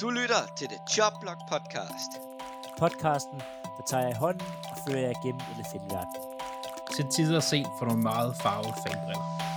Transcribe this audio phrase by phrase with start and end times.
[0.00, 2.10] Du lytter til The Chop Block Podcast.
[2.78, 3.38] Podcasten,
[3.76, 6.14] der tager jeg i hånden og fører jer gennem elefantverden.
[6.96, 9.47] Til tider set for nogle meget farvede fanbriller.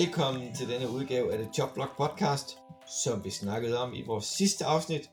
[0.00, 2.58] Velkommen til denne udgave af det Job Block Podcast,
[3.04, 5.10] som vi snakkede om i vores sidste afsnit,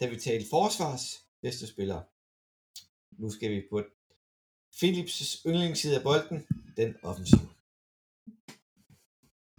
[0.00, 1.02] da vi talte forsvars
[1.42, 2.04] bedste spillere.
[3.12, 3.82] Nu skal vi på
[4.78, 7.48] Philips yndlingsside af bolden, den offensive.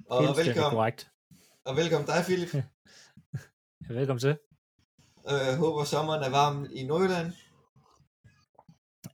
[0.10, 1.12] Og Helt velkommen, korrekt.
[1.66, 2.54] og velkommen dig, Philip.
[2.54, 2.64] Ja,
[4.00, 4.38] velkommen til.
[5.26, 7.34] Jeg håber, sommeren er varm i Nordjylland.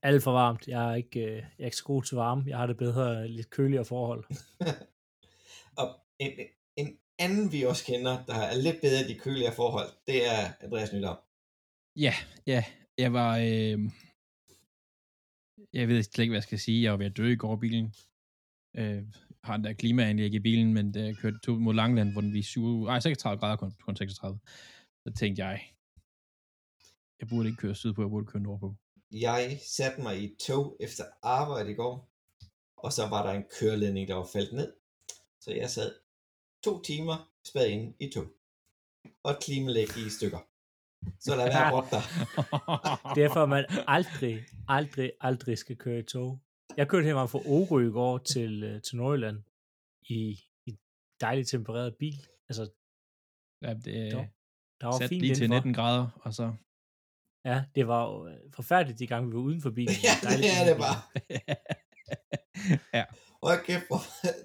[0.02, 0.68] Alt for varmt.
[0.68, 2.44] Jeg er ikke, øh, jeg er ikke så god til varme.
[2.48, 4.24] Jeg har det bedre, lidt køligere forhold.
[6.20, 6.32] En,
[6.76, 10.54] en anden, vi også kender, der er lidt bedre i de køligere forhold, det er
[10.60, 11.18] Andreas Nydam.
[11.96, 12.14] Ja,
[12.48, 12.64] ja.
[12.98, 13.38] Jeg var...
[13.38, 13.80] Øh...
[15.74, 16.84] Jeg ved slet ikke, hvad jeg skal sige.
[16.84, 17.94] Jeg var ved at dø i går bilen.
[18.78, 19.04] Øh,
[19.44, 22.42] har der klimaanlæg i bilen, men da jeg kørte to mod Langland, hvor den vi
[22.42, 24.40] 7, ej, 36 grader, kun, kun 36.
[25.08, 25.62] Så tænkte jeg,
[27.20, 28.76] jeg burde ikke køre sydpå, jeg burde køre nordpå.
[29.12, 32.10] Jeg satte mig i et tog efter arbejde i går,
[32.78, 34.74] og så var der en køreledning, der var faldet ned.
[35.42, 36.05] Så jeg sad
[36.66, 37.18] to timer
[37.50, 38.28] spad inde i tog.
[39.24, 40.42] Og et klimalæg i stykker.
[41.20, 42.04] Så lad være brugt der.
[43.22, 46.40] Derfor at man aldrig, aldrig, aldrig skal køre i tog.
[46.78, 49.44] Jeg kørte hjemme fra Orø i går til, øh, til Nordjylland
[50.10, 50.78] i, i
[51.22, 52.20] dejligt tempereret bil.
[52.50, 52.72] Altså,
[53.62, 54.26] Ja, det, der,
[54.82, 55.68] der var sat fint lige til indenfor.
[55.68, 56.54] 19 grader, og så...
[57.46, 59.96] Ja, det var øh, forfærdeligt de gange, vi var uden for bilen.
[60.08, 60.98] ja, Dejligt det er det bare.
[62.98, 63.06] ja,
[63.44, 64.02] Hold kæft, hvor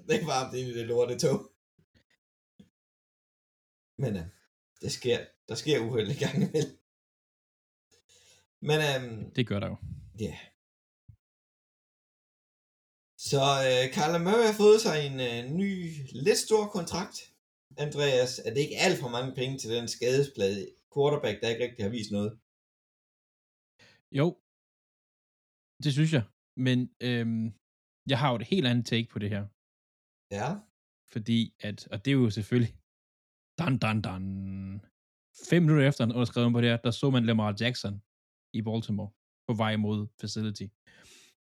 [0.07, 1.50] det er varmt inde i det lorte tog.
[4.01, 4.25] Men øh,
[4.81, 5.17] det sker,
[5.49, 6.77] der sker uheld i gang imellem.
[8.69, 9.77] Men øhm, det gør der jo.
[10.19, 10.25] Ja.
[10.25, 10.37] Yeah.
[13.17, 15.69] Så øh, Carla Murray har fået sig en øh, ny,
[16.25, 17.17] lidt stor kontrakt.
[17.77, 21.85] Andreas, er det ikke alt for mange penge til den skadesplade quarterback, der ikke rigtig
[21.85, 22.39] har vist noget?
[24.11, 24.27] Jo,
[25.83, 26.23] det synes jeg.
[26.57, 27.53] Men øhm,
[28.07, 29.43] jeg har jo et helt andet take på det her.
[30.31, 30.55] Ja.
[31.11, 32.80] Fordi at, og det er jo selvfølgelig,
[33.59, 34.23] dan, dan, dan.
[35.49, 38.03] Fem minutter efter han underskrev på det her, der så man Lamar Jackson
[38.53, 39.11] i Baltimore
[39.47, 40.67] på vej mod facility.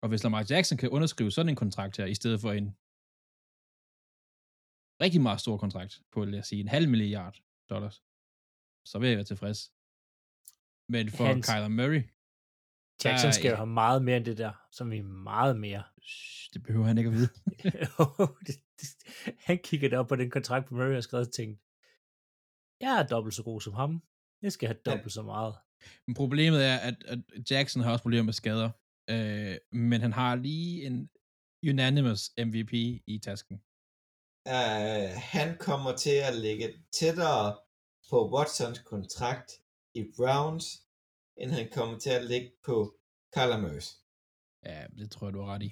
[0.01, 2.67] Og hvis Lamar Jackson kan underskrive sådan en kontrakt her, i stedet for en
[5.03, 7.37] rigtig meget stor kontrakt på, lad os sige, en halv milliard
[7.69, 8.03] dollars,
[8.85, 9.59] så vil jeg være tilfreds.
[10.93, 12.03] Men for Hans- Kyler Murray,
[13.03, 15.83] Jackson skal jo have meget mere end det der, som vi meget mere.
[16.53, 17.29] det behøver han ikke at vide.
[19.47, 21.64] Han kiggede op på den kontrakt, på Murray har skrevet og tænkte,
[22.81, 24.01] jeg er dobbelt så god som ham.
[24.41, 25.55] Jeg skal have dobbelt så meget.
[26.07, 27.19] Men problemet er, at, at
[27.51, 28.69] Jackson har også problemer med skader.
[29.09, 31.09] Øh, men han har lige en
[31.69, 32.73] unanimous MVP
[33.07, 33.61] i tasken.
[34.49, 37.57] Uh, han kommer til at ligge tættere
[38.09, 39.51] på Watsons kontrakt
[39.93, 40.65] i Browns,
[41.37, 42.95] end han kommer til at ligge på
[43.33, 43.85] Kyler Murray.
[44.65, 45.71] Ja, det tror jeg, du har ret i.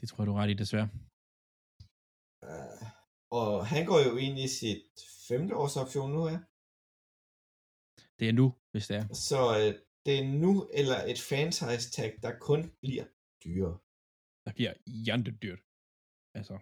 [0.00, 0.88] Det tror jeg, du har ret i, desværre.
[2.42, 2.88] Uh,
[3.38, 4.86] og han går jo ind i sit
[5.28, 6.40] femte års option nu her.
[8.18, 9.14] Det er nu, hvis det er.
[9.28, 9.70] Så øh,
[10.06, 13.06] det er nu eller et franchise tag, der kun bliver
[13.44, 13.78] dyrere.
[14.44, 15.60] Der bliver jantedyrt.
[16.34, 16.58] Altså,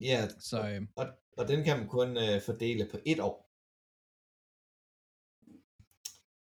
[0.00, 3.50] Ja, så øh, og, og den kan man kun øh, fordele på et år.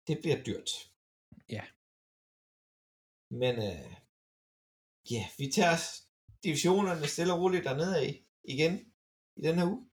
[0.07, 0.69] Det bliver dyrt.
[1.49, 1.63] Ja.
[3.29, 3.93] Men øh,
[5.11, 5.77] ja, vi tager
[6.43, 8.94] divisionerne stille og roligt dernede af igen
[9.39, 9.83] i den her uge.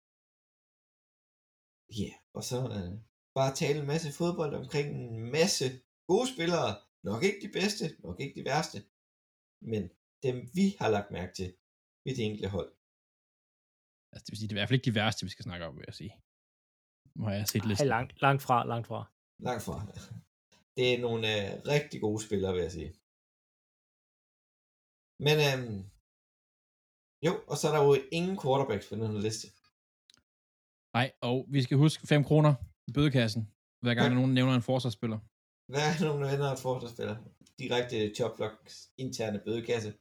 [2.00, 2.92] Ja, og så øh,
[3.38, 5.66] bare tale en masse fodbold omkring en masse
[6.10, 6.70] gode spillere.
[7.08, 8.78] Nok ikke de bedste, nok ikke de værste.
[9.70, 9.82] Men
[10.24, 11.48] dem vi har lagt mærke til
[12.04, 12.70] ved det enkelte hold.
[14.12, 15.66] altså, det vil sige, det er i hvert fald ikke de værste, vi skal snakke
[15.66, 16.14] om, vil jeg sige.
[17.16, 17.88] Nu har jeg set listen.
[17.88, 19.00] langt, langt fra, langt fra.
[19.46, 19.76] Langt fra.
[20.76, 22.92] Det er nogle øh, rigtig gode spillere, vil jeg sige.
[25.26, 25.78] Men øhm,
[27.26, 29.46] jo, og så er der jo ingen quarterbacks på den her liste.
[30.94, 32.54] Nej, og vi skal huske 5 kroner
[32.88, 33.48] i bødekassen,
[33.80, 34.12] hver gang Ja.
[34.12, 34.14] ja.
[34.14, 35.18] nogen nævner en forsvarsspiller.
[35.68, 37.16] Hvad er nogle venner af et forsvarsspiller?
[37.58, 39.92] Direkte Chopblocks interne bødekasse.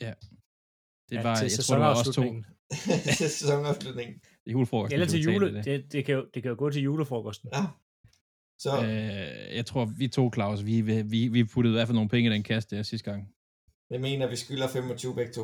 [0.00, 2.44] Det Ja, var, til jeg tror, det var også to sæsonafslutningen.
[3.18, 4.20] til sæsonafslutningen.
[4.46, 4.94] i julefrokosten.
[4.94, 5.54] Eller til jule.
[5.54, 5.64] det.
[5.64, 7.50] Det, det, kan jo, det kan jo gå til julefrokosten.
[7.54, 7.64] Ja.
[8.58, 12.08] Så Øh, jeg tror, vi to, Claus, vi, vi, vi puttede i hvert fald nogle
[12.10, 13.28] penge i den kasse der sidste gang.
[13.90, 15.42] Jeg mener, vi skylder 25 begge to.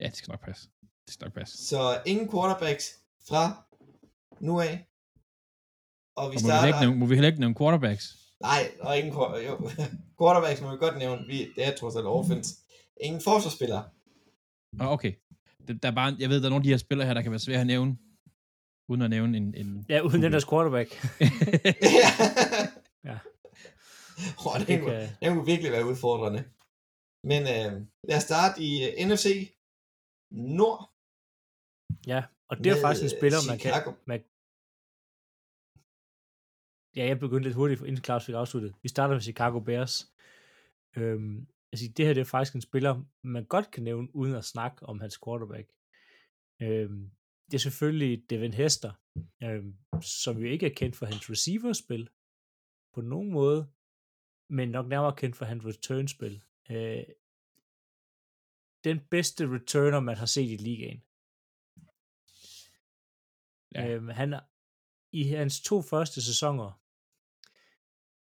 [0.00, 0.68] Ja, det skal nok passe.
[1.06, 1.66] Det skal nok passe.
[1.66, 2.84] Så ingen quarterbacks
[3.28, 3.64] fra
[4.40, 4.86] nu af.
[6.16, 6.66] Og vi Og må, vi starter...
[6.66, 8.16] ikke nævne, må vi heller ikke nævne quarterbacks?
[8.40, 9.70] Nej, og ingen jo.
[10.20, 11.26] quarterbacks må vi godt nævne.
[11.26, 12.54] Vi, det er trods alt offense.
[13.00, 13.84] Ingen forsvarsspillere.
[14.80, 15.12] Oh, okay.
[15.82, 17.30] Der er bare, jeg ved, der er nogle af de her spillere her, der kan
[17.30, 17.96] være svære at nævne,
[18.88, 19.54] uden at nævne en...
[19.54, 20.90] en Ja, uden den deres quarterback.
[23.04, 23.18] Ja.
[24.46, 26.44] oh, det, Det kunne, kan, det kunne virkelig være udfordrende.
[27.24, 29.55] Men øh, lad os starte i uh, NFC
[30.30, 30.90] Nord.
[32.06, 33.72] ja, og det er faktisk en øh, spiller, man kan...
[34.06, 34.20] Man,
[36.96, 38.74] ja, jeg begyndte lidt hurtigt, inden Claus fik afsluttet.
[38.82, 40.12] Vi starter med Chicago Bears.
[40.96, 44.44] Øhm, altså, det her det er faktisk en spiller, man godt kan nævne, uden at
[44.44, 45.72] snakke om hans quarterback.
[46.62, 47.10] Øhm,
[47.46, 48.92] det er selvfølgelig Devin Hester,
[49.42, 52.08] øhm, som jo ikke er kendt for hans receiverspil
[52.94, 53.70] på nogen måde,
[54.50, 56.42] men nok nærmere kendt for hans returnspil.
[56.70, 57.04] Øh,
[58.86, 61.02] den bedste returner, man har set i ligaen.
[63.74, 63.88] Ja.
[63.88, 64.40] Øhm, han,
[65.12, 66.80] I hans to første sæsoner,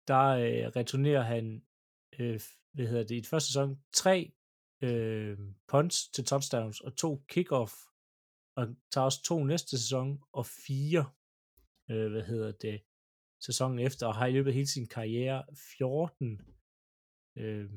[0.08, 1.66] der øh, returnerer han,
[2.20, 2.42] øh,
[2.74, 4.32] hvad hedder det, i den første sæson, tre
[4.82, 7.74] øh, punts til touchdowns og to kickoff,
[8.56, 11.12] og tager også to næste sæson, og fire,
[11.92, 12.82] øh, hvad hedder det,
[13.42, 15.46] sæsonen efter, og har i løbet af hele sin karriere
[15.78, 16.42] 14
[17.36, 17.70] øh,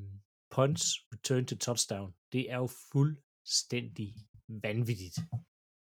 [0.51, 2.15] punts return til touchdown.
[2.33, 4.15] Det er jo fuldstændig
[4.49, 5.19] vanvittigt.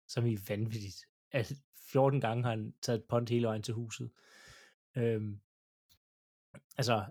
[0.07, 1.05] Som i vanvittigt.
[1.31, 1.55] Altså,
[1.91, 4.11] 14 gange har han taget et punt hele vejen til huset.
[4.97, 5.39] Øhm,
[6.77, 7.05] altså,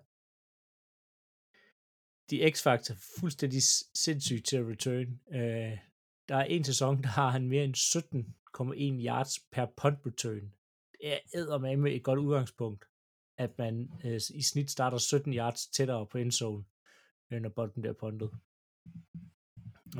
[2.30, 3.62] de X-Factor er fuldstændig
[3.94, 5.20] sindssygt til at return.
[5.30, 5.78] Øh,
[6.28, 10.52] der er en sæson, der har han mere end 17,1 yards per punt return.
[10.92, 12.84] Det er eddermame et godt udgangspunkt,
[13.36, 16.64] at man øh, i snit starter 17 yards tættere på endzone,
[17.30, 18.30] øh, når bolden bliver puntet.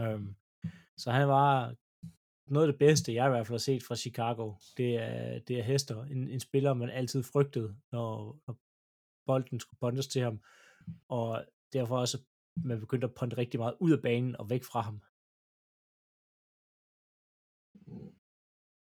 [0.00, 0.36] Øhm,
[0.96, 1.74] så han var
[2.46, 4.54] noget af det bedste, jeg i hvert fald har set fra Chicago.
[4.76, 8.58] Det er, det er Hester, en, en spiller, man altid frygtede, når, når
[9.26, 10.42] bolden skulle pondes til ham,
[11.08, 12.18] og derfor også,
[12.56, 15.02] man begyndte at ponte rigtig meget ud af banen og væk fra ham.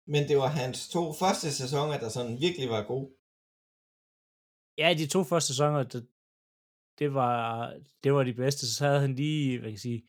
[0.06, 3.08] Men det var hans to første sæsoner, der sådan virkelig var gode.
[4.78, 6.08] Ja, de to første sæsoner, det,
[6.98, 7.34] det, var,
[8.04, 8.74] det var de bedste.
[8.74, 10.08] Så havde han lige, hvad kan jeg sige,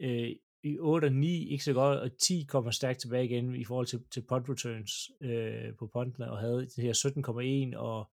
[0.00, 3.64] øh, i 8 og 9, ikke så godt, og 10 kommer stærkt tilbage igen i
[3.64, 8.10] forhold til, til punt returns øh, på puntene, og havde det her 17,1 og,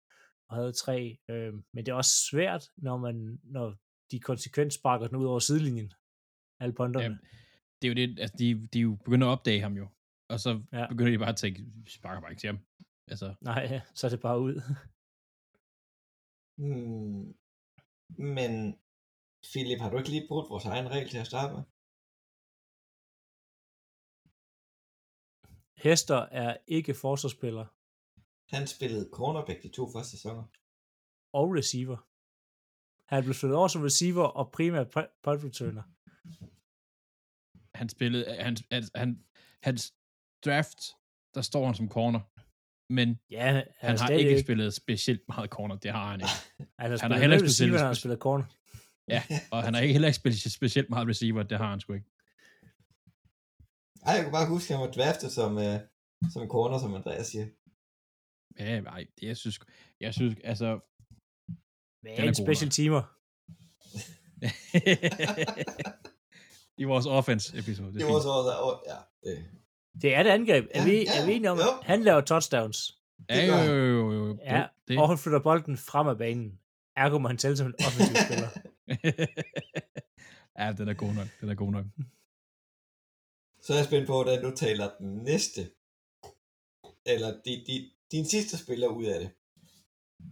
[0.50, 1.18] og havde 3.
[1.30, 3.76] Øh, men det er også svært, når man når
[4.12, 5.94] de konsekvent sparker den ud over sidelinjen,
[6.60, 7.06] alle punterne.
[7.06, 7.18] Ja,
[7.82, 9.88] det er jo det, altså de, de er jo begynder at opdage ham jo.
[10.30, 10.80] Og så Ja.
[10.80, 10.88] ja.
[10.88, 12.60] begynder de bare at tænke, vi sparker bare ikke til ham.
[13.08, 14.56] Altså, Nej, så er det bare ud.
[16.58, 17.36] Hmm.
[18.18, 18.52] Men
[19.52, 21.64] Philip, har du ikke lige brugt vores egen regel til at starte med?
[25.84, 27.66] Hester er ikke forsvarsspiller
[28.56, 30.44] Han spillede cornerback de to første sæsoner.
[31.40, 31.98] og receiver.
[33.14, 35.84] Han blev flyttet over som receiver og primært pu- punt returner.
[37.80, 39.10] han spillede, han, han, han,
[39.64, 39.94] hans
[40.46, 40.80] draft,
[41.36, 42.20] der står han som corner.
[42.98, 46.38] Men Ja, han, han har stadig ikke spillet specielt meget corner, det har han ikke.
[46.82, 48.46] Han har, han har heller ikke receiver, spillet- han har spillet corner.
[49.52, 52.10] Og han har ikke heller ikke spillet specielt meget receiver, det har han sgu ikke.
[54.05, 55.63] Ej, jeg kunne bare huske, at han var draftet som, uh,
[56.33, 57.48] som corner, som Andreas siger.
[58.60, 59.60] Ja, nej, det jeg synes,
[60.00, 60.79] jeg synes, altså,
[62.03, 62.72] Den er en special nok.
[62.74, 63.03] teamer.
[66.81, 67.93] i vores offense episode.
[67.93, 68.29] Det så også,
[68.62, 68.95] oh, ja,
[69.29, 69.45] det,
[70.01, 70.65] Det er et angreb.
[70.72, 71.63] Er, Ja, vi, ja, er vi enige om, jo.
[71.83, 73.00] han laver touchdowns?
[73.29, 74.38] Ja, det jo, jo, jo, jo.
[74.45, 75.00] Ja, det.
[75.00, 76.60] og han flytter bolden frem af banen.
[76.95, 78.48] Ergo må han tælle som en offensiv spiller.
[80.60, 81.86] ja, den er god nok, den er god nok.
[83.63, 85.72] så er jeg spændt på, hvordan du taler den næste.
[87.05, 89.32] Eller de, de, din sidste spiller ud af det.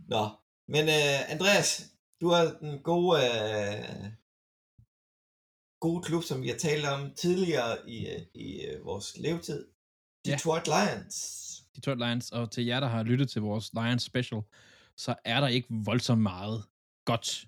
[0.07, 0.29] Nå,
[0.67, 4.05] men uh, Andreas, du har den gode, uh,
[5.79, 9.67] gode klub, som vi har talt om tidligere i, uh, i uh, vores levetid.
[10.25, 10.31] Ja.
[10.31, 11.17] Detroit Lions.
[11.75, 14.41] Detroit Lions, og til jer, der har lyttet til vores Lions special,
[14.97, 16.63] så er der ikke voldsomt meget
[17.05, 17.45] godt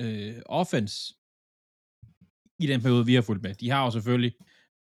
[0.00, 1.14] øh, offense
[2.58, 3.54] i den periode, vi har fulgt med.
[3.54, 4.34] De har jo selvfølgelig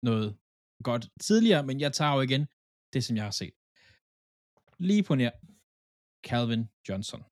[0.02, 0.37] noget
[0.85, 2.47] godt tidligere, men jeg tager jo igen
[2.93, 3.55] det, som jeg har set.
[4.78, 5.31] Lige på nær
[6.26, 7.23] Calvin Johnson.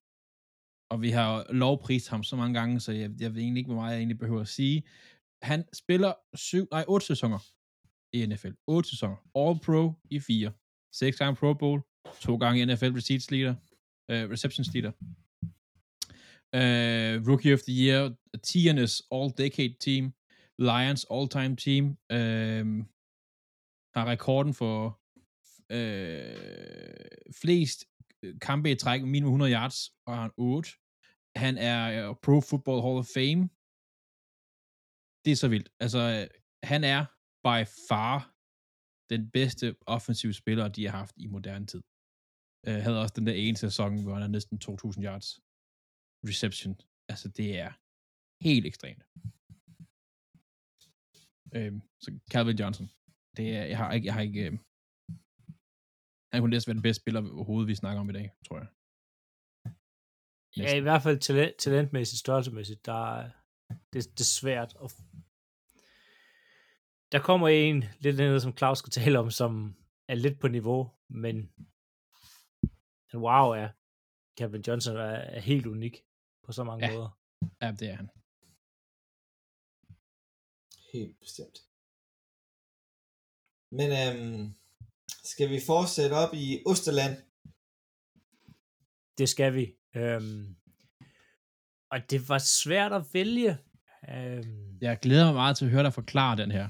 [0.91, 3.81] Og vi har lovprist ham så mange gange, så jeg, jeg ved egentlig ikke, hvor
[3.81, 4.83] meget jeg egentlig behøver at sige.
[5.43, 7.39] Han spiller syv, nej, otte sæsoner
[8.13, 8.53] i NFL.
[8.67, 9.17] Otte sæsoner.
[9.35, 10.53] All Pro i fire.
[10.93, 11.83] Seks gange Pro Bowl.
[12.21, 13.55] To gange NFL Receipts Leader.
[14.09, 14.93] Uh, receptions Leader.
[16.53, 18.11] Uh, Rookie of the Year,
[18.43, 20.13] Tiernes All-Decade Team,
[20.59, 21.85] Lions All-Time Team,
[22.19, 22.67] Øh,
[23.97, 25.01] har rekorden for
[25.71, 27.07] øh,
[27.41, 27.85] flest
[28.23, 30.71] øh, kampe i træk, minimum 100 yards, og har 8.
[31.37, 33.43] Han er uh, Pro Football Hall of Fame.
[35.25, 35.69] Det er så vildt.
[35.81, 36.27] Altså, øh,
[36.73, 37.01] han er
[37.47, 37.59] by
[37.89, 38.19] far
[39.13, 41.83] den bedste offensive spiller, de har haft i moderne tid.
[42.69, 45.29] Uh, havde også den der ene sæson, hvor han er næsten 2.000 yards
[46.31, 46.81] reception.
[47.09, 47.71] Altså, det er
[48.49, 49.03] helt ekstremt.
[51.55, 52.87] Øhm, så Calvin Johnson.
[53.37, 54.59] Det er, jeg har ikke, jeg har ikke, øhm,
[56.33, 58.69] han kunne næsten være den bedste spiller overhovedet, vi snakker om i dag, tror jeg.
[60.57, 63.31] Ja, i hvert fald talent, talentmæssigt, størrelsemæssigt, der er,
[63.93, 64.77] det, det er svært.
[64.85, 64.91] At...
[67.13, 69.53] Der kommer en, lidt andet, som Claus skal tale om, som
[70.09, 71.37] er lidt på niveau, men
[73.15, 73.69] wow er,
[74.39, 75.97] Calvin Johnson er, er helt unik
[76.45, 76.93] på så mange Ja.
[76.95, 77.11] måder.
[77.63, 78.09] Ja, det er han.
[80.93, 81.59] Helt bestemt.
[83.79, 84.45] Men øhm,
[85.33, 87.15] skal vi fortsætte op i Osterland?
[89.19, 89.65] Det skal vi.
[90.01, 90.57] Øhm,
[91.93, 93.53] og det var svært at vælge.
[94.09, 96.69] Øhm, Jeg glæder mig meget til at høre dig forklare den her.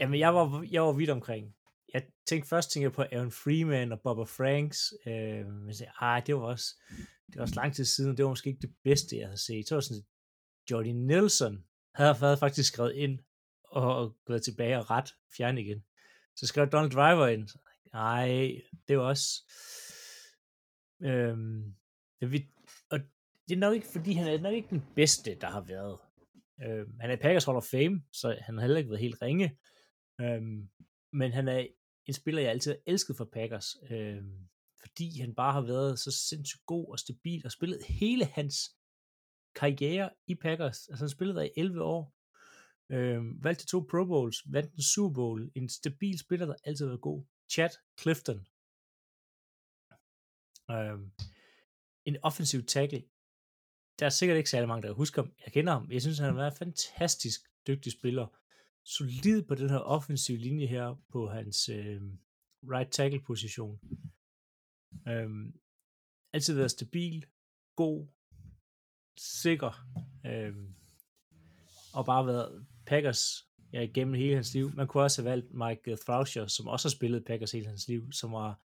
[0.00, 1.54] Jamen, jeg var, jeg var vidt omkring.
[1.94, 4.78] Jeg tænkte først tænkte jeg på Aaron Freeman og Bubba Franks.
[5.06, 6.68] Øh, men så, ah, det var også
[7.26, 9.68] det var også lang tid siden, det var måske ikke det bedste, jeg havde set.
[9.68, 10.04] Så var sådan,
[10.70, 13.18] Jordy Nelson havde, faktisk skrevet ind
[13.64, 15.84] og, gået tilbage og ret fjern igen.
[16.36, 17.48] Så skrev Donald Driver ind.
[17.92, 19.52] Nej, det var også...
[21.02, 21.74] Øhm,
[22.20, 22.46] det, vi,
[22.90, 23.00] og
[23.48, 25.98] det er nok ikke, fordi han er nok ikke den bedste, der har været.
[26.64, 29.58] Øhm, han er Packers Hall of Fame, så han har heller ikke været helt ringe.
[30.20, 30.68] Øhm,
[31.12, 31.66] men han er
[32.06, 34.48] en spiller, jeg altid har elsket for Packers, øhm,
[34.80, 38.77] fordi han bare har været så sindssygt god og stabil og spillet hele hans
[39.60, 40.88] karriere i Packers.
[40.88, 42.02] Altså han spillede der i 11 år,
[42.94, 46.90] øh, valgte to Pro Bowls, vandt en Super Bowl, en stabil spiller, der altid har
[46.90, 47.24] været god.
[47.52, 48.40] Chad Clifton.
[50.70, 50.98] Øh,
[52.04, 53.02] en offensiv tackle.
[53.98, 55.32] Der er sikkert ikke særlig mange, der husker ham.
[55.44, 55.90] Jeg kender ham.
[55.90, 58.26] Jeg synes, han har været en fantastisk dygtig spiller
[58.84, 62.02] solid på den her offensive linje her på hans øh,
[62.62, 63.80] right tackle position.
[65.08, 65.52] Øh,
[66.32, 67.26] altid været stabil,
[67.76, 68.06] god,
[69.20, 69.86] sikker,
[70.26, 70.74] øhm,
[71.94, 74.74] og bare været Packers ja, igennem hele hans liv.
[74.74, 78.12] Man kunne også have valgt Mike Thrasher, som også har spillet Packers hele hans liv,
[78.12, 78.60] som var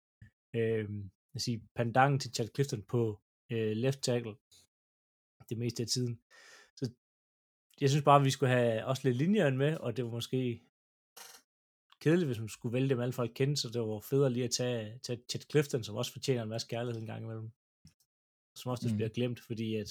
[0.56, 4.36] øhm, jeg sige, pandangen til Chad Clifton på øh, left tackle
[5.50, 6.22] det meste af tiden
[7.82, 10.62] jeg synes bare, at vi skulle have også lidt linjerne med, og det var måske
[12.00, 14.51] kedeligt, hvis man skulle vælge dem alle folk kendte, så det var federe lige at
[14.51, 17.51] tage, tage Chet Clifton, som også fortjener en masse kærlighed en gang imellem.
[18.56, 18.88] Som også.
[18.89, 18.96] Mm.
[18.96, 19.89] bliver glemt, fordi at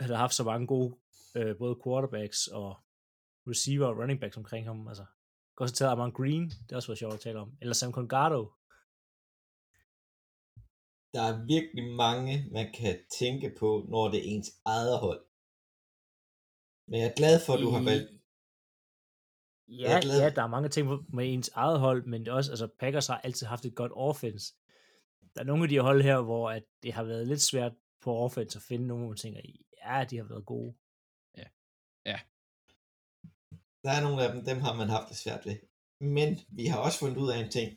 [0.00, 0.96] han har haft så mange gode
[1.36, 2.76] øh, både quarterbacks og
[3.46, 4.88] receiver og running backs omkring ham.
[4.88, 5.04] Altså,
[5.56, 7.52] godt så taget Amon Green, det har også været sjovt at tale om.
[7.60, 8.52] Eller Sam Congardo.
[11.14, 15.24] Der er virkelig mange, man kan tænke på, når det er ens eget hold.
[16.88, 18.10] Men jeg er glad for, at du har valgt.
[19.68, 20.20] Ja, er glad.
[20.22, 23.06] ja, der er mange ting med ens eget hold, men det er også, altså Packers
[23.06, 24.54] har altid haft et godt offense.
[25.34, 28.16] Der er nogle af de hold her, hvor at det har været lidt svært på
[28.16, 29.40] offense at finde nogle, man tænker,
[29.84, 30.72] ja, de har været gode.
[33.84, 35.56] Der er nogle af dem, dem har man haft det svært ved.
[36.16, 37.68] Men vi har også fundet ud af en ting.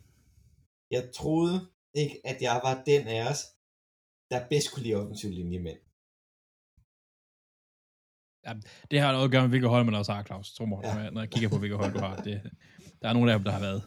[0.96, 1.58] Jeg troede
[2.02, 3.42] ikke, at jeg var den af os,
[4.32, 5.80] der bedst kunne lide offensiv linjemænd.
[8.92, 10.54] Det har noget at gøre med, hvilke hold man også har, Claus.
[10.54, 10.98] Tror mig, Ja.
[11.04, 11.10] ja.
[11.10, 12.16] når jeg kigger på, hvilke hold du har.
[12.28, 12.36] Det,
[13.02, 13.82] der er nogle af dem, der har været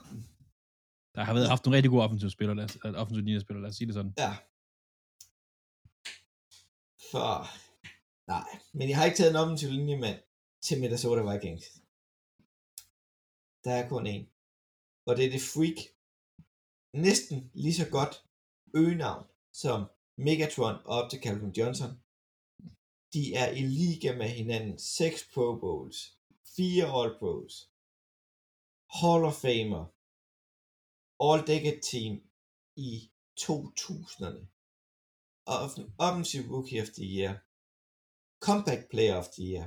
[1.15, 3.77] der har været, haft nogle rigtig gode offensive spillere, lad os, offensive linjespillere, lad os
[3.77, 4.15] sige det sådan.
[4.19, 4.33] Ja.
[7.11, 7.31] For...
[8.27, 10.19] Nej, men jeg har ikke taget en offensiv linjemand
[10.67, 11.65] til Minnesota Vikings.
[13.65, 14.25] Der er kun en.
[15.07, 15.79] Og det er det freak.
[17.07, 18.15] Næsten lige så godt
[18.75, 19.81] øgenavn som
[20.27, 21.93] Megatron og op til Calvin Johnson.
[23.15, 24.79] De er i liga med hinanden.
[24.79, 25.99] 6 Pro Bowls.
[26.57, 27.55] 4 All Pros.
[28.99, 29.85] Hall of Famer.
[31.27, 32.13] All Decade Team
[32.77, 34.43] i 2000'erne.
[35.51, 35.57] Og
[36.07, 37.33] Offensive Rookie of the Year.
[38.47, 39.67] Comeback Player of the Year.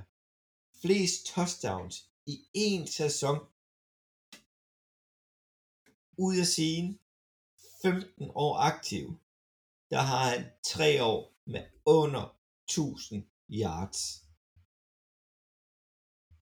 [0.81, 1.95] Flest touchdowns
[2.31, 3.37] i én sæson.
[6.25, 6.89] Ud af sine
[7.81, 9.05] 15 år aktiv,
[9.91, 11.21] der har han 3 år
[11.53, 12.23] med under
[12.69, 13.23] 1000
[13.61, 14.01] yards.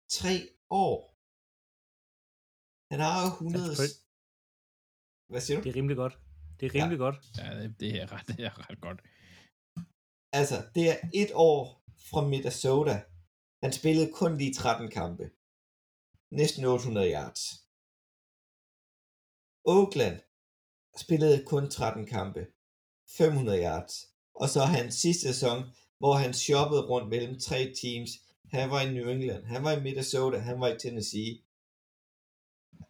[0.08, 0.28] 3
[0.70, 0.98] år.
[2.92, 3.68] Han har jo 100...
[3.68, 3.86] Altså,
[5.30, 5.62] Hvad siger du?
[5.64, 6.14] Det er rimelig godt.
[6.60, 7.04] Det er rimelig ja.
[7.06, 7.18] godt.
[7.38, 9.00] Ja, det, det, er ret, det er ret godt.
[10.40, 13.04] Altså, det er et år fra Minnesota.
[13.62, 15.30] Han spillede kun lige 13 kampe.
[16.30, 17.40] Næsten 800 yards.
[19.64, 20.20] Oakland
[20.96, 22.46] spillede kun 13 kampe.
[23.08, 24.08] 500 yards.
[24.34, 25.64] Og så hans sidste sæson,
[25.98, 28.10] hvor han shoppede rundt mellem tre teams.
[28.50, 31.42] Han var i New England, han var i Minnesota, han var i Tennessee.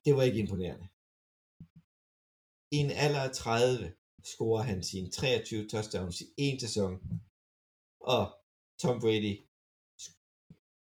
[0.05, 0.89] Det var ikke imponerende.
[2.71, 3.93] I en alder af 30
[4.25, 7.21] scorer han sine 23 touchdowns i en sæson.
[8.01, 8.42] Og
[8.83, 9.35] Tom Brady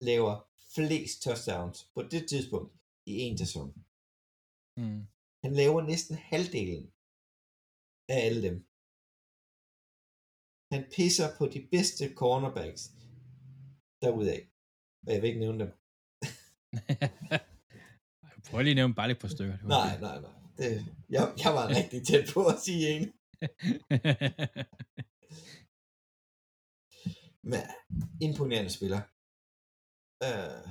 [0.08, 0.34] laver
[0.74, 2.72] flest touchdowns på det tidspunkt
[3.06, 3.68] i en sæson.
[4.76, 5.02] Mm.
[5.44, 6.84] Han laver næsten halvdelen
[8.08, 8.56] af alle dem.
[10.72, 12.82] Han pisser på de bedste cornerbacks
[14.02, 14.42] derudaf.
[15.06, 15.72] Og jeg vil ikke nævne dem.
[18.50, 19.56] Prøv lige at nævne bare lidt på stykker.
[19.56, 20.34] Det var Nej, nej, nej.
[20.58, 20.70] Det,
[21.08, 23.04] jeg, jeg var rigtig tæt på at sige en.
[27.50, 27.60] Men
[28.20, 29.00] imponerende spiller.
[30.22, 30.68] Øh,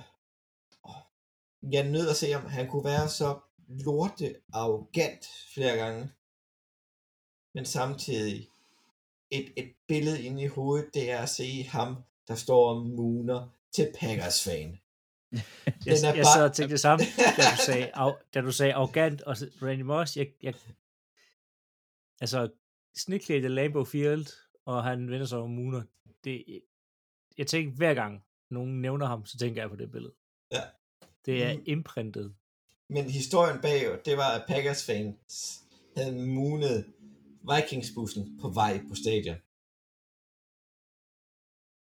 [1.73, 6.11] jeg er nødt at se, om han kunne være så lorte arrogant flere gange.
[7.55, 8.49] Men samtidig
[9.31, 11.95] et, et billede inde i hovedet, det er at se ham,
[12.27, 14.69] der står og muner til Packers fan.
[15.85, 17.05] Jeg, er jeg bare- sad og tænkte det samme,
[17.37, 20.53] da du sagde, af, da du sagde arrogant, og Randy Moss, jeg, jeg,
[22.21, 22.49] altså,
[22.97, 24.25] sneklædt i Lambeau Field,
[24.65, 25.83] og han vender sig over Mooner,
[26.23, 26.61] det,
[27.39, 28.13] jeg tænker hver gang,
[28.51, 30.13] nogen nævner ham, så tænker jeg på det billede.
[30.55, 30.63] Ja.
[31.25, 31.63] Det er Mm.
[31.75, 32.27] imprintet.
[32.95, 35.23] Men historien bag, det var, at Packers fans
[35.97, 36.77] havde munet
[37.51, 39.39] Vikings-bussen på vej på stadion.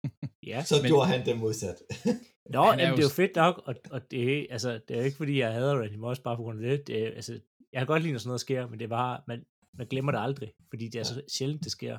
[0.51, 0.59] Ja.
[0.63, 1.77] Så Men- gjorde han det modsat.
[2.55, 4.71] Nå, Han er jamen, jo det er jo fedt nok, og, og det, er, altså,
[4.87, 6.87] det er jo ikke, fordi jeg hader Randy Moss bare på grund af det.
[6.87, 7.33] det er, altså,
[7.73, 9.39] jeg kan godt lide, når sådan noget sker, men det er bare, man,
[9.79, 11.95] man glemmer det aldrig, fordi det er så sjældent, det sker.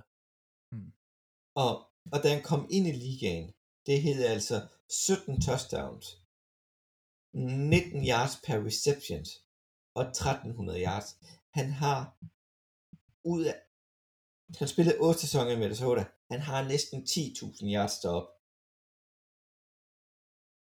[1.64, 1.72] Og,
[2.12, 3.46] og da han kom ind i ligaen,
[3.86, 6.06] det hed altså 17 touchdowns,
[7.34, 9.30] 19 yards per receptions
[9.94, 11.08] og 1300 yards.
[11.58, 12.00] Han har
[13.24, 13.56] ud af,
[14.58, 16.04] han spillede 8 sæsoner i Minnesota.
[16.30, 18.28] Han har næsten 10.000 yards derop.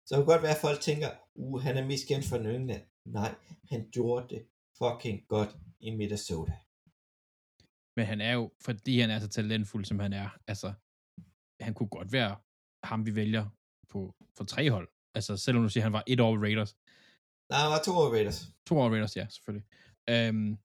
[0.06, 2.52] Så det kan godt være, at folk tænker, uh, han er mest kendt for New
[2.52, 2.84] England.
[3.04, 3.34] Nej,
[3.70, 4.46] han gjorde det
[4.78, 6.52] fucking godt i Minnesota.
[7.96, 10.72] Men han er jo, fordi han er så talentfuld, som han er, altså,
[11.60, 12.36] han kunne godt være
[12.84, 13.46] ham, vi vælger
[13.88, 14.88] på, for tre hold.
[15.14, 16.76] Altså, selvom du siger, han var et år Raiders.
[17.50, 18.48] Nej, han var to år Raiders.
[18.66, 19.66] To år Raiders, ja, selvfølgelig.
[20.10, 20.58] Øhm,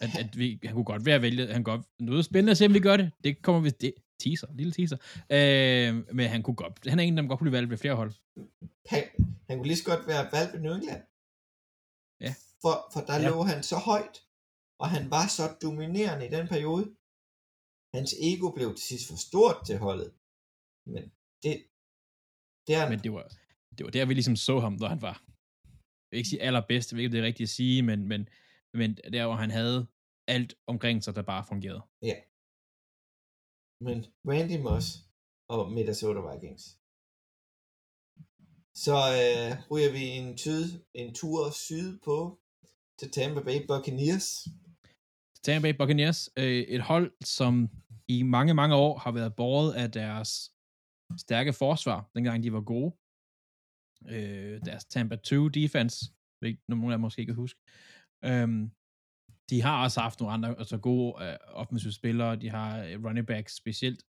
[0.00, 2.66] at, at vi, han kunne godt være vælget, han kunne godt, noget spændende at se,
[2.66, 3.10] om vi gør det.
[3.24, 4.96] Det kommer vi, det, teaser, lille teaser.
[5.30, 7.94] Øh, men han kunne godt, han er en, der godt kunne blive valgt ved flere
[7.94, 8.12] hold.
[8.86, 9.02] han,
[9.48, 11.02] han kunne lige så godt være valgt ved New England.
[12.20, 12.34] Ja.
[12.62, 13.28] For, for der ja.
[13.28, 14.16] lå han så højt,
[14.78, 16.84] og han var så dominerende i den periode.
[17.94, 20.12] Hans ego blev til sidst for stort til holdet.
[20.94, 21.02] Men
[21.42, 21.52] det,
[22.66, 23.26] det er Men det var,
[23.76, 25.16] det var der, vi ligesom så ham, når han var,
[26.04, 28.28] jeg vil ikke sige allerbedst, om det er rigtigt at sige, men, men,
[28.74, 29.86] men der, hvor han havde
[30.28, 31.82] alt omkring sig, der bare fungerede.
[33.86, 33.98] men
[34.30, 34.86] Randy Moss
[35.54, 36.64] og Minnesota Vikings.
[38.84, 42.40] Så øh, ryger vi en, tyd, en tur syd på
[42.98, 44.28] til Tampa Bay Buccaneers.
[45.44, 47.52] Tampa Bay Buccaneers, øh, et hold, som
[48.08, 50.30] i mange, mange år har været båret af deres
[51.16, 52.92] stærke forsvar, dengang de var gode.
[54.14, 55.96] Øh, deres Tampa 2 defense,
[56.40, 57.60] hvilket nogen af måske ikke kan huske.
[58.24, 58.70] Øhm,
[59.50, 62.36] de har også haft nogle andre altså gode øh, offensive spillere.
[62.36, 64.04] De har øh, running backs, specielt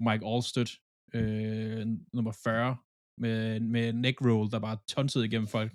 [0.00, 0.70] Mike Allstott,
[1.14, 2.76] øh, nummer 40,
[3.18, 5.72] med, med neck roll, der bare tonsede igennem folk.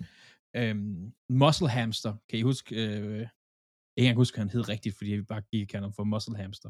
[0.56, 2.76] Øhm, muscle hamster, kan I huske?
[2.76, 3.20] Øh,
[3.96, 6.04] jeg kan ikke huske, hvad han hed rigtigt, fordi vi bare gik og ham for
[6.04, 6.70] muscle hamster.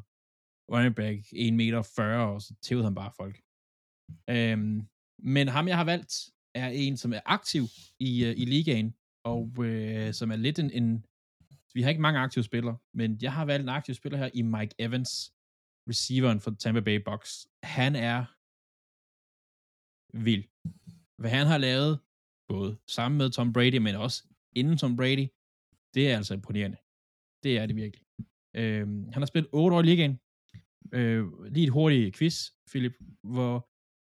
[0.74, 3.36] Running back, 1 meter 40, og så tævede han bare folk.
[4.30, 4.88] Øhm,
[5.20, 7.64] men ham, jeg har valgt, er en, som er aktiv
[8.00, 11.06] i, uh, i ligaen, og øh, som er lidt en, en...
[11.74, 14.42] Vi har ikke mange aktive spillere, men jeg har valgt en aktiv spiller her i
[14.42, 15.34] Mike Evans,
[15.90, 17.48] receiveren for Tampa Bay Bucks.
[17.64, 18.26] Han er
[20.28, 20.44] vild.
[21.18, 22.00] Hvad han har lavet,
[22.48, 24.24] både sammen med Tom Brady, men også
[24.56, 25.28] inden Tom Brady,
[25.94, 26.78] det er altså imponerende.
[27.44, 28.06] Det er det virkelig.
[28.56, 30.20] Øh, han har spillet 8 år i ligaen.
[30.94, 32.96] Øh, lige et hurtigt quiz, Philip.
[33.24, 33.70] Hvor,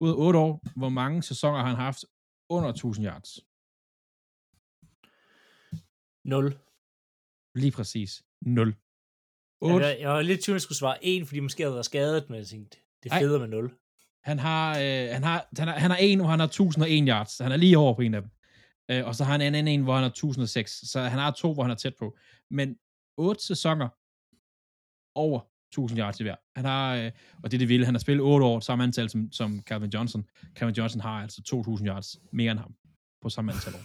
[0.02, 2.04] ud af 8 år, hvor mange sæsoner har han haft
[2.48, 3.38] under 1000 yards?
[6.24, 6.58] 0.
[7.54, 8.22] Lige præcis.
[8.40, 8.76] 0.
[9.60, 9.86] 8.
[9.86, 11.84] Jeg, jeg var lidt i tvivl, at jeg skulle svare 1, fordi måske havde været
[11.84, 13.76] skadet, men jeg tænkte, det er federe med 0.
[14.24, 17.38] Han har, øh, han har, han har, han har en, hvor han har 1001 yards.
[17.38, 18.30] Han er lige over på en af dem.
[18.90, 20.72] Øh, og så har han en anden en, hvor han har 1006.
[20.72, 22.16] Så han har to, hvor han er tæt på.
[22.50, 22.78] Men
[23.16, 23.88] 8 sæsoner
[25.14, 25.40] over
[25.72, 26.36] 1000 yards i hver.
[26.56, 27.10] Han har, øh,
[27.42, 29.90] og det er det vilde, han har spillet 8 år, samme antal som, som Calvin
[29.94, 30.24] Johnson.
[30.54, 32.74] Calvin Johnson har altså 2000 yards mere end ham
[33.22, 33.84] på samme antal år.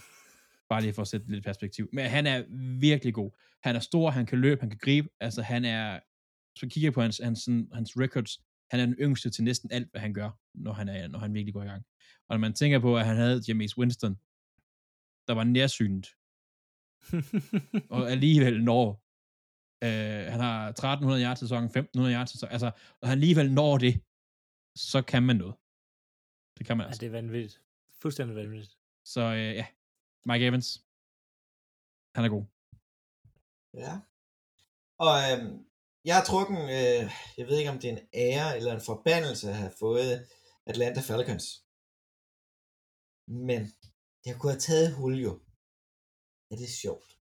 [0.68, 1.88] Bare lige for at sætte lidt perspektiv.
[1.92, 2.44] Men han er
[2.80, 3.30] virkelig god.
[3.62, 5.08] Han er stor, han kan løbe, han kan gribe.
[5.20, 6.00] Altså han er,
[6.58, 8.38] så kigger jeg på hans, hans, hans records,
[8.70, 11.34] han er den yngste til næsten alt, hvad han gør, når han, er, når han
[11.34, 11.82] virkelig går i gang.
[12.28, 14.14] Og når man tænker på, at han havde James Winston,
[15.28, 16.06] der var nærsynet,
[17.96, 19.02] og alligevel når,
[19.86, 23.94] øh, han har 1300 yards sæson, 1500 yards sæson, altså, og han alligevel når det,
[24.76, 25.54] så kan man noget.
[26.56, 27.00] Det kan man ja, altså.
[27.00, 27.62] det er vanvittigt.
[28.02, 28.78] Fuldstændig vanvittigt.
[29.04, 29.66] Så øh, ja,
[30.28, 30.68] Mike Evans,
[32.14, 32.44] han er god.
[33.84, 33.92] Ja.
[35.04, 35.68] Og øhm,
[36.04, 37.04] jeg har trukken, øh,
[37.38, 40.28] jeg ved ikke om det er en ære eller en forbandelse at have fået
[40.66, 41.46] Atlanta Falcons.
[43.28, 43.60] Men
[44.26, 45.32] jeg kunne have taget Julio.
[46.48, 47.17] Ja, det er sjovt.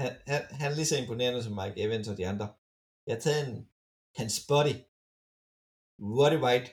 [0.00, 2.48] Han, han, han er lige så imponerende som Mike Evans og de andre.
[3.06, 3.56] Jeg har taget en,
[4.18, 4.74] hans body.
[6.18, 6.68] Roddy White.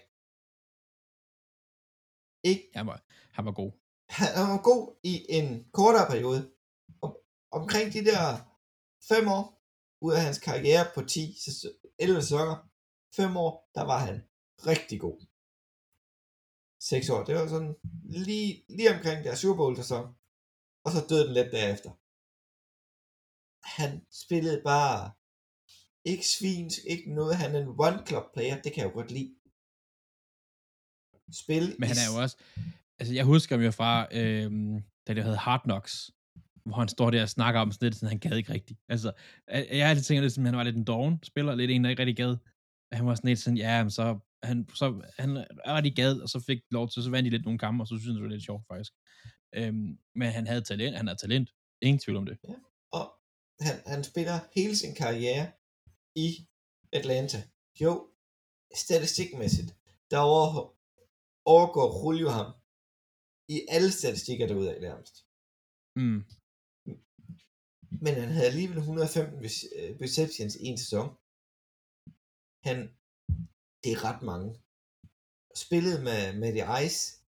[2.49, 2.97] Ikke, Han var,
[3.35, 3.71] han var god.
[4.17, 5.47] han, han var god i en
[5.79, 6.41] kortere periode.
[7.01, 7.11] Om,
[7.51, 8.23] omkring de der
[9.11, 9.45] fem år
[10.05, 12.57] ud af hans karriere på 10, sæs- 11 sæsoner.
[13.15, 14.17] Fem år, der var han
[14.71, 15.19] rigtig god.
[16.81, 17.75] 6 år, det var sådan
[18.27, 20.05] lige, lige omkring der Super Bowl sæson.
[20.85, 21.91] Og så døde den lidt derefter.
[23.75, 23.91] Han
[24.23, 25.11] spillede bare
[26.05, 27.35] ikke svinsk, ikke noget.
[27.35, 29.33] Han er en one club player, det kan jeg jo godt lide.
[31.41, 32.37] Spil Men han er jo også,
[32.99, 36.11] altså jeg husker ham jo fra, øhm, da det hed Hard Knocks,
[36.65, 38.79] hvor han står der og snakker om sådan lidt, sådan han gad ikke rigtigt.
[38.89, 39.11] Altså,
[39.47, 41.99] jeg, har altid tænkt at han var lidt en doven spiller, lidt en, der ikke
[41.99, 42.37] rigtig gad.
[42.91, 46.29] Han var sådan lidt sådan, ja, men så, han, så han er rigtig gad, og
[46.29, 48.23] så fik lov til, så vandt de lidt nogle kampe, og så synes jeg, det
[48.23, 48.93] var lidt sjovt faktisk.
[49.55, 51.49] Øhm, men han havde talent, han havde talent.
[51.81, 52.37] Ingen tvivl om det.
[52.43, 52.55] og
[53.59, 55.51] han, han spiller hele sin karriere
[56.15, 56.47] i
[56.93, 57.43] Atlanta.
[57.81, 58.09] Jo,
[58.75, 59.75] statistikmæssigt,
[60.11, 60.75] der over,
[61.45, 62.53] overgår Julio ham
[63.49, 65.25] i alle statistikker derude af nærmest.
[65.95, 66.23] Mm.
[68.01, 71.07] Men han havde alligevel 115 rec- øh, receptions i en sæson.
[72.63, 72.77] Han,
[73.83, 74.61] det er ret mange.
[75.55, 77.23] Spillet med, med The Ice,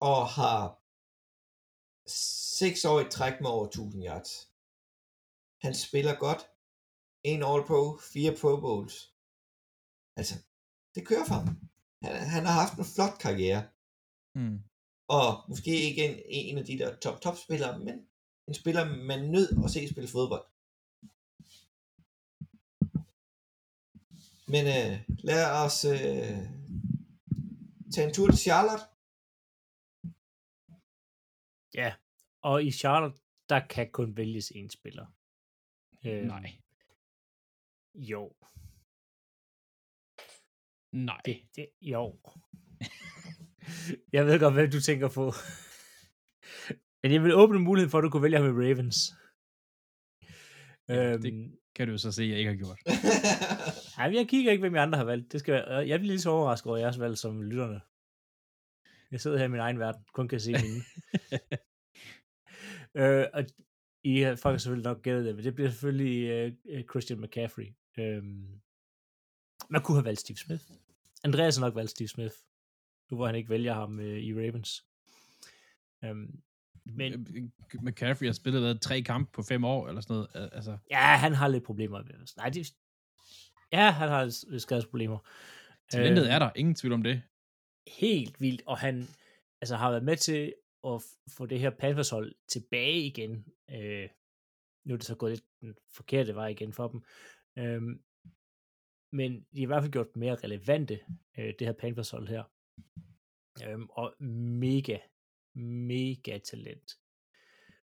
[0.00, 0.80] og har
[2.06, 4.53] 6 år i træk med over 1000 yards.
[5.64, 6.42] Han spiller godt.
[7.32, 8.96] En All-Pro, fire Pro Bowls.
[10.18, 10.34] Altså,
[10.94, 11.48] det kører for ham.
[12.04, 13.62] Han, han har haft en flot karriere.
[14.38, 14.58] Mm.
[15.18, 16.16] Og måske ikke en,
[16.50, 17.96] en af de der top-top spillere, men
[18.48, 20.46] en spiller, man nød at se spille fodbold.
[24.52, 24.92] Men øh,
[25.28, 26.38] lad os øh,
[27.92, 28.84] tage en tur til Charlotte.
[31.80, 31.90] Ja,
[32.50, 35.06] og i Charlotte, der kan kun vælges en spiller.
[36.06, 36.52] Øh, Nej.
[37.94, 38.32] Jo,
[40.92, 41.20] Nej.
[41.24, 42.18] det, det, jo.
[44.12, 45.32] jeg ved godt, hvad du tænker på.
[47.02, 48.96] Men jeg vil åbne muligheden for, at du kunne vælge ham i Ravens.
[50.88, 52.78] Ja, det- øhm, Kan du så se, at jeg ikke har gjort.
[53.98, 55.32] Ej, men jeg kigger ikke, hvem jeg andre har valgt.
[55.32, 57.80] Det skal være, jeg bliver lige så overrasket over jeres valg som lytterne.
[59.10, 60.82] Jeg sidder her i min egen verden, kun kan se mine.
[62.94, 63.44] øh, og
[64.04, 67.20] I har- folk har selvfølgelig nok gættet det, men det bliver selvfølgelig øh, øh, Christian
[67.20, 67.74] McCaffrey.
[67.98, 68.60] Øhm,
[69.70, 70.64] man kunne have valgt Steve Smith.
[71.24, 72.34] Andreas har nok valgt Steve Smith,
[73.10, 74.84] nu hvor han ikke vælger ham øh, i Ravens.
[76.04, 76.40] Øhm,
[76.84, 77.52] Men-.
[77.82, 80.28] McCaffrey har spillet hvad, tre kampe på fem år, eller sådan noget.
[80.34, 82.02] Al- Altså, ja, han har lidt problemer
[82.36, 82.74] Nej, det,
[83.72, 85.18] ja, han har skadesproblemer.
[85.90, 87.22] talentet Øhm, er der, ingen tvivl om det.
[87.98, 89.08] helt vildt, og han
[89.60, 90.54] altså, har været med til
[90.86, 93.46] at få det her Panthers hold tilbage igen.
[93.70, 94.08] Øh,
[94.84, 97.02] nu er det så gået lidt den forkerte vej igen for dem.
[97.58, 97.82] Øh,
[99.12, 101.00] men de har i hvert fald gjort dem mere relevante,
[101.38, 102.44] øh, det her Panthers hold her.
[103.64, 104.98] Øh, og mega,
[105.54, 106.98] mega talent.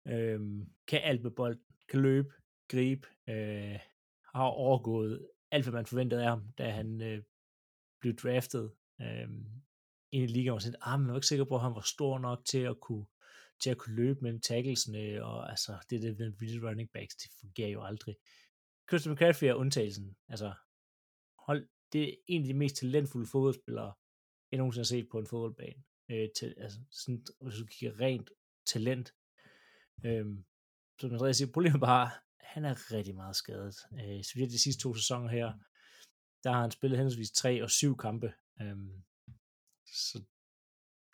[0.08, 0.40] Øh,
[0.88, 2.34] kan alt med bold, kan løbe,
[2.68, 3.80] gribe, øh,
[4.36, 7.24] har overgået alt, hvad man forventede af ham, da han øh,
[8.02, 8.72] blev draftet
[9.02, 9.30] Øh,
[10.18, 12.20] ind i ligaen, og sådan, ah, man var ikke sikker på, at han var stor
[12.20, 13.06] nok til at kunne,
[13.62, 17.32] til at kunne løbe mellem tacklesene, og altså, det der med vilde running backs, det
[17.40, 18.16] fungerer jo aldrig.
[18.90, 20.18] Christian McCaffrey er undtagelsen.
[20.30, 20.54] Altså,
[21.40, 23.94] hold, det er en af de mest talentfulde fodboldspillere,
[24.52, 25.84] jeg nogensinde har set på en fodboldbane.
[26.12, 28.30] Øh, til, altså, sådan, hvis du kigger rent
[28.66, 29.14] talent.
[30.06, 30.26] Øh,
[31.00, 33.76] som jeg siger, problemet bare, han er rigtig meget skadet.
[33.94, 35.54] Øh, så de sidste to sæsoner her,
[36.44, 38.34] der har han spillet henholdsvis tre og syv kampe.
[38.62, 39.04] Øhm,
[39.88, 40.24] så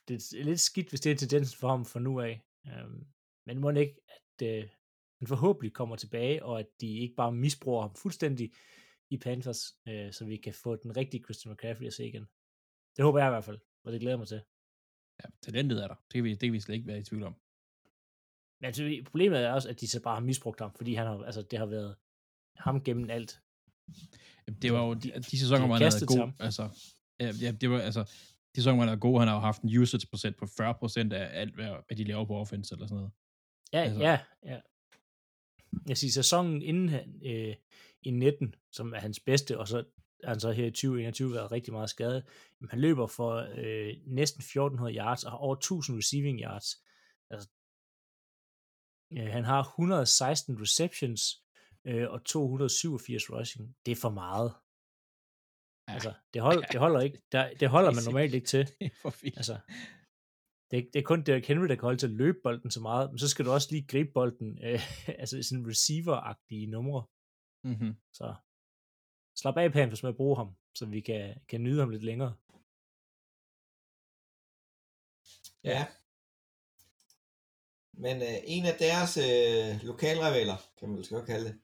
[0.07, 2.41] det er lidt skidt, hvis det er tendensen for ham fra nu af.
[2.67, 3.07] Øhm,
[3.45, 4.69] men må ikke, at øh,
[5.19, 8.51] han forhåbentlig kommer tilbage, og at de ikke bare misbruger ham fuldstændig
[9.09, 12.25] i Panthers, øh, så vi kan få den rigtige Christian McCaffrey at se igen.
[12.95, 14.41] Det håber jeg i hvert fald, og det glæder jeg mig til.
[15.19, 15.95] Ja, talentet er der.
[15.95, 17.35] Det kan vi, det kan vi slet ikke være i tvivl om.
[18.59, 21.23] Men altså, problemet er også, at de så bare har misbrugt ham, fordi han har,
[21.23, 21.95] altså, det har været
[22.55, 23.41] ham gennem alt.
[24.61, 26.31] Det var jo de, de sæsoner, hvor har han havde god.
[26.39, 26.63] Altså,
[27.19, 28.03] ja, det var altså,
[28.55, 30.73] de sæsoner, hvor han havde god, han har jo haft en usage procent på 40
[30.73, 33.11] procent af alt, hvad, de laver på offense eller sådan noget.
[33.73, 34.59] Ja, Altså- ja, ja.
[35.87, 37.55] Jeg siger, sæsonen inden han, øh,
[38.01, 39.83] i 19, som er hans bedste, og så
[40.23, 42.23] er han så her i 2021 været rigtig meget skadet.
[42.61, 46.83] Jamen, han løber for øh, næsten 1400 yards og har over 1000 receiving yards.
[47.29, 47.49] Altså,
[49.13, 51.43] øh, han har 116 receptions
[51.85, 53.75] øh, og 287 rushing.
[53.85, 54.53] Det er for meget.
[55.87, 57.21] Altså, det, hold, det holder ikke.
[57.31, 58.67] Der, det holder er man normalt ikke til.
[58.79, 59.09] Det er for.
[59.37, 59.59] Altså,
[60.71, 62.81] det, er- det er kun Derrick Henry, der kan holde til at løbe bolden så
[62.81, 64.79] meget, men så skal du også lige gribe bolden, øh,
[65.19, 67.03] altså i sådan receiver-agtige numre.
[67.63, 67.93] Mm-hmm.
[68.13, 68.35] Så
[69.39, 72.35] slap af Panthers med at bruge ham, så vi kan, kan nyde ham lidt længere.
[75.63, 75.87] Ja.
[77.93, 81.59] Men øh, en af deres øh, lokalrivaler, kan man vel godt kalde det,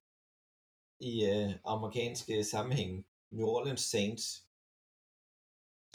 [1.00, 4.24] i øh, amerikanske sammenhæng, New Orleans Saints.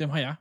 [0.00, 0.34] Dem har jeg.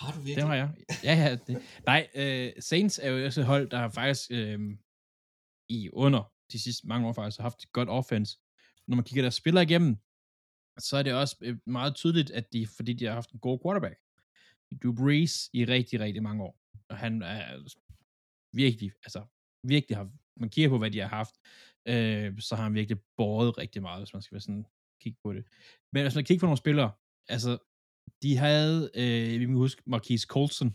[0.00, 0.40] Har du virkelig?
[0.40, 0.70] Dem har jeg.
[1.08, 1.30] Ja, ja.
[1.46, 1.54] Det.
[1.90, 4.58] Nej, øh, Saints er jo også et hold, der har faktisk øh,
[5.68, 6.22] i under
[6.52, 8.38] de sidste mange år faktisk har haft et godt offense.
[8.88, 9.96] Når man kigger deres spillere igennem,
[10.78, 13.58] så er det også øh, meget tydeligt, at de, fordi de har haft en god
[13.62, 13.98] quarterback.
[14.82, 16.54] Drew Brees i rigtig, rigtig mange år.
[16.88, 17.44] Og han er
[18.52, 19.20] virkelig, altså
[19.68, 21.34] virkelig har, man kigger på, hvad de har haft,
[21.88, 24.66] øh, så har han virkelig båret rigtig meget, hvis man skal være sådan
[25.04, 25.44] kigge på det.
[25.92, 26.90] Men hvis man kigger på nogle spillere,
[27.28, 27.52] altså
[28.22, 30.70] de havde, øh, vi må huske, Marquise Colson,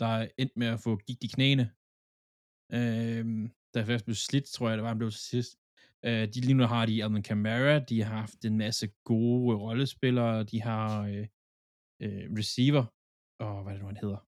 [0.00, 1.66] der endte med at få gigt i knæene.
[2.72, 3.24] Øh,
[3.74, 5.58] der først blev slidt, tror jeg, det var, han blev til sidst.
[6.04, 10.44] Øh, de lige nu har de Alvin Kamara, de har haft en masse gode rollespillere,
[10.44, 11.26] de har øh,
[12.02, 12.84] øh, receiver,
[13.40, 14.26] og hvad er det nu, han hedder?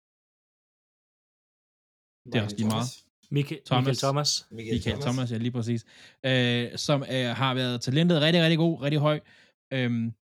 [2.32, 3.07] det er også lige meget.
[3.32, 3.98] Michael Thomas.
[3.98, 4.48] Thomas.
[4.52, 4.52] Michael Thomas.
[4.52, 5.86] Michael, Michael Thomas, ja, lige præcis.
[6.26, 9.20] Øh, som øh, har været talentet rigtig, rigtig god, rigtig høj,
[9.74, 10.14] øhm,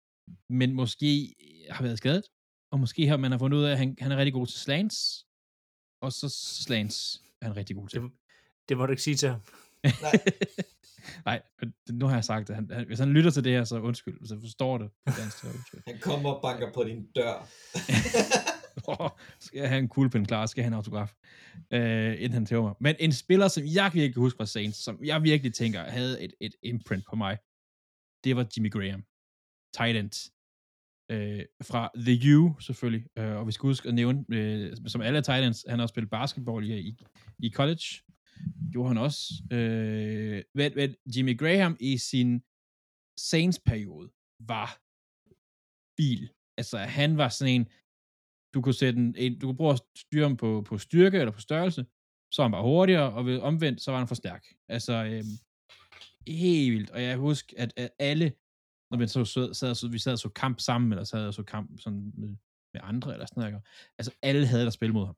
[0.50, 1.34] men måske
[1.70, 2.24] har været skadet,
[2.72, 4.58] og måske har man har fundet ud af, at han, han er rigtig god til
[4.58, 5.26] slants,
[6.02, 6.28] og så
[6.64, 8.00] slants er han rigtig god til.
[8.00, 8.10] Det,
[8.68, 9.40] det må du ikke sige til ham.
[9.84, 10.12] Nej.
[11.24, 11.42] Nej,
[11.90, 12.54] nu har jeg sagt det.
[12.54, 14.18] Han, han, hvis han lytter til det her, så undskyld.
[14.18, 15.80] Hvis han forstår det på dansk, så undskyld.
[15.86, 17.48] Han kommer og banker på din dør.
[19.38, 21.14] skal jeg have en kuglepen klar, skal jeg have en autograf,
[21.70, 22.74] øh, inden han tæver mig.
[22.80, 26.22] Men en spiller, som jeg virkelig kan huske fra Saints, som jeg virkelig tænker havde
[26.22, 27.38] et, et imprint på mig,
[28.24, 29.04] det var Jimmy Graham.
[29.76, 30.32] Tight end.
[31.10, 33.06] Øh, fra The U, selvfølgelig.
[33.18, 36.10] Øh, og vi skal huske at nævne, øh, som alle tight ends, han har spillet
[36.10, 36.96] basketball i, i,
[37.38, 37.86] i college.
[38.72, 39.42] Gjorde han også.
[39.52, 42.42] Øh, men, men Jimmy Graham i sin
[43.18, 44.08] Saints-periode
[44.40, 44.70] var
[45.96, 46.30] bil.
[46.58, 47.66] Altså, han var sådan en,
[48.56, 51.32] du kunne sætte en, en du kunne prøve at styre ham på, på styrke eller
[51.32, 51.86] på størrelse,
[52.32, 54.44] så var han bare hurtigere, og ved omvendt, så var han for stærk.
[54.68, 55.34] Altså, øhm,
[56.28, 56.90] helt vildt.
[56.90, 58.32] Og jeg husker, at, at alle,
[58.90, 61.34] når vi så sad, sad, så, vi sad og så kamp sammen, eller sad og
[61.34, 62.28] så kamp sådan med,
[62.74, 63.62] med andre, eller sådan noget,
[63.98, 65.16] altså alle havde der spil mod ham.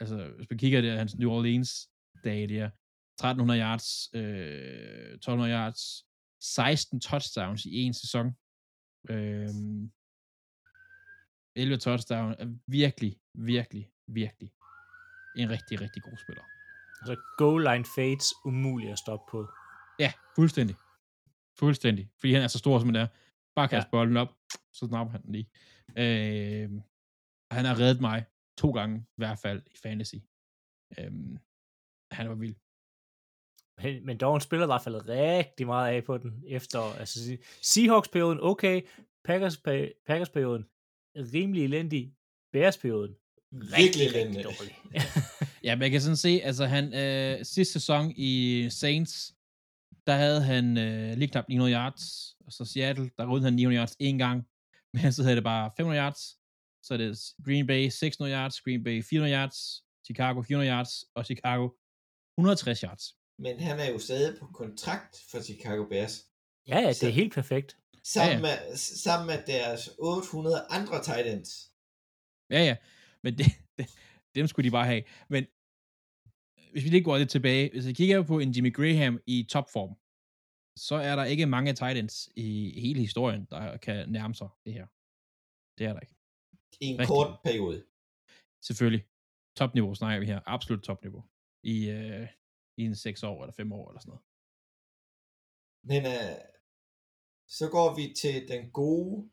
[0.00, 1.88] Altså, hvis man kigger der, hans New Orleans
[2.24, 2.70] dage der,
[3.18, 6.04] 1300 yards, øh, 1200 yards,
[6.40, 8.26] 16 touchdowns i en sæson.
[9.10, 9.92] Øhm,
[11.56, 14.50] 11 touchdown er virkelig, virkelig, virkelig
[15.36, 16.44] en rigtig, rigtig god spiller.
[17.00, 19.48] Altså, goal line fades umuligt at stoppe på.
[19.98, 20.76] Ja, fuldstændig.
[21.58, 22.10] Fuldstændig.
[22.20, 23.08] Fordi han er så stor, som han er.
[23.56, 23.90] Bare kaste ja.
[23.90, 24.30] bolden op,
[24.72, 25.48] så snapper han den lige.
[26.02, 26.70] Øh,
[27.56, 28.24] han har reddet mig
[28.58, 30.18] to gange, i hvert fald i fantasy.
[30.98, 31.12] Øh,
[32.10, 32.56] han var vild.
[33.82, 37.38] Men, men dog en spiller, der har faldet rigtig meget af på den efter, altså
[37.62, 38.86] Seahawks-perioden, okay,
[39.24, 39.56] Packers,
[40.06, 40.64] Packers-perioden,
[41.16, 42.14] rimelig elendig,
[42.52, 43.14] Bears-perioden,
[43.50, 44.36] Virkelig rigtig, elendig.
[44.48, 44.76] rigtig dårlig.
[45.64, 49.34] Ja, man kan sådan se, altså han, øh, sidste sæson i Saints,
[50.06, 53.80] der havde han øh, lige knap 900 yards, og så Seattle, der rydde han 900
[53.80, 54.42] yards en gang,
[54.94, 56.38] men så havde det bare 500 yards,
[56.82, 61.24] så er det Green Bay 600 yards, Green Bay 400 yards, Chicago 400 yards, og
[61.26, 61.68] Chicago
[62.38, 63.04] 160 yards.
[63.38, 66.24] Men han er jo stadig på kontrakt for Chicago Bears.
[66.68, 67.76] ja, ja, det er helt perfekt.
[68.12, 68.68] Sammen, Ja, ja.
[68.68, 71.50] Med, sammen med deres 800 andre tight ends.
[72.54, 72.76] Ja, ja,
[73.24, 73.46] men det,
[73.78, 73.86] det,
[74.36, 75.02] dem skulle de bare have.
[75.34, 75.42] Men
[76.72, 79.92] hvis vi lige går lidt tilbage, hvis jeg kigger på en Jimmy Graham i topform,
[80.88, 82.48] så er der ikke mange tight ends i
[82.84, 84.86] hele historien, der kan nærme sig det her.
[85.76, 86.16] Det er der ikke.
[86.84, 87.12] I en Rigtig.
[87.14, 87.78] kort periode.
[88.68, 89.04] Selvfølgelig.
[89.58, 90.40] Topniveau snakker vi her.
[90.54, 91.22] Absolut topniveau.
[91.74, 92.28] I, øh,
[92.80, 94.24] i en 6 år eller 5 år eller sådan noget.
[95.90, 96.53] Men uh,
[97.58, 99.30] så går vi til den gode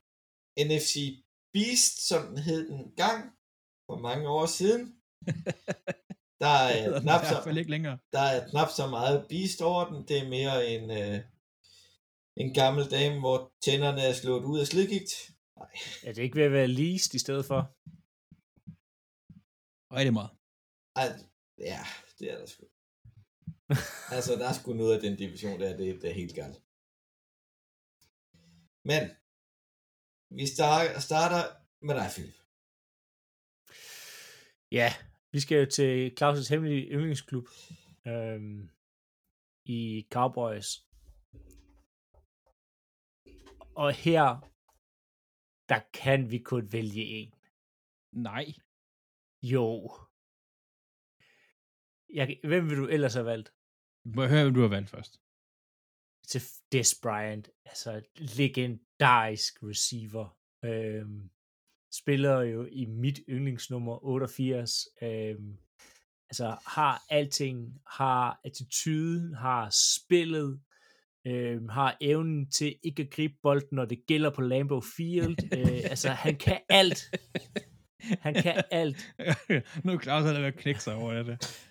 [0.68, 0.96] NFC
[1.54, 3.22] Beast, som den hed en gang
[3.88, 4.84] for mange år siden.
[6.44, 7.98] Der er, knap så, ikke længere.
[8.14, 10.08] der er knap så meget Beast over den.
[10.08, 11.20] Det er mere en, øh,
[12.42, 15.12] en gammel dame, hvor tænderne er slået ud af slidgigt.
[16.08, 17.60] Er det ikke ved at være leased i stedet for?
[19.98, 20.32] Rigtig meget.
[20.96, 21.08] Ej,
[21.72, 21.82] ja,
[22.20, 22.64] det er der sgu.
[24.16, 26.58] altså, der er sgu noget af den division der, det, det er helt galt.
[28.89, 29.04] Men,
[30.38, 31.44] vi starter, starter
[31.88, 32.38] med dig, Philip.
[34.72, 34.89] Ja,
[35.32, 37.48] vi skal jo til Claus' hemmelige yndlingsklub
[38.08, 38.70] øhm,
[39.65, 40.70] i Cowboys.
[43.76, 44.26] Og her,
[45.70, 47.34] der kan vi kun vælge en.
[48.12, 48.46] Nej.
[49.44, 49.91] Jo.
[52.13, 53.54] Jeg, hvem vil du ellers have valgt?
[54.06, 55.21] Må jeg høre, hvem du har valgt først?
[56.32, 56.41] Til
[56.72, 60.38] Des Bryant, altså legendarisk receiver.
[60.65, 61.30] Øhm,
[61.94, 64.88] spiller jo i mit yndlingsnummer 88.
[65.02, 65.58] Øhm,
[66.30, 70.62] altså har alting, har attituden, har spillet,
[71.28, 75.38] øhm, har evnen til ikke at gribe bolden, når det gælder på Lambeau Field.
[75.58, 77.00] øh, altså han kan alt.
[78.22, 79.15] Han kan alt.
[79.86, 81.67] nu er Claus ved at knække sig over det.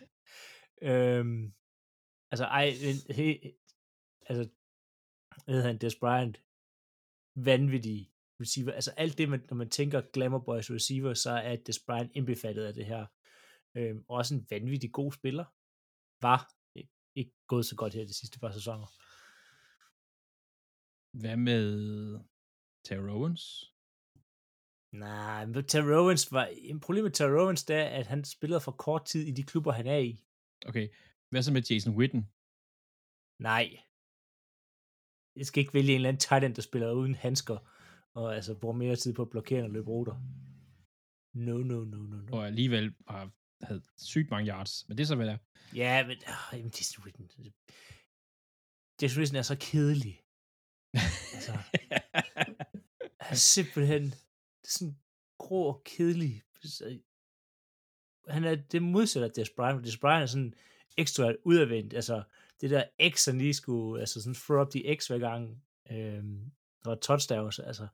[0.83, 1.53] Øhm,
[2.31, 2.71] altså, ej,
[3.11, 3.53] he,
[4.31, 4.45] altså,
[5.45, 6.37] hvad hedder han, Des Bryant,
[7.51, 8.13] vanvittig
[8.43, 8.73] receiver.
[8.73, 12.65] Altså, alt det, man, når man tænker Glamour Boys receiver, så er Des Bryant indbefattet
[12.65, 13.07] af det her.
[13.77, 15.47] Øhm, og også en vanvittig god spiller.
[16.27, 16.41] Var
[16.79, 18.89] ikke, ikke gået så godt her de sidste par sæsoner.
[21.21, 21.65] Hvad med
[22.85, 23.45] Terry Owens?
[24.93, 28.61] Nej, men Terry Owens var, en problem med Terry Owens, det er, at han spillede
[28.61, 30.13] for kort tid i de klubber, han er i.
[30.67, 30.89] Okay.
[31.31, 32.23] Hvad så med Jason Witten?
[33.39, 33.67] Nej.
[35.37, 37.59] Jeg skal ikke vælge en eller anden tight end, der spiller uden handsker,
[38.15, 40.17] og altså bruger mere tid på at blokere og løbe ruter.
[41.35, 42.37] No, no, no, no, no.
[42.37, 43.31] Og alligevel har
[43.63, 44.89] havde sygt mange yards.
[44.89, 45.39] Men det er så, hvad det er.
[45.75, 47.31] Ja, men øh, jamen, Jason Witten.
[49.03, 50.23] Jason Witten er så kedelig.
[51.35, 51.53] Altså,
[53.21, 54.97] han er simpelthen det er sådan
[55.39, 56.43] grå og kedelig.
[58.29, 59.85] Han er det modsatte af Des Bryant.
[59.85, 60.55] Des Bryant er sådan
[60.97, 61.95] ekstra udadvendt.
[61.95, 62.23] Altså,
[62.61, 66.51] det der X, han lige skulle, altså sådan throw up de X hver gang, øhm,
[66.85, 67.87] der var touchdowns, altså.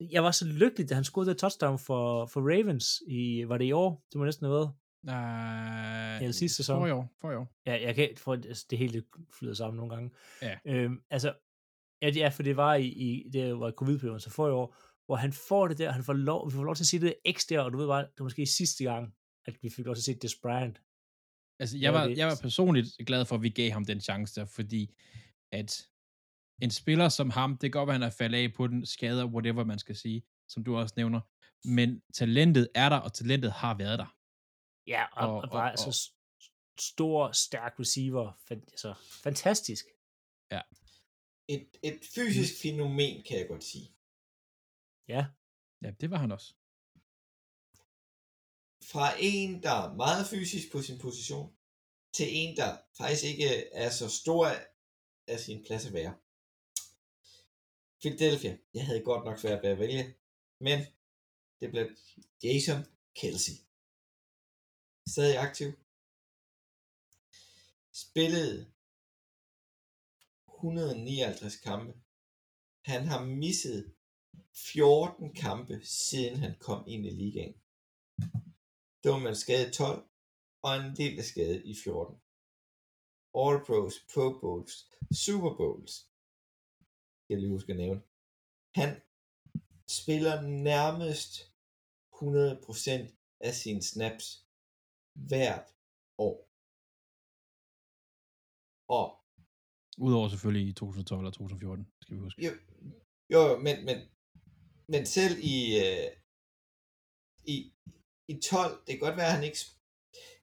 [0.00, 3.64] Jeg var så lykkelig, da han scorede det touchdown for, for Ravens i, var det
[3.64, 4.04] i år?
[4.12, 4.72] Det må næsten have været.
[5.02, 6.16] Nej.
[6.16, 6.80] Eller sidste sæson.
[6.80, 7.12] For i år.
[7.20, 7.54] For i år.
[7.66, 9.04] Ja, jeg kan for altså, det hele
[9.38, 10.10] flyder sammen nogle gange.
[10.42, 10.58] Ja.
[10.66, 11.34] Øhm, altså,
[12.02, 14.76] ja, det er, for det var i, i det var covid-perioden, så for i år,
[15.06, 17.14] hvor han får det der, han får lov, vi får lov til at se det
[17.30, 19.14] X der, og du ved bare, det var måske sidste gang,
[19.46, 20.82] at vi fik lov til at se Des Bryant.
[21.60, 24.40] Altså, Ja, jeg var, jeg var personligt glad for, at vi gav ham den chance
[24.40, 24.94] der, fordi
[25.52, 25.70] at
[26.62, 29.26] en spiller som ham, det kan godt være, han er faldet af på den, skader,
[29.26, 31.20] whatever man skal sige, som du også nævner,
[31.68, 34.16] men talentet er der, og talentet har været der.
[34.86, 36.12] Ja, og, Og- og, og bare og- altså
[36.80, 38.32] stor, stærk receiver.
[38.50, 39.84] Altså, fantastisk.
[41.50, 43.86] Et, et fysisk fænomen, kan jeg godt sige.
[45.08, 45.26] Ja,
[45.82, 46.54] Ja, det var han også.
[48.92, 51.56] Fra en, der er meget fysisk på sin position,
[52.12, 54.50] til en, der faktisk ikke er så stor
[55.26, 56.14] af sin plads at være.
[58.00, 60.14] Philadelphia, jeg havde godt nok svært ved at vælge,
[60.60, 60.78] men
[61.60, 61.90] det blev
[62.42, 63.52] Jason Kelsey.
[65.08, 65.72] Stadig aktiv.
[67.92, 68.72] Spillede
[70.54, 72.00] 159 kampe.
[72.84, 73.94] Han har misset
[74.54, 77.54] 14 kampe, siden han kom ind i ligaen.
[79.08, 80.08] Der var man skadet 12,
[80.62, 82.14] og en del af skadet i 14.
[83.42, 84.74] All Pros, Pro Bowls,
[85.24, 85.92] Super Bowls.
[87.28, 88.00] Jeg lige huske at nævne.
[88.80, 88.90] Han
[89.98, 90.34] spiller
[90.72, 91.32] nærmest
[92.14, 94.26] 100% af sine snaps
[95.28, 95.68] hvert
[96.18, 96.36] år.
[98.96, 99.06] Og
[99.98, 102.42] Udover selvfølgelig i 2012 og 2014, skal vi huske.
[102.46, 102.52] jo,
[103.32, 103.98] jo jo, men, men,
[104.92, 106.10] men selv i, øh,
[107.54, 107.56] i,
[108.28, 109.58] i 12, det kan godt være, at han ikke...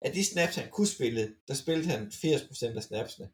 [0.01, 3.31] Af de snaps, han kunne spille, der spillede han 80% af snapsene.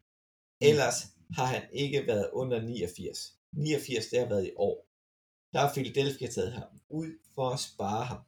[0.60, 0.94] Ellers
[1.34, 3.38] har han ikke været under 89.
[3.52, 4.86] 89, det har været i år.
[5.52, 8.22] Der har Philadelphia taget ham ud for at spare ham.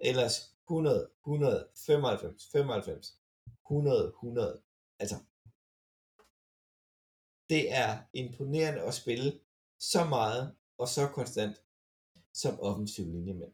[0.00, 3.18] Ellers 100, 100, 95, 95,
[3.70, 4.62] 100, 100.
[4.98, 5.16] Altså,
[7.48, 9.40] det er imponerende at spille
[9.78, 11.56] så meget og så konstant
[12.34, 13.52] som offensiv linjemand.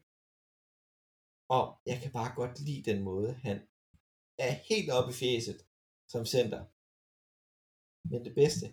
[1.57, 3.57] Og jeg kan bare godt lide den måde, han
[4.45, 5.59] er helt oppe i fjeset
[6.11, 6.61] som center.
[8.11, 8.67] Men det bedste,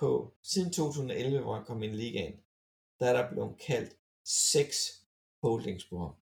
[0.00, 0.08] på,
[0.42, 2.36] siden 2011, hvor han kom ind i ligaen,
[2.98, 3.92] der er der blevet kaldt
[4.52, 4.78] seks
[5.42, 6.14] holdings på ham.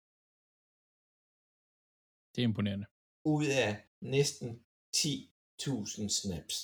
[2.32, 2.86] Det er imponerende.
[3.34, 4.48] Ud af næsten
[4.96, 6.56] 10.000 snaps.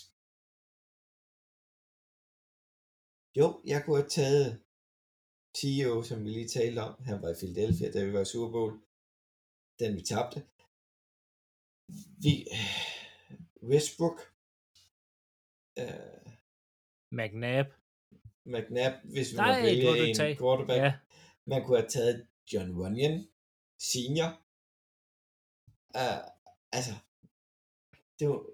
[3.39, 4.49] Jo, jeg kunne have taget
[5.55, 7.03] Tio, som vi lige talte om.
[7.05, 8.81] Han var i Philadelphia, da vi var i Super Bowl.
[9.79, 10.47] Den vi tabte.
[12.23, 12.47] Vi,
[13.63, 14.19] Westbrook,
[15.81, 16.33] uh,
[17.13, 17.69] McNabb.
[18.45, 20.37] McNabb, hvis vi Nej, må vælge en tage.
[20.37, 20.79] quarterback.
[20.83, 20.99] Ja,
[21.45, 23.29] Man kunne have taget John Runyon,
[23.79, 24.31] senior.
[25.95, 26.25] Uh,
[26.73, 26.95] altså,
[28.19, 28.45] det var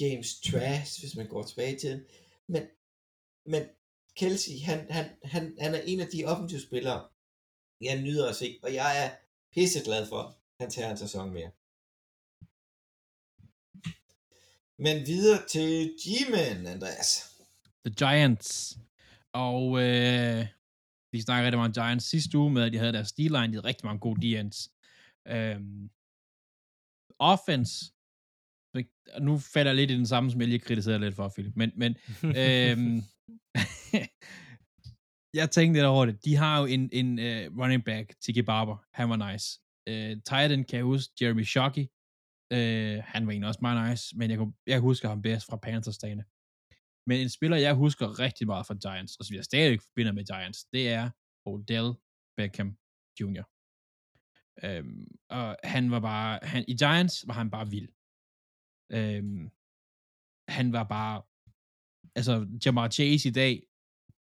[0.00, 2.06] James Trash, hvis man går tilbage tiden.
[2.46, 2.62] Men,
[3.46, 3.62] men
[4.16, 7.08] Kelsey, han, han, han, han er en af de offensive spillere,
[7.80, 9.10] jeg nyder at se, og jeg er
[9.54, 11.50] pisseglad for, at han tager en sæson mere.
[14.78, 17.36] Men videre til G-Man, Andreas.
[17.86, 18.78] The Giants.
[19.32, 20.46] Og øh,
[21.12, 23.46] vi snakkede rigtig meget om Giants sidste uge med, at de havde deres D-line.
[23.46, 24.70] De havde rigtig mange gode D-ends.
[25.28, 25.90] Øhm,
[27.18, 27.90] offense.
[29.20, 31.56] Nu falder jeg lidt i den samme, som jeg lige kritiserede lidt for, Philip.
[31.56, 31.96] Men, men
[32.42, 33.02] øhm,
[35.40, 36.24] jeg tænkte lidt over det.
[36.24, 38.76] De har jo en, en uh, running back, Tiki Barber.
[38.92, 39.60] Han var nice.
[39.88, 41.86] Øh, uh, Titan kan jeg huske, Jeremy Shockey.
[42.54, 45.56] Uh, han var egentlig også meget nice, men jeg, kunne, jeg husker ham bedst fra
[45.56, 46.24] Panthers-dagene.
[47.06, 50.24] Men en spiller, jeg husker rigtig meget fra Giants, og som jeg stadig forbinder med
[50.24, 51.10] Giants, det er
[51.46, 51.88] Odell
[52.36, 52.70] Beckham
[53.20, 53.44] Jr.
[54.64, 57.88] Øhm, og han var bare, han, i Giants var han bare vild.
[58.92, 59.50] Øhm,
[60.48, 61.22] han var bare,
[62.18, 62.34] altså
[62.64, 63.62] Jamar Chase i dag,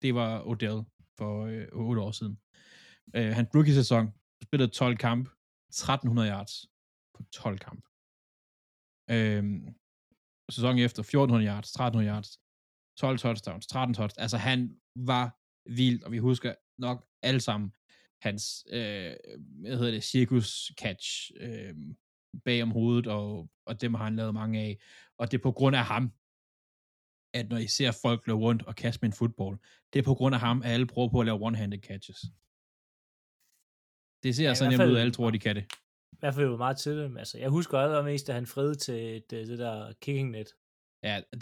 [0.03, 0.79] det var Odell
[1.17, 2.39] for øh, 8 år siden.
[3.15, 5.25] Øh, han rookie-sæson spillede 12 kamp,
[5.69, 6.53] 1300 yards
[7.15, 7.83] på 12 kamp.
[9.09, 9.43] Øh,
[10.51, 12.39] sæsonen efter 1400 yards, 1300 yards,
[12.97, 14.17] 12 touchdowns, 13 touchdowns.
[14.17, 14.59] Altså han
[14.95, 15.25] var
[15.69, 17.73] vild, og vi husker nok alle sammen
[18.21, 19.15] hans, øh,
[19.61, 21.75] hvad hedder det, circus catch øh,
[22.45, 24.77] bag om hovedet, og, og dem har han lavet mange af.
[25.17, 26.11] Og det er på grund af ham,
[27.33, 29.59] at når I ser folk løbe rundt og kaste med en fodbold,
[29.93, 32.19] det er på grund af ham, at alle prøver på at lave one-handed catches.
[34.23, 35.65] Det ser Ja, sådan hvert nemt ud, fald- at alle tror, de kan det.
[36.11, 37.17] I hvert fald jo meget til det.
[37.17, 40.47] Altså, jeg husker allermest, at han fred til det, det der kicking net.
[41.03, 41.41] Ja, det,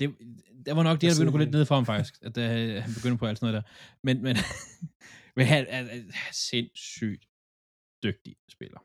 [0.66, 2.38] det var nok det, der begyndte at gå lidt Siden- ned for ham faktisk, at
[2.38, 3.70] uh, han begyndte på alt sådan noget der.
[4.04, 4.36] Men, men,
[5.36, 7.28] men han er, er, er sindssygt
[8.04, 8.80] dygtig spiller.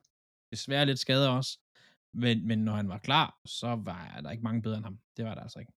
[0.50, 1.58] Desværre lidt skader også,
[2.14, 4.98] men, men når han var klar, så var der ikke mange bedre end ham.
[5.16, 5.72] Det var der altså ikke.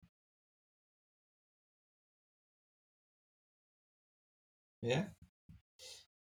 [4.87, 5.03] Ja.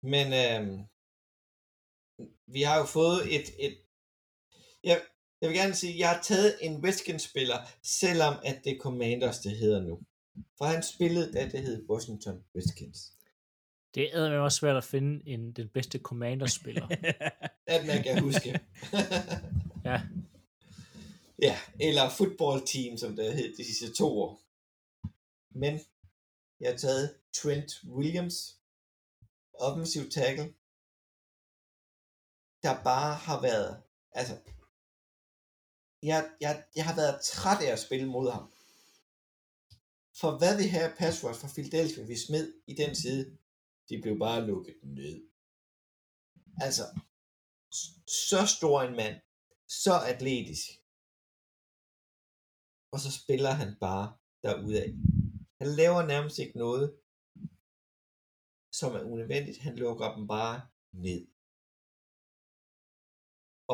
[0.03, 0.86] Men øhm,
[2.47, 3.78] vi har jo fået et, et
[4.84, 5.01] jeg,
[5.41, 9.57] jeg vil gerne sige, jeg har taget en Redskins-spiller, selvom at det er Commanders, det
[9.57, 9.99] hedder nu.
[10.57, 13.11] For han spillede, da det hed Washington Redskins.
[13.95, 16.88] Det er også svært at finde en, den bedste commander-spiller.
[17.68, 18.49] At man kan huske.
[19.86, 20.01] ja,
[21.41, 24.41] ja, eller football team, som det hed de sidste to år.
[25.59, 25.80] Men
[26.66, 28.59] jeg har taget Trent Williams,
[29.53, 30.53] offensiv tackle,
[32.63, 34.39] der bare har været, altså,
[36.03, 38.53] jeg, jeg, jeg har været træt af at spille mod ham.
[40.20, 43.38] For hvad det her pass rush fra Philadelphia, vi smed i den side,
[43.89, 45.30] de blev bare lukket ned.
[46.61, 46.99] Altså,
[48.30, 49.22] så stor en mand,
[49.68, 50.70] så atletisk,
[52.91, 55.14] og så spiller han bare derudad.
[55.62, 56.88] Han laver nærmest ikke noget,
[58.80, 59.58] som er unødvendigt.
[59.66, 60.58] Han lukker dem bare
[61.06, 61.22] ned.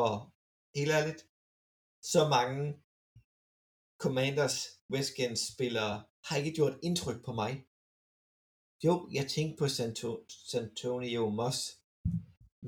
[0.04, 0.14] Og
[0.78, 1.22] helt ærligt,
[2.12, 2.64] så mange
[4.04, 4.58] Commanders
[4.92, 5.94] Redskins spillere
[6.26, 7.52] har ikke gjort indtryk på mig.
[8.84, 11.58] Jo, jeg tænkte på Santo- Santonio Moss,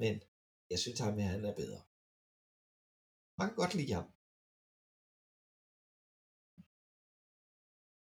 [0.02, 0.14] men
[0.70, 1.80] jeg synes ham, at han er bedre.
[3.38, 4.13] Man kan godt lide ham.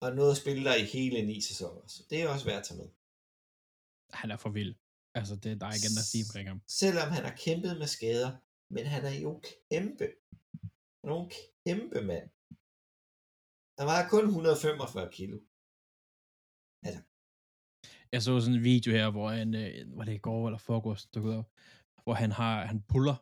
[0.04, 2.68] Og noget at spille der i hele ni sæsoner, så det er også værd at
[2.68, 2.90] tage med.
[4.22, 4.76] Han er for vild.
[5.20, 6.62] Altså, det, der er ikke andet at sige omkring ham.
[6.82, 8.32] Selvom han har kæmpet med skader,
[8.76, 10.08] men han er jo kæmpe.
[11.00, 11.32] Han er jo en
[11.66, 12.28] kæmpe mand.
[13.78, 15.38] Han var kun 145 kilo.
[18.14, 21.06] Jeg så sådan en video her, hvor han, øh, var det i går eller forgårs,
[21.06, 21.50] dukkede op,
[22.04, 23.18] hvor han har, han puller,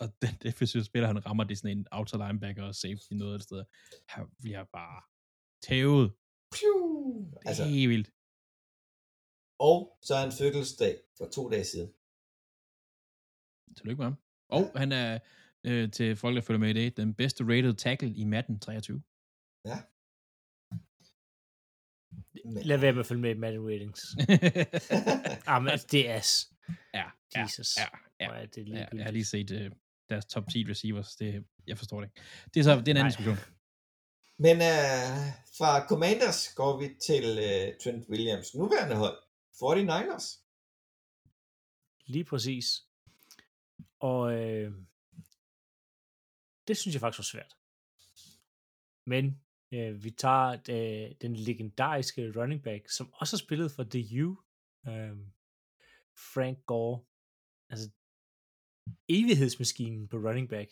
[0.00, 3.38] og den defensive spiller, han rammer, det sådan en outer linebacker og safety noget af
[3.38, 3.64] det sted.
[4.08, 5.02] Han bliver bare
[5.62, 6.12] tævet.
[6.52, 6.74] Piu!
[7.30, 8.08] Det er Altså, helt vildt.
[9.68, 11.88] og så er han fødselsdag for to dage siden.
[13.76, 14.16] Tillykke med ham.
[14.48, 15.18] Og han er,
[15.66, 19.02] øh, til folk, der følger med i det, den bedste rated tackle i Madden 23.
[22.44, 24.00] Men, Lad være med at følge med i Madden Ratings.
[25.52, 26.20] ah, men det er...
[26.20, 26.52] s-
[26.94, 27.04] ja,
[27.36, 27.76] ja, Jesus.
[27.76, 27.86] ja,
[28.20, 28.94] ja, er det ja, ligegyldigt.
[28.98, 29.76] jeg har lige set uh,
[30.08, 31.16] deres top 10 receivers.
[31.16, 32.20] Det, jeg forstår det ikke.
[32.54, 33.08] Det er så det er en anden Nej.
[33.08, 33.36] diskussion.
[34.44, 35.16] Men uh,
[35.58, 39.18] fra Commanders går vi til uh, Trent Williams nuværende hold,
[39.60, 40.26] 49ers.
[42.06, 42.66] Lige præcis.
[44.00, 44.72] Og øh,
[46.68, 47.56] det synes jeg faktisk var svært.
[49.06, 54.24] Men øh, vi tager øh, den legendariske running back, som også har spillet for The
[54.24, 54.36] U,
[54.86, 55.16] øh,
[56.32, 57.04] Frank Gore.
[57.68, 57.90] Altså,
[59.08, 60.70] evighedsmaskinen på running back.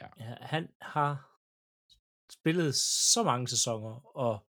[0.00, 0.08] Ja.
[0.18, 1.31] Ja, han har
[2.32, 2.74] spillet
[3.12, 4.46] så mange sæsoner, og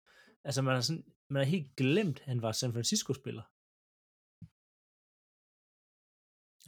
[0.45, 3.43] altså man har, sådan, man har helt glemt, at han var San Francisco-spiller.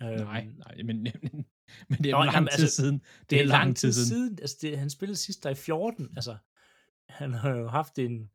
[0.00, 1.02] Nej, Øhm, nej, men,
[1.88, 3.02] men det er Nå, lang jamen, tid altså, siden.
[3.30, 4.38] det er lang tid siden.
[4.40, 6.12] Altså, det, han spillede sidst der i 14.
[6.16, 6.36] Altså,
[7.08, 8.30] han har jo haft en,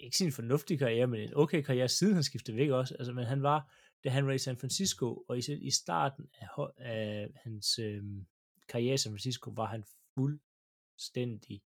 [0.00, 2.94] ikke sin fornuftig karriere, men en okay karriere, siden han skiftede væk også.
[2.94, 3.72] Altså, men han var,
[4.04, 8.26] da han var i San Francisco, og i, i starten af, af hans øhm,
[8.68, 9.84] karriere i San Francisco, var han
[10.14, 11.62] fuldstændig,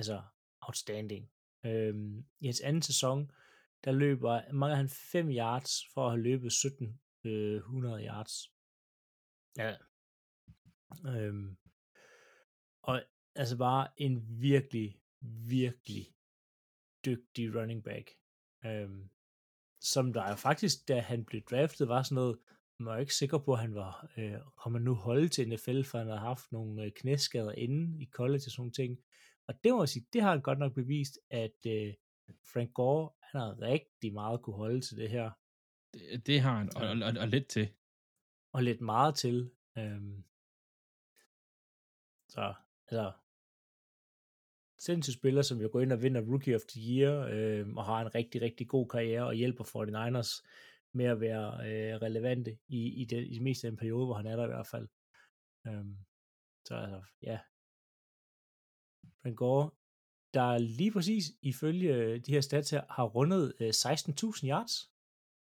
[0.00, 0.22] altså,
[0.60, 1.30] outstanding.
[1.66, 3.30] Øhm, I hans anden sæson,
[3.84, 8.52] der løber, mangler han 5 yards for at have løbet 1700 yards.
[9.58, 9.76] Ja.
[11.06, 11.56] Øhm,
[12.82, 13.02] og
[13.34, 15.00] altså bare en virkelig,
[15.48, 16.14] virkelig
[17.04, 18.10] dygtig running back.
[18.64, 19.10] Øhm,
[19.80, 22.38] som der er faktisk, da han blev draftet, var sådan noget,
[22.78, 25.98] man var ikke sikker på, at han var, øh, kommer nu holde til NFL, for
[25.98, 28.98] han har haft nogle øh, knæskader inden i college og sådan ting.
[29.50, 31.94] Og det må jeg sige, det har han godt nok bevist, at øh,
[32.52, 35.30] Frank Gore, han har rigtig meget kunne holde til det her,
[35.92, 37.72] Det, det har han, og, og, og, og lidt til.
[38.52, 39.50] og lidt meget til.
[39.78, 40.24] Øhm,
[42.28, 42.54] så,
[42.88, 43.12] altså,
[44.78, 48.00] sindssygt spiller, som jo går ind og vinder Rookie of the Year, øh, og har
[48.00, 50.46] en rigtig, rigtig god karriere, og hjælper 49ers
[50.92, 54.14] med at være øh, relevante i, i, det, i det meste af den periode, hvor
[54.14, 54.88] han er der i hvert fald.
[55.66, 55.96] Øhm,
[56.64, 57.38] så altså, ja.
[59.22, 59.70] Frank Gore,
[60.34, 64.90] der lige præcis ifølge de her stats her, har rundet øh, 16.000 yards.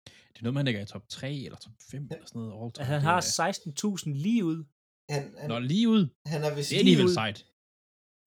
[0.04, 2.62] Det er noget, man ligger i top 3 eller top 5 eller sådan noget.
[2.64, 2.84] All time.
[2.86, 3.52] Han har er-
[3.96, 4.64] 16.000 lige ud.
[5.10, 6.08] Han, han, Nå, lige ud.
[6.26, 7.14] han er vist Det er lige alligevel ud.
[7.14, 7.38] sejt.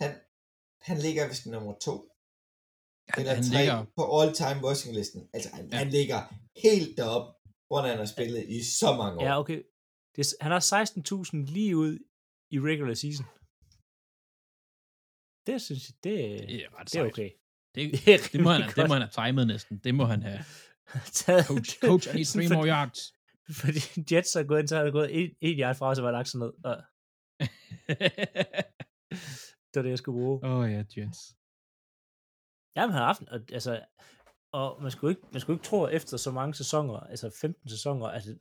[0.02, 0.12] Han,
[0.82, 1.96] han ligger vist nummer to.
[3.10, 5.30] Han, eller han tre ligger, på all-time rushing listen.
[5.34, 5.72] Altså, han, Ja.
[5.72, 5.78] ja.
[5.84, 6.20] han ligger
[6.66, 7.30] helt deroppe,
[7.68, 9.24] hvor han har spillet i så mange år.
[9.24, 9.62] Ja, okay.
[10.16, 10.64] Det, han har
[11.46, 11.94] 16.000 lige ud
[12.56, 13.26] i regular season.
[15.48, 17.30] Det synes jeg, det, det er ret det er okay.
[17.76, 19.78] Det, Det det, må han, det må han have timet næsten.
[19.78, 20.39] Det må han have.
[21.20, 23.14] Taget- Coach, coach, I need three more yards.
[23.60, 23.80] Fordi
[24.16, 26.28] Jets er gået ind, så har gået en, en yard fra, og så var lagt
[26.30, 26.56] sådan noget.
[26.64, 26.78] Og
[29.10, 30.39] det var det, jeg skulle bruge.
[30.46, 31.36] Åh oh, ja, Jets.
[32.76, 33.86] Jamen, han har haft, og, altså,
[34.52, 37.70] og man skulle, ikke, man skulle ikke tro, at efter så mange sæsoner, altså 15
[37.70, 38.36] sæsoner, altså,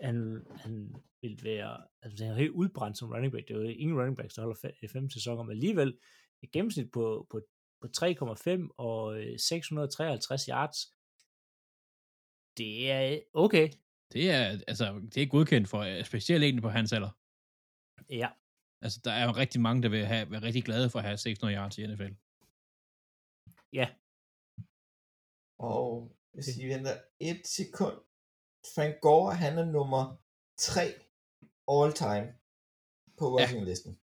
[0.00, 3.48] han, han vil være, altså han er helt udbrændt som running back.
[3.48, 5.98] Det er jo ingen running backs, der holder fe- 15 sæsoner, men alligevel
[6.42, 7.40] et gennemsnit på, på,
[7.80, 10.78] på 3,5 og øh, 653 yards.
[12.58, 13.70] Det er okay.
[14.12, 17.10] Det er, altså, det er godkendt for øh, specielt en på hans alder.
[18.10, 18.28] Ja,
[18.82, 21.18] Altså, der er jo rigtig mange, der vil have, være rigtig glade for at have
[21.18, 22.12] 600 yards i NFL.
[23.72, 23.88] ja,
[25.58, 27.96] Og hvis I venter et sekund.
[28.74, 30.16] Frank Gore, han er nummer
[30.56, 30.82] 3
[31.68, 32.34] all-time
[33.18, 34.00] på rushing listen.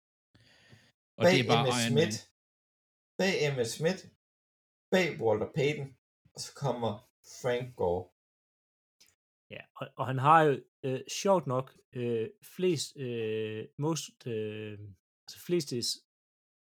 [1.18, 2.16] Og Bag det er bare Emmitt Iron Smith.
[2.18, 3.18] Man.
[3.20, 4.02] Bag Emmitt Smith.
[4.92, 5.98] Bag Walter Payton.
[6.34, 6.92] Og så kommer
[7.42, 8.04] Frank Gore.
[9.50, 14.80] Ja, og, og han har jo øh, sjovt nok øh, flest, øh, most, øh,
[15.26, 15.76] altså fleste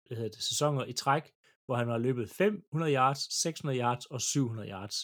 [0.07, 1.23] hvad hedder det, sæsoner i træk,
[1.65, 4.95] hvor han har løbet 500 yards, 600 yards og 700 yards.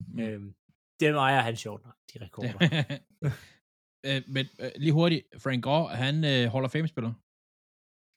[0.00, 0.20] Mm.
[0.20, 0.54] Øhm,
[1.00, 2.58] dem ejer han sjovt nok, de rekorder.
[4.06, 7.12] øh, men øh, lige hurtigt, Frank Gore, han øh, holder fame-spiller.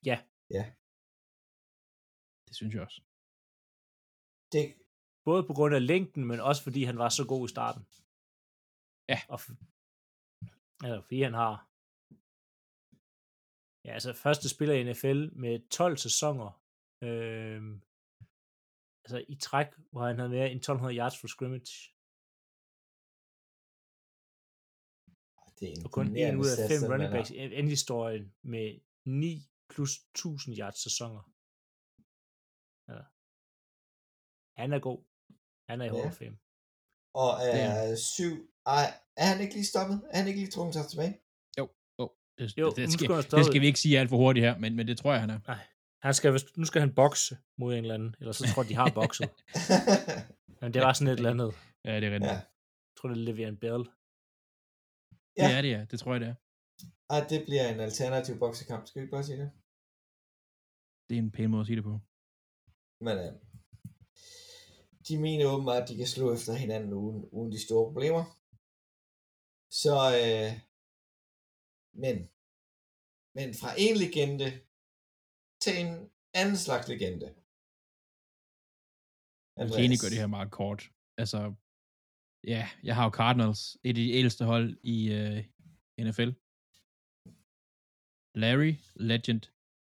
[0.06, 0.20] Ja.
[0.58, 0.64] Ja.
[2.48, 3.02] Det synes jeg også.
[4.54, 4.64] Det,
[5.26, 7.84] Både på grund af længden, men også fordi han var så god i starten.
[9.12, 9.20] Ja.
[9.34, 9.60] Og f-
[10.84, 11.54] altså, fordi han har
[13.86, 16.50] ja, altså første spiller i NFL med 12 sæsoner
[17.08, 17.74] øhm,
[19.04, 21.76] altså i træk, hvor han havde mere end 1200 yards for scrimmage.
[25.60, 28.68] det er Og kun en ud af fem running backs i historien med
[29.06, 29.32] 9
[29.74, 31.24] plus 1000 yards sæsoner.
[32.94, 33.02] Ja.
[34.62, 35.00] Han er god.
[35.70, 36.08] Han er i Hall Ja.
[36.12, 36.38] of Fame.
[37.24, 38.34] Og er syv...
[38.78, 38.86] Ej,
[39.22, 39.98] er han ikke lige stoppet?
[40.12, 41.14] Er han ikke lige trukket sig tilbage?
[41.60, 41.66] Jo,
[42.38, 43.08] det, Jo, det, det, skal,
[43.38, 45.30] det skal vi ikke sige alt for hurtigt her, men, men det tror jeg, han
[45.30, 45.40] er.
[45.48, 45.62] Nej,
[46.06, 48.76] Han skal, nu skal han bokse mod en eller anden, eller så tror jeg, de
[48.82, 49.30] har bokset.
[50.62, 51.52] Men det var sådan et eller andet.
[51.86, 52.32] Ja, det er rigtigt.
[52.32, 52.40] ja.
[52.90, 53.84] Jeg tror, det er Levian Bell.
[55.38, 55.46] Ja.
[55.48, 55.82] Det er det, ja.
[55.92, 56.36] Det tror jeg, det er.
[57.14, 58.88] Ej, det bliver en alternativ boksekamp.
[58.88, 59.52] Skal vi ikke bare sige det?
[61.10, 62.00] Det er en pæn måde at sige det på.
[63.02, 63.34] Men øh,
[65.08, 68.24] de mener åbenbart, at de kan slå efter hinanden uden, uden de store problemer.
[69.72, 70.52] Så, øh,
[72.04, 72.16] men,
[73.36, 74.50] men fra en legende
[75.62, 77.36] til en anden slags legende.
[79.58, 80.92] Kenny gør det her meget kort.
[81.18, 81.54] Altså,
[82.44, 85.38] ja, jeg har jo Cardinals, et af de ældste hold i uh,
[86.06, 86.32] NFL.
[88.36, 89.42] Larry Legend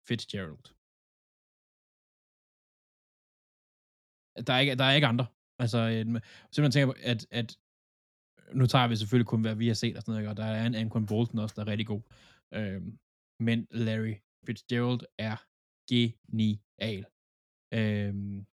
[0.08, 0.73] Fitzgerald.
[4.46, 5.26] Der er ikke, der er ikke andre.
[5.58, 6.04] Altså, øh,
[6.52, 7.56] simpelthen tænker på, at, at
[8.52, 10.66] nu tager vi selvfølgelig kun, hvad vi har set og sådan noget, og der er
[10.66, 12.02] en Anquan Bolton også, der er rigtig god.
[12.54, 12.98] Øhm,
[13.40, 14.14] men Larry
[14.46, 15.36] Fitzgerald er
[15.90, 17.06] genial.
[17.74, 18.46] Øhm,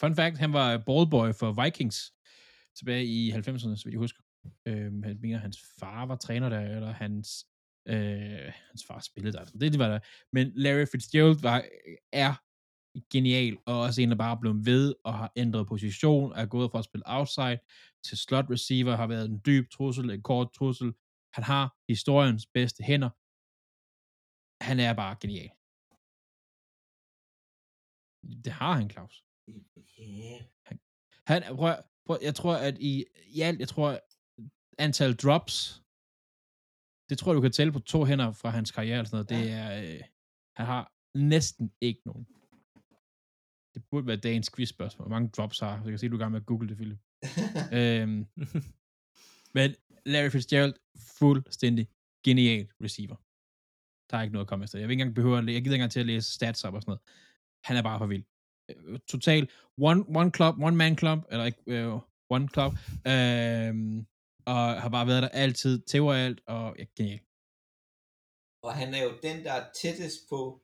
[0.00, 2.12] fun fact, han var ballboy for Vikings
[2.76, 4.22] tilbage i 90'erne, så vidt jeg husker.
[4.66, 7.46] Øhm, han mener, hans far var træner der, eller hans,
[7.88, 9.44] øh, hans far spillede der.
[9.44, 10.00] Det, det var der.
[10.32, 11.64] Men Larry Fitzgerald var,
[12.12, 12.34] er
[13.12, 16.70] genial, og også en, der bare er blevet ved og har ændret position, er gået
[16.70, 17.58] fra at spille outside
[18.06, 20.94] til slot receiver, har været en dyb trussel, en kort trussel.
[21.34, 23.10] Han har historiens bedste hænder.
[24.64, 25.50] Han er bare genial.
[28.44, 29.24] Det har han, Claus.
[30.00, 30.40] Yeah.
[31.26, 31.74] Han, prøv,
[32.06, 34.00] prøv, jeg tror, at i, i alt, jeg tror,
[34.78, 35.82] antal drops,
[37.08, 38.98] det tror du kan tælle på to hænder fra hans karriere.
[38.98, 39.30] Eller sådan noget.
[39.34, 40.00] Det er, øh,
[40.56, 42.26] han har næsten ikke nogen.
[43.74, 45.08] Det burde være dagens quiz-spørgsmål.
[45.08, 45.76] Hvor mange drops har?
[45.76, 46.98] Så jeg kan se, du er i gang med at google det, Philip.
[47.78, 48.26] øhm,
[49.56, 49.74] men
[50.06, 50.74] Larry Fitzgerald,
[51.18, 51.88] fuldstændig
[52.24, 53.16] genial receiver.
[54.10, 54.78] Der er ikke noget at komme efter.
[54.78, 56.64] Jeg vil ikke engang behøve at læ- jeg gider ikke engang til at læse stats
[56.64, 57.00] op og sådan noget.
[57.64, 58.24] Han er bare for vild.
[58.68, 62.00] Øh, Total one, one club, one man club, eller ikke øh,
[62.30, 62.72] one club,
[63.06, 64.06] øhm,
[64.46, 67.20] og har bare været der altid, tæver alt, og ja, genial.
[68.62, 70.62] Og han er jo den, der er tættest på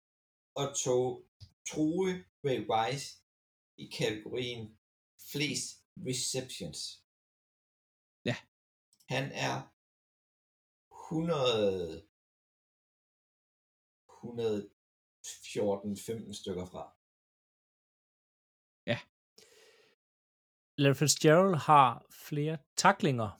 [0.57, 1.28] at tog,
[1.69, 2.11] true
[2.45, 3.07] Ray Rice
[3.77, 4.65] i kategorien
[5.33, 5.69] flest
[6.09, 6.79] receptions.
[8.29, 8.37] Ja.
[9.15, 9.57] Han er
[11.11, 12.09] 100
[14.09, 16.85] 114-15 stykker fra.
[20.81, 23.31] Larry Fitzgerald har flere taklinger,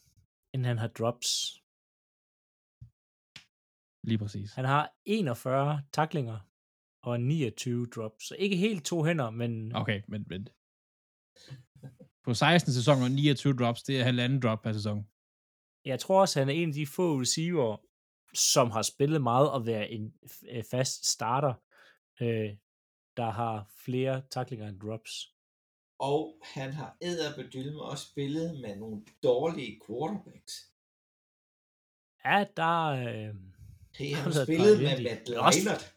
[0.55, 1.29] end han har drops.
[4.09, 4.55] Lige præcis.
[4.55, 6.39] Han har 41 taklinger
[7.03, 8.25] og 29 drops.
[8.29, 10.49] Så ikke helt to hænder, men Okay, men, men
[12.25, 15.07] på 16 sæsoner, 29 drops, det er halvanden drop per sæson.
[15.85, 17.77] jeg tror også, han er en af de få receiver,
[18.35, 20.15] som har spillet meget og været en
[20.51, 21.55] øh, fast starter,
[22.21, 22.51] øh,
[23.17, 25.35] der har flere taklinger end drops.
[26.01, 30.53] Og han har æderbedylle med også spillet med nogle dårlige quarterbacks.
[32.25, 33.35] Ja, der øh,
[33.95, 35.03] Hey, han har spillet med.
[35.03, 35.95] Matt Leinart.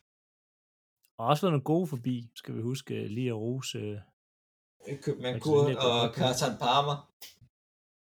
[1.21, 3.77] Har også været nogle gode forbi, skal vi huske øh, lige at rose.
[3.77, 3.99] Øh,
[4.85, 6.15] det er og.
[6.19, 6.97] Carson Palmer.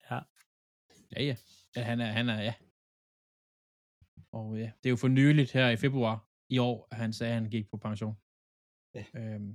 [0.09, 0.19] Ja,
[1.29, 1.35] ja.
[1.75, 2.53] ja han, er, han er, ja.
[4.37, 6.15] Og ja, det er jo for nyligt her i februar
[6.49, 8.15] i år, at han sagde, at han gik på pension.
[8.97, 9.03] Ja.
[9.19, 9.51] Øhm,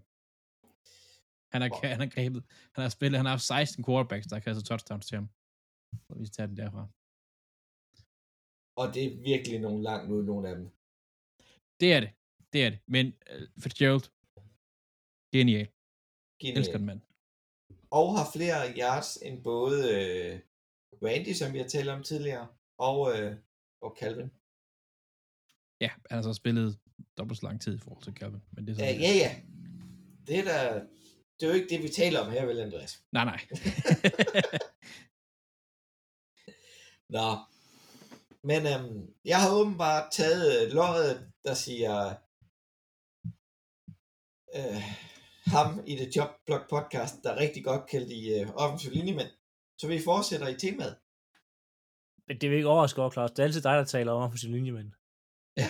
[1.52, 1.80] han, har, Wow.
[1.92, 2.42] han har grebet,
[2.74, 5.28] han har spillet, han har haft 16 quarterbacks, der har kastet touchdowns til ham.
[6.06, 6.82] Så vi tager den derfra.
[8.80, 10.66] Og det er virkelig nogle langt ud, nogle af dem.
[11.80, 12.10] Det er det.
[12.52, 12.78] Det er det.
[12.86, 14.02] Men uh, Fitzgerald,
[15.32, 15.68] genial.
[16.40, 16.58] Genial.
[16.58, 17.00] Elsker den mand.
[17.90, 20.40] Og har flere yards end både øh,
[21.02, 23.36] Randy, som vi har talt om tidligere, og, øh,
[23.80, 24.30] og Calvin.
[25.80, 26.78] Ja, han har så spillet
[27.18, 28.42] dobbelt så lang tid i forhold til Calvin.
[28.52, 29.36] Men det er så, Ja, ja, ja.
[30.26, 30.84] Det er, da,
[31.40, 33.02] det er jo ikke det, vi taler om her, vel, Andreas?
[33.12, 33.40] Nej, nej.
[37.16, 37.36] Nå.
[38.42, 42.14] Men øhm, jeg har åbenbart taget løjet, der siger
[44.54, 44.82] øh,
[45.46, 49.28] ham i The Job Blog podcast, der rigtig godt kan lide øh, offensiv linjemænd.
[49.78, 50.96] Så vi fortsætter i temaet.
[52.26, 53.30] men det vil ikke overraske over, Claus.
[53.30, 54.92] Det er altid dig, der taler om sin linjemænd.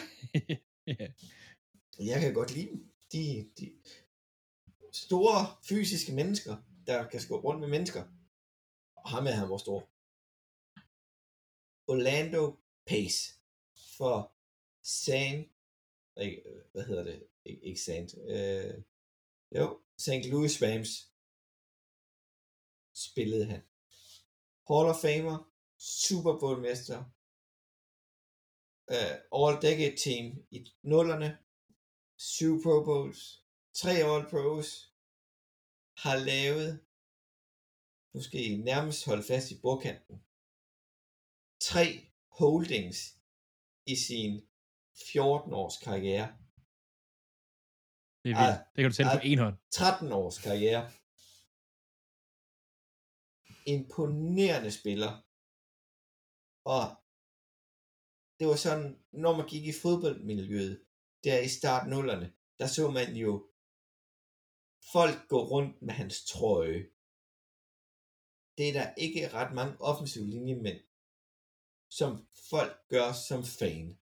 [0.86, 1.06] ja.
[1.98, 2.92] Jeg kan godt lide dem.
[3.12, 3.72] De, de
[4.92, 6.56] store fysiske mennesker,
[6.86, 8.02] der kan skubbe rundt med mennesker.
[8.96, 9.80] Og ham er han var stor.
[11.92, 12.56] Orlando
[12.86, 13.34] Pace
[13.96, 14.32] for
[14.82, 15.48] San...
[16.72, 17.27] Hvad hedder det?
[17.48, 18.14] Ikke, ikke Saint.
[18.28, 18.74] Øh,
[19.56, 20.24] jo, St.
[20.32, 20.90] Louis Rams
[23.06, 23.62] spillede han.
[24.68, 25.38] Hall of Famer,
[25.78, 26.98] Super Bowl mester,
[28.92, 31.38] uh, øh, All Decade Team i nullerne,
[32.16, 33.20] syv Pro Bowls,
[33.74, 34.68] tre All Pros,
[36.02, 36.68] har lavet,
[38.14, 40.16] nu skal I nærmest holde fast i bordkanten,
[41.60, 41.86] tre
[42.38, 42.98] holdings
[43.86, 44.48] i sin
[45.12, 46.47] 14 års karriere.
[48.28, 48.58] Det er vildt.
[48.58, 49.30] Ah, det kan du tælle på ah.
[49.30, 49.56] en hånd.
[49.70, 50.90] 13 års karriere.
[53.66, 55.12] Imponerende spiller.
[56.64, 56.82] Og
[58.38, 60.84] det var sådan, når man gik i fodboldmiljøet,
[61.24, 63.50] der i start nullerne, der så man jo
[64.92, 66.82] folk gå rundt med hans trøje.
[68.56, 70.80] Det er der ikke ret mange offensive linjemænd,
[71.90, 73.97] som folk gør som fan.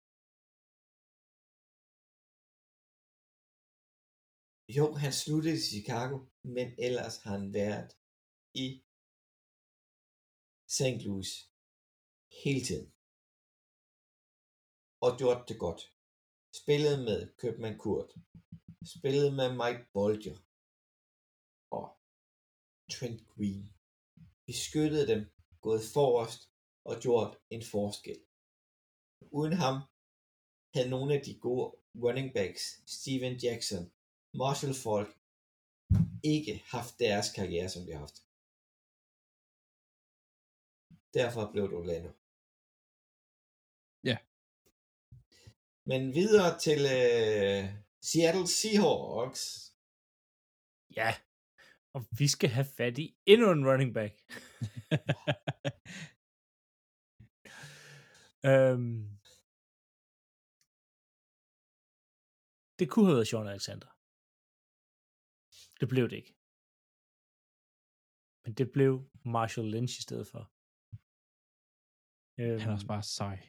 [4.68, 7.90] Jo, han sluttede i Chicago, men ellers har han været
[8.54, 8.66] i
[10.76, 10.98] St.
[11.04, 11.30] Louis
[12.44, 12.92] hele tiden.
[15.00, 15.82] Og gjort det godt.
[16.60, 18.10] Spillede med Købman Kurt.
[18.94, 20.38] Spillede med Mike Bolger.
[21.70, 21.86] Og
[22.92, 23.64] Trent Green.
[24.46, 25.22] Beskyttede dem,
[25.60, 26.40] gået forrest
[26.84, 28.20] og gjort en forskel.
[29.38, 29.76] Uden ham
[30.74, 31.66] havde nogle af de gode
[32.04, 32.64] running backs,
[32.96, 33.92] Steven Jackson,
[34.40, 35.10] Marshall Falk,
[36.32, 38.18] ikke haft deres karriere, som de har haft.
[41.18, 42.10] Derfor blev det Orlando.
[44.10, 44.16] Ja.
[45.90, 47.62] Men videre til øh,
[48.08, 49.42] Seattle Seahawks.
[50.98, 51.10] Ja,
[51.94, 54.14] og vi skal have fat i endnu en running back.
[58.50, 59.18] øhm,
[62.78, 63.95] det kunne have været Sean Alexander.
[65.80, 66.34] Det blev det ikke.
[68.44, 70.52] Men det blev Marshall Lynch i stedet for.
[72.40, 73.48] Øhm, Han er også bare sej.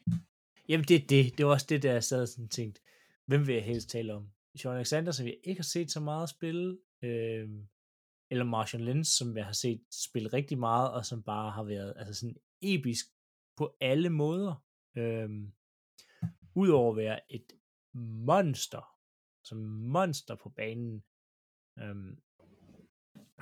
[0.70, 1.38] Jamen, det er det.
[1.38, 2.82] Det var også det, der jeg sad sådan tænkt,
[3.26, 4.32] hvem vil jeg helst tale om?
[4.56, 7.68] Sean Alexander, som jeg ikke har set så meget spille, øhm,
[8.32, 11.94] eller Marshall Lynch, som jeg har set spille rigtig meget, og som bare har været
[11.98, 13.06] altså sådan episk
[13.58, 14.66] på alle måder.
[14.98, 15.54] Øhm,
[16.56, 17.52] Udover at være et
[17.94, 19.00] monster,
[19.44, 19.58] som
[19.98, 21.04] monster på banen,
[21.82, 22.22] øhm,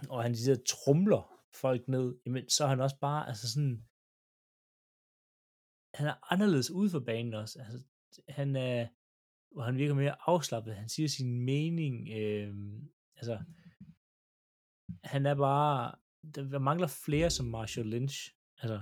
[0.10, 3.86] og han de der trumler folk ned, jamen, så er han også bare, altså sådan,
[5.94, 7.60] han er anderledes ude for banen også.
[7.60, 7.84] Altså,
[8.30, 8.88] han er,
[9.52, 10.76] hvor han virker mere afslappet.
[10.76, 12.10] Han siger sin mening.
[12.10, 12.56] Øh,
[13.16, 13.44] altså,
[15.04, 15.96] han er bare,
[16.36, 18.32] der mangler flere som Marshall Lynch.
[18.58, 18.82] Altså,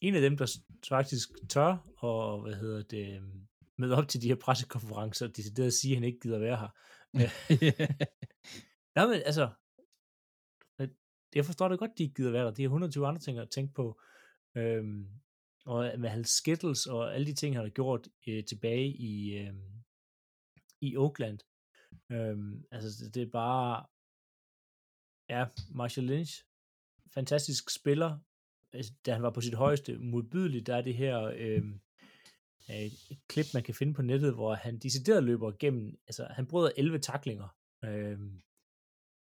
[0.00, 0.58] en af dem, der
[0.88, 5.72] faktisk tør, og hvad hedder det, øhm, møde op til de her pressekonferencer, og decideret
[5.74, 6.68] sige, at han ikke gider være her.
[8.96, 9.50] Nej, men altså,
[11.34, 12.50] jeg forstår det godt, de ikke gider være der.
[12.50, 14.00] De har 120 andre ting at tænke på.
[14.56, 15.08] Øhm,
[15.64, 19.54] og med Hal Skittles og alle de ting, han har gjort øh, tilbage i, øh,
[20.80, 21.38] i Oakland.
[22.12, 23.86] Øhm, altså, det, det er bare,
[25.28, 26.44] ja, Marshall Lynch,
[27.14, 28.18] fantastisk spiller,
[28.72, 31.64] altså, da han var på sit højeste, modbydeligt, der er det her øh,
[32.68, 36.70] et klip, man kan finde på nettet, hvor han decideret løber gennem, altså han bryder
[36.76, 37.48] 11 taklinger
[37.84, 38.18] øh,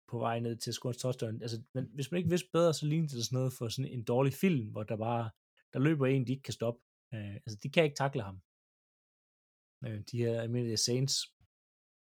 [0.08, 1.42] på vej ned til score touchdown.
[1.42, 4.04] Altså, men hvis man ikke vidste bedre, så lignede det sådan noget for sådan en
[4.04, 5.30] dårlig film, hvor der bare
[5.74, 6.82] der løber en, de ikke kan stoppe.
[7.14, 8.42] Øh, altså, de kan ikke takle ham.
[9.86, 11.16] Øh, de her almindelige Saints.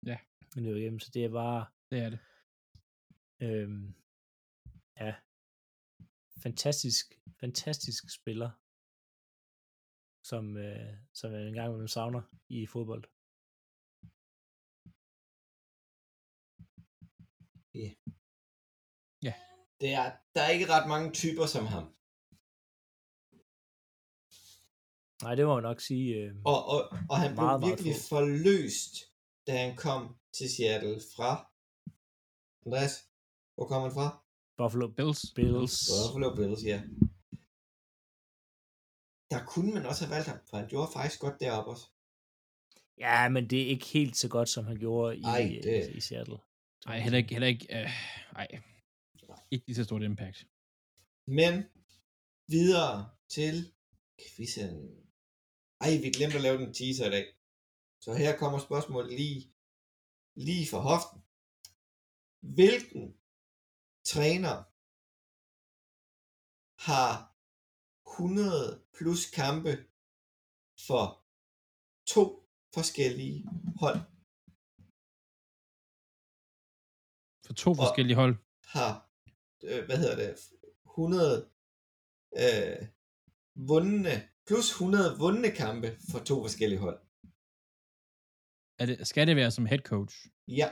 [0.07, 0.19] Ja.
[0.55, 1.67] Men det igennem, så det er bare...
[1.91, 2.19] Det er det.
[3.41, 3.69] Øh,
[5.01, 5.15] ja.
[6.43, 8.51] Fantastisk, fantastisk spiller,
[10.29, 13.05] som, øh, som jeg engang med savner i fodbold.
[17.77, 17.93] Yeah.
[19.27, 19.35] Ja.
[19.81, 21.85] Det er, der er ikke ret mange typer som ham.
[25.25, 26.09] Nej, det må jeg nok sige.
[26.21, 28.09] Øh, Og, og, og han blev Meget, meget virkelig få.
[28.15, 28.95] forløst,
[29.47, 30.03] da han kom
[30.37, 31.31] til Seattle fra...
[32.67, 32.95] Andreas,
[33.55, 34.09] hvor kom han fra?
[34.59, 35.23] Buffalo Bills.
[35.39, 35.77] Bills.
[35.93, 36.79] Buffalo Bills, ja.
[39.31, 41.87] Der kunne man også have valgt ham, for han gjorde faktisk godt deroppe også.
[42.99, 45.65] Ja, men det er ikke helt så godt, som han gjorde i, Ej, det...
[45.65, 46.39] det- i Seattle.
[46.87, 47.91] Nej, heller ikke, heller ikke, øh,
[48.37, 48.49] ej.
[49.51, 50.47] Ikke lige så stort impact.
[51.27, 51.65] Men
[52.49, 53.73] videre til
[54.37, 55.07] quizzen.
[55.81, 57.27] Ej, vi glemte at lave den teaser i dag.
[58.01, 59.53] Så her kommer spørgsmålet lige,
[60.37, 61.23] lige fra hoften.
[62.55, 63.19] Hvilken
[64.05, 64.57] træner
[66.91, 67.36] har
[68.19, 69.73] 100 plus kampe
[70.87, 71.05] for
[72.15, 72.23] to
[72.75, 73.39] forskellige
[73.83, 73.99] hold?
[77.47, 78.35] For to forskellige hold.
[78.75, 78.93] har,
[79.69, 80.33] øh, hvad hedder det,
[80.87, 81.51] 100
[82.45, 82.79] øh,
[83.71, 84.15] vundne,
[84.47, 86.99] plus 100 vundne kampe for to forskellige hold.
[88.81, 90.17] Er det, skal det være som head coach?
[90.49, 90.69] Ja,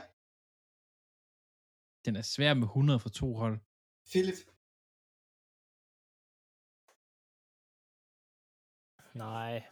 [2.05, 3.57] Den er svær med 100 for to hold.
[4.11, 4.39] Philip.
[9.15, 9.63] Nej.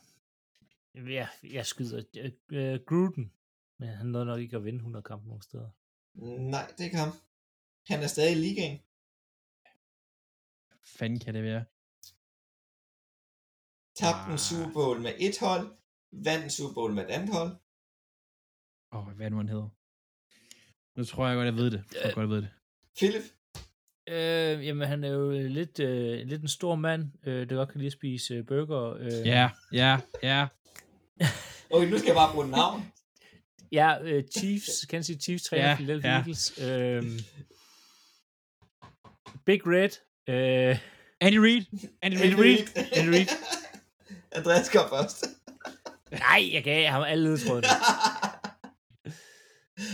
[0.94, 2.04] Jeg, jeg skyder
[2.52, 3.34] uh, Gruden.
[3.80, 5.70] Men han nåede nok ikke at vinde 100 kampe nogen steder.
[6.52, 7.12] Nej, det er ikke ham.
[7.88, 8.78] Han er stadig i ligaen.
[10.68, 11.66] Hvad fanden kan det være?
[13.96, 14.40] Tabte en Ah.
[14.40, 15.68] Super Bowl med et hold.
[16.12, 17.52] Vandt en Super Bowl med et andet hold.
[18.92, 19.70] Åh, oh, hvad er det, nu, han hedder?
[20.96, 21.84] Nu tror jeg godt, jeg ved det.
[21.94, 22.52] Jeg tror godt, jeg ved det.
[22.98, 23.24] Philip.
[24.10, 27.78] Øh, jamen, han er jo lidt, øh, lidt en stor mand, øh, der godt kan
[27.78, 28.94] lide at spise øh, burger.
[29.00, 30.48] Øh, Ja, ja, ja.
[31.70, 32.86] Okay, nu skal jeg bare bruge navn.
[33.72, 36.18] Ja, øh, Chiefs, kan jeg sige Chiefs træner Ja, Philadelphia ja.
[36.18, 36.60] Eagles.
[36.62, 37.04] Øh,
[39.46, 39.90] Big Red.
[40.30, 40.78] Øh,
[41.22, 41.62] Andy Reid.
[42.02, 42.32] Andy Reid.
[42.32, 42.68] Andy Reid.
[42.96, 43.28] Andy Reid.
[44.36, 45.26] Andreas går først.
[46.12, 47.68] nej, jeg gav ham alle ledetrådene.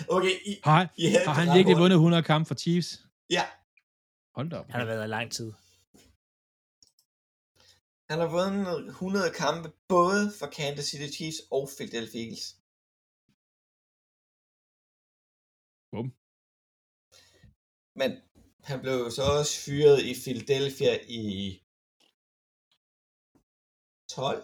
[0.10, 2.99] okay, I, Har, han- I har han virkelig vundet 100 kampe for Chiefs?
[3.30, 3.43] Ja,
[4.39, 4.69] Hold da op.
[4.73, 5.49] Han har været der i lang tid.
[8.11, 12.45] han har vundet 100 kampe både for Kansas City Chiefs og Philadelphia Eagles.
[15.91, 16.07] Bum.
[18.01, 18.09] Men
[18.69, 21.23] han blev så også fyret i Philadelphia i
[24.09, 24.43] 12.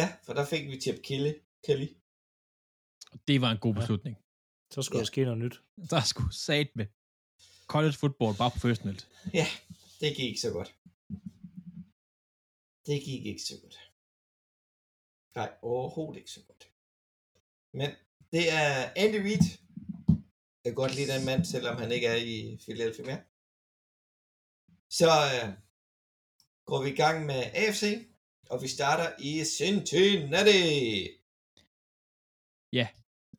[0.00, 1.32] Ja, for der fik vi Chip Kelly.
[1.66, 1.88] Kelly.
[3.28, 3.78] Det var en god Ja.
[3.80, 4.14] beslutning.
[4.74, 5.00] Så skulle Ja.
[5.00, 5.06] ja.
[5.06, 5.56] der ske noget nyt.
[5.90, 6.86] Der er sgu sat med.
[7.74, 9.08] College football, bare professionelt.
[9.34, 9.46] Ja,
[10.00, 10.70] det gik ikke så godt.
[12.86, 13.76] Det gik ikke så godt.
[15.34, 16.62] Nej, overhovedet ikke så godt.
[17.72, 17.90] Men
[18.32, 19.46] det er Andy Reid.
[20.64, 23.22] Jeg kan godt lide den mand, selvom han ikke er i Philadelphia mere.
[24.90, 25.48] Så øh,
[26.64, 27.84] går vi i gang med AFC,
[28.50, 31.20] og vi starter i Cincinnati.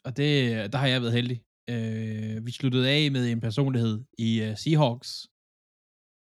[0.04, 1.44] Og det, der har jeg været heldig.
[1.70, 5.28] Øh, vi sluttede af med en personlighed i uh, Seahawks.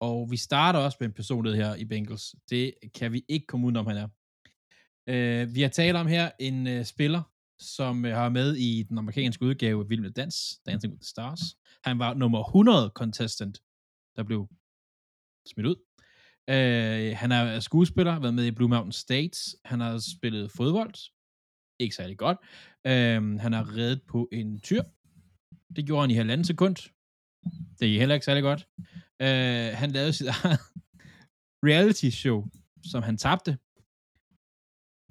[0.00, 2.34] Og vi starter også med en personlighed her i Bengals.
[2.50, 4.08] Det kan vi ikke komme udenom, han er.
[5.08, 7.22] Øh, vi har talt om her en uh, spiller,
[7.58, 11.08] som uh, har med i den amerikanske udgave af Vild med Dans, Dancing with the
[11.08, 11.40] Stars.
[11.84, 13.58] Han var nummer 100 contestant,
[14.16, 14.48] der blev
[15.46, 15.76] smidt ud.
[16.50, 19.56] Øh, han er skuespiller, været med i Blue Mountain States.
[19.64, 20.94] Han har spillet fodbold.
[21.78, 22.38] Ikke særlig godt.
[22.86, 24.82] Øh, han har reddet på en tyr.
[25.76, 26.76] Det gjorde han i halvanden sekund.
[27.80, 28.68] Det er heller ikke særlig godt.
[29.22, 30.60] Øh, han lavede sit eget
[31.62, 32.44] reality show,
[32.84, 33.58] som han tabte.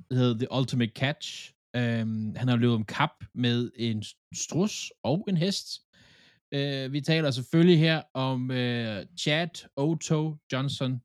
[0.10, 1.54] Det hedder The Ultimate Catch.
[1.76, 5.82] Øh, han har løbet om kap med en strus og en hest.
[6.54, 11.02] Øh, vi taler selvfølgelig her om øh, Chad Otto Johnson,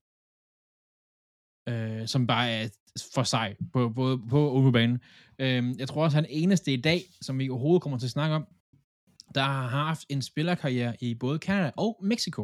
[1.69, 2.69] øh, som bare er
[3.15, 5.01] for sej på, på, på udebanen.
[5.39, 8.11] Øh, jeg tror også, han er eneste i dag, som vi overhovedet kommer til at
[8.11, 8.47] snakke om,
[9.35, 12.43] der har haft en spillerkarriere i både Canada og Mexico.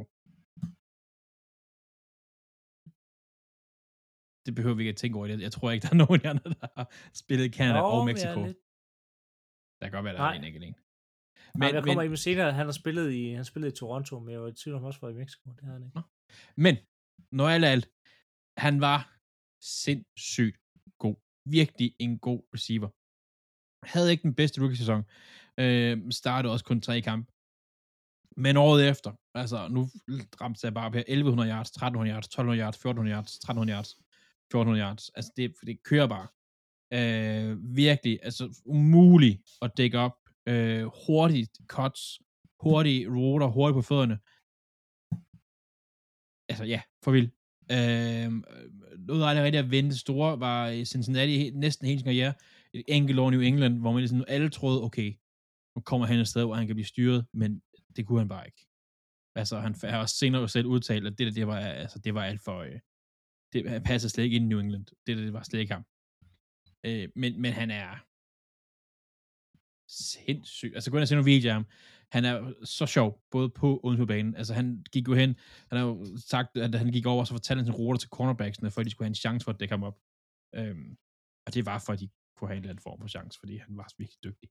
[4.46, 5.26] Det behøver vi ikke at tænke over.
[5.26, 6.86] Jeg, jeg tror ikke, der er nogen af andre, der har
[7.22, 8.40] spillet i Canada Nå, og men er Mexico.
[8.48, 8.60] lidt-
[9.78, 10.36] Der kan godt være, der er Nej.
[10.40, 10.76] en enkelt en.
[11.60, 12.52] Men, jeg kommer ikke med senere.
[12.60, 15.00] Han har spillet i, han spillede i Toronto, men jeg var i tvivl om også
[15.04, 15.46] var i Mexico.
[15.56, 16.00] Det har han ikke.
[16.64, 16.74] Men,
[17.38, 17.86] når alt er alt,
[18.66, 19.00] han var
[19.82, 20.56] sindssygt
[21.04, 21.16] god.
[21.58, 22.90] Virkelig en god receiver.
[23.92, 25.00] Havde ikke den bedste rookie-sæson.
[25.60, 27.32] Øh, startede også kun tre kampe.
[28.36, 29.88] Men året efter, altså nu
[30.40, 33.90] ramte jeg bare op her, 1100 yards, 1300 yards, 1200 yards, 1400 yards, 1300 yards,
[34.50, 35.08] 1400 yards.
[35.08, 36.26] Altså det, det kører bare.
[36.92, 40.16] Øh, virkelig, altså umuligt at dække op.
[40.46, 42.20] Øh, hurtigt cuts,
[42.60, 44.18] hurtige roter, hurtigt på fødderne.
[46.48, 47.32] Altså ja, for vildt.
[47.72, 48.32] Øh,
[48.98, 52.34] noget af det rigtig at vente store var i Cincinnati næsten hele sin karriere.
[52.72, 55.14] Et enkelt år i New England, hvor man ligesom alle troede, okay,
[55.76, 57.62] nu kommer han et sted, hvor han kan blive styret, men
[57.96, 58.66] det kunne han bare ikke.
[59.36, 62.24] Altså, han har også senere selv udtalt, at det der, det var, altså, det var
[62.24, 62.80] alt for, øh,
[63.52, 64.86] det han passer slet ikke ind i New England.
[65.06, 65.84] Det der, det var slet ikke ham.
[66.86, 68.04] Øh, men, men han er
[69.88, 70.72] sindssyg.
[70.74, 71.66] Altså, gå ind og se nogle videoer af ham.
[72.12, 74.34] Han er så sjov, både på og uden på banen.
[74.36, 75.36] Altså, han gik jo hen,
[75.68, 78.08] han har jo sagt, at han gik over, og så fortalte han sin ruter til
[78.08, 79.98] cornerbacksene, for at de skulle have en chance for at dække ham op.
[80.54, 80.96] Øhm,
[81.46, 83.56] og det var for, at de kunne have en eller anden form for chance, fordi
[83.56, 84.50] han var virkelig dygtig.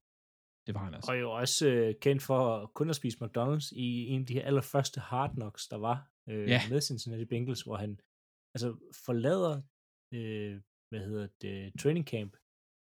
[0.68, 1.12] Det var han altså.
[1.12, 4.46] Og jo også øh, kendt for kun at spise McDonald's i en af de her
[4.46, 6.62] allerførste Hard Knocks, der var øh, Ja.
[6.70, 8.00] med Cincinnati Bengals, hvor han
[8.56, 9.62] altså forlader,
[10.14, 12.38] øh, hvad hedder det, training camp.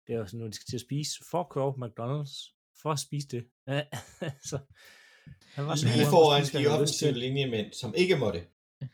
[0.07, 2.35] Det er jo sådan, når de skal til at spise, for at køre McDonald's,
[2.81, 3.43] for at spise det.
[4.49, 4.59] så
[5.55, 8.47] han var Lige foran kunne spise, hvad de offensive linjemænd, som ikke måtte.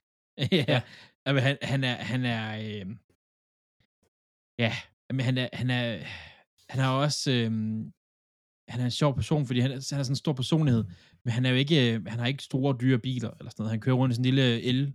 [0.70, 0.82] ja,
[1.28, 2.96] jamen, han, han er, han er, øh,
[4.60, 4.74] ja,
[5.10, 6.04] men han er, han er,
[6.70, 7.52] han er også, øh,
[8.68, 10.84] han er en sjov person, fordi han, han er sådan en stor personlighed,
[11.24, 13.72] men han er jo ikke, øh, han har ikke store dyre biler, eller sådan noget.
[13.72, 14.93] Han kører rundt i sådan en lille el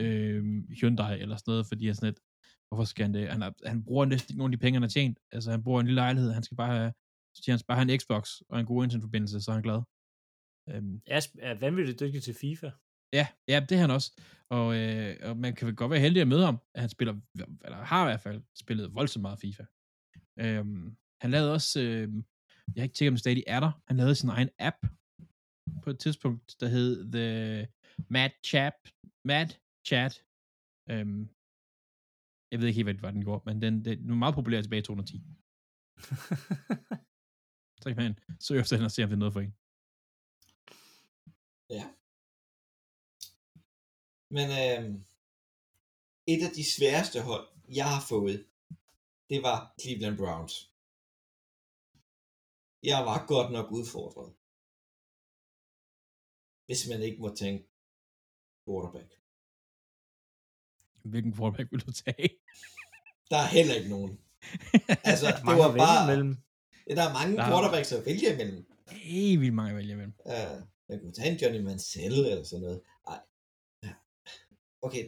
[0.00, 0.44] øh,
[0.80, 2.20] Hyundai, eller sådan noget, fordi han sådan lidt,
[2.68, 3.28] hvorfor skal han det?
[3.28, 5.18] Han, er, han bruger næsten ikke nogen af de penge, han har tjent.
[5.32, 6.92] Altså, han bor i en lille lejlighed, han skal bare have,
[7.34, 9.80] så siger han bare have en Xbox og en god internetforbindelse, så er han glad.
[10.70, 12.70] Øhm, Jeg er, er vanvittigt dygtig til FIFA.
[13.12, 14.20] Ja, ja, det er han også.
[14.50, 17.14] Og, øh, og man kan vel godt være heldig at møde ham, at han spiller,
[17.64, 19.64] eller har i hvert fald spillet voldsomt meget FIFA.
[20.40, 22.08] Øhm, han lavede også, øh,
[22.74, 24.86] jeg har ikke tjekket, om det stadig er der, han lavede sin egen app
[25.82, 27.68] på et tidspunkt, der hed The
[28.08, 28.94] Mad Chat.
[29.24, 29.48] Mad
[29.86, 30.24] Chat.
[30.90, 31.28] Øhm,
[32.50, 34.82] jeg ved ikke helt, hvad den gjorde, men den, den var meget populær tilbage i
[34.82, 35.22] 2010.
[37.82, 39.54] Så kan man søge efter den og se, om det er noget for en.
[41.70, 41.84] Ja.
[44.30, 45.00] Men øh,
[46.26, 48.46] et af de sværeste hold, jeg har fået,
[49.30, 50.73] det var Cleveland Browns.
[52.84, 54.30] Jeg var godt nok udfordret.
[56.66, 57.64] Hvis man ikke må tænke
[58.64, 59.10] quarterback.
[61.10, 62.28] Hvilken quarterback vil du tage?
[63.30, 64.18] Der er heller ikke nogen.
[65.10, 66.04] Altså, det Mange var bare...
[66.04, 66.36] imellem.
[66.88, 68.66] Ja, der er mange Der er- quarterbacks at vælge imellem.
[68.88, 70.14] Helt vildt mange at vælge imellem.
[70.24, 70.56] Uh,
[70.88, 72.82] man kunne tage en Johnny Mansell eller sådan noget.
[73.08, 73.20] Ej.
[73.82, 73.92] Ja.
[74.82, 75.04] Okay,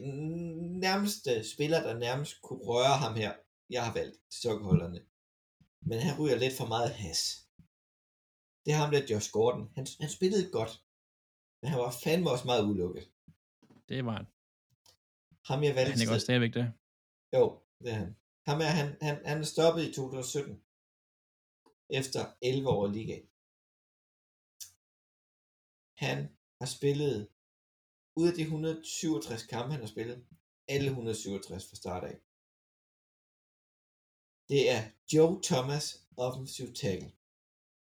[0.85, 3.33] nærmeste spiller, der nærmest kunne røre ham her,
[3.69, 5.05] jeg har valgt sokkeholderne.
[5.81, 7.46] Men han ryger lidt for meget has.
[8.67, 9.63] Det er ham der, Josh Gordon.
[9.75, 10.73] Han, han spillede godt.
[11.61, 13.05] Men han var fandme også meget udelukket.
[13.89, 14.27] Det var han.
[15.49, 15.91] Ham jeg valgte...
[15.91, 16.67] Han er ikke også stadigvæk der.
[17.37, 17.43] Jo,
[17.81, 18.11] det er han.
[18.49, 20.63] Ham er, han, han, han er stoppet i 2017.
[21.99, 23.25] Efter 11 år i ligaen.
[26.05, 26.17] Han
[26.59, 27.15] har spillet,
[28.19, 30.17] ud af de 167 kampe, han har spillet,
[30.73, 32.15] alle 167 fra start af.
[34.51, 34.81] Det er
[35.13, 35.85] Joe Thomas
[36.25, 37.11] offensive tackle.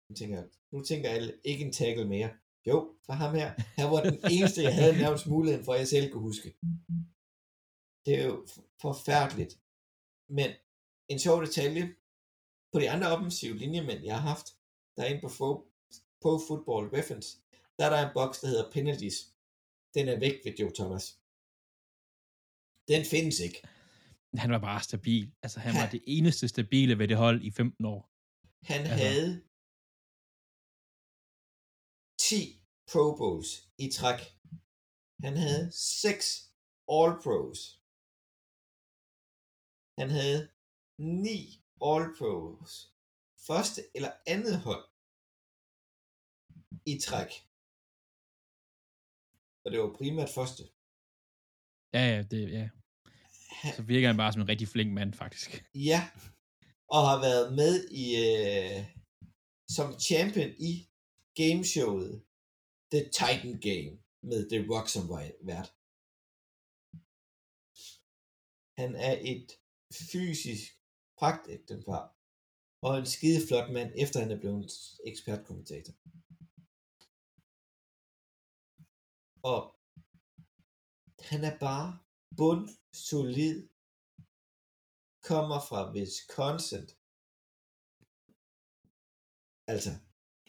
[0.07, 2.29] Nu tænker, jeg- nu tænker alle, ikke en tackle mere.
[2.67, 5.87] Jo, for ham her, han var den eneste, jeg havde nærmest muligheden for, at jeg
[5.87, 6.49] selv kunne huske.
[8.05, 8.47] Det er jo
[8.81, 9.53] forfærdeligt.
[10.29, 10.49] Men
[11.09, 11.95] en sjov detalje,
[12.73, 14.47] på de andre offensive linjemænd, jeg har haft,
[14.97, 15.49] der er inde på, Pro,
[16.23, 17.29] på Football Reference,
[17.77, 19.17] der er der en boks, der hedder penalties.
[19.93, 21.19] Den er væk ved Joe Thomas.
[22.87, 23.61] Den findes ikke.
[24.37, 25.31] Han var bare stabil.
[25.43, 28.11] Altså, han Han- var det eneste stabile ved det hold i 15 år.
[28.63, 28.93] Han Altså.
[28.95, 29.41] havde
[32.29, 32.35] 10
[32.91, 33.49] Pro Bowls
[33.85, 34.19] i træk.
[35.25, 36.25] Han havde 6
[36.97, 37.59] All Pros.
[39.99, 40.39] Han havde
[40.99, 41.35] 9
[41.89, 42.71] All Pros.
[43.47, 44.85] Første eller andet hold
[46.91, 47.31] i træk.
[49.63, 50.63] Og det var primært første.
[51.95, 52.65] Ja, ja, det, ja.
[53.77, 55.49] Så virker han bare som en rigtig flink mand, faktisk.
[55.91, 56.01] Ja,
[56.95, 57.73] og har været med
[58.03, 58.79] i øh,
[59.75, 60.71] som champion i
[61.35, 62.23] gameshowet
[62.91, 65.09] The Titan Game med The Rock som
[65.49, 65.71] vært.
[68.79, 69.49] Han er et
[70.11, 70.63] fysisk
[71.17, 72.15] pragtægtepar
[72.81, 74.71] og en skide flot mand, efter han er blevet
[75.05, 75.93] ekspertkommentator.
[79.43, 79.61] Og
[81.19, 81.99] han er bare
[82.37, 83.67] bund solid
[85.29, 86.87] kommer fra Wisconsin.
[89.67, 89.91] Altså,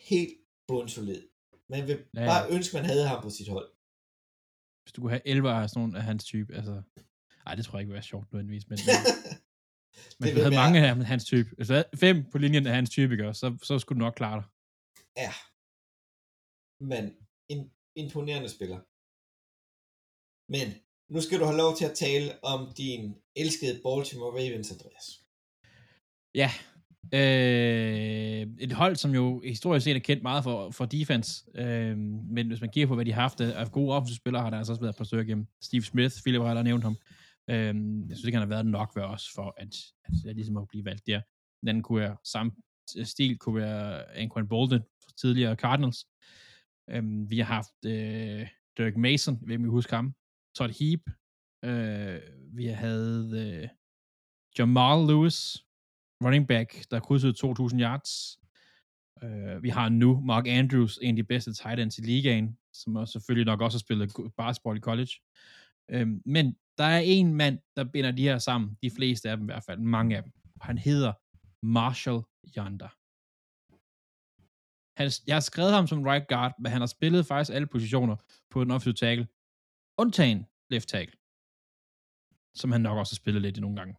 [0.08, 1.28] helt bundsolid.
[1.68, 3.68] Man vil Ja, ja, bare ønske, man havde ham på sit hold.
[4.82, 6.82] Hvis du kunne have 11 af sådan nogle af hans type, altså...
[7.46, 8.78] Ej, det tror jeg ikke vil være sjovt nødvendigvis, men...
[10.20, 13.12] men du havde være, mange af hans type, havde fem på linjen af hans type,
[13.14, 14.46] ikke, så, så skulle du nok klare dig.
[15.22, 15.32] Ja.
[16.80, 17.04] Men
[17.48, 18.80] en imponerende spiller.
[20.54, 20.66] Men
[21.14, 23.02] nu skal du have lov til at tale om din
[23.36, 25.06] elskede Baltimore Ravens, Andreas.
[26.34, 26.50] Ja.
[27.14, 32.46] Øh, et hold, som jo historisk set er kendt meget for, for defense, øh, men
[32.46, 34.72] hvis man kigger på, hvad de har haft af gode offensive spillere, har der altså
[34.72, 35.46] også været et par stykker igennem.
[35.62, 36.96] Steve Smith, Philip har nævnt ham.
[37.50, 37.74] Øh,
[38.08, 40.68] jeg synes ikke, han har været nok ved os for, at, at jeg ligesom at
[40.68, 41.20] blive valgt der.
[41.60, 42.52] Den anden kunne være samme
[43.04, 46.06] stil, kunne være Anquan Bolden fra tidligere Cardinals.
[46.90, 48.48] Øh, vi har haft øh,
[48.78, 50.14] Dirk Mason, hvem vi husker ham.
[50.56, 51.00] Todd Heap.
[51.64, 52.20] Øh,
[52.56, 53.68] vi havde øh,
[54.58, 55.65] Jamal Lewis,
[56.24, 58.38] running back, der krydsede 2.000 yards.
[59.22, 62.96] Uh, vi har nu Mark Andrews, en af de bedste tight ends i ligaen, som
[62.96, 65.12] også selvfølgelig nok også har spillet basketball i college.
[65.94, 69.46] Uh, men der er en mand, der binder de her sammen, de fleste af dem
[69.46, 70.32] i hvert fald, mange af dem.
[70.60, 71.12] Han hedder
[71.66, 72.22] Marshall
[72.56, 72.88] Yonder.
[74.96, 78.16] Han, jeg har skrevet ham som right guard, men han har spillet faktisk alle positioner
[78.50, 79.28] på den offensive tackle,
[79.98, 81.16] undtagen left tackle,
[82.54, 83.94] som han nok også har spillet lidt i nogle gange.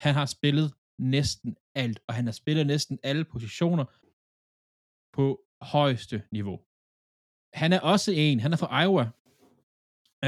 [0.00, 3.84] Han har spillet næsten alt, og han har spillet næsten alle positioner
[5.12, 6.60] på højeste niveau.
[7.54, 9.04] Han er også en, han er fra Iowa,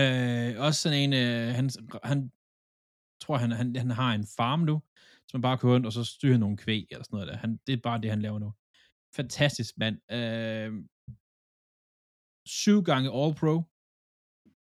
[0.00, 1.70] øh, også sådan en, øh, han,
[2.04, 2.32] han
[3.22, 4.82] tror, han, han, han har en farm nu,
[5.28, 7.36] som man bare kører rundt, og så styrer nogle kvæg, eller sådan noget der.
[7.36, 8.52] Han, det er bare det, han laver nu.
[9.16, 9.96] Fantastisk mand.
[10.12, 10.72] Øh,
[12.46, 13.54] syv gange All-Pro,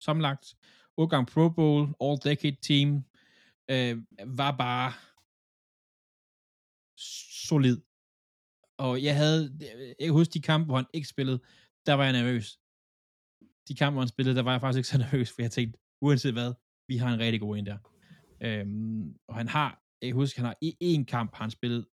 [0.00, 0.54] sammenlagt.
[0.96, 2.88] 8 gange Pro Bowl, All-Decade Team.
[3.70, 3.96] Øh,
[4.38, 4.92] var bare
[7.48, 7.78] solid.
[8.78, 9.58] Og jeg havde,
[9.98, 11.40] jeg kan huske de kampe, hvor han ikke spillede,
[11.86, 12.58] der var jeg nervøs.
[13.68, 15.78] De kampe, hvor han spillede, der var jeg faktisk ikke så nervøs, for jeg tænkte,
[16.00, 16.54] uanset hvad,
[16.88, 17.78] vi har en rigtig god en der.
[18.42, 21.86] Øhm, og han har, jeg kan huske, han har i én kamp, har han spillet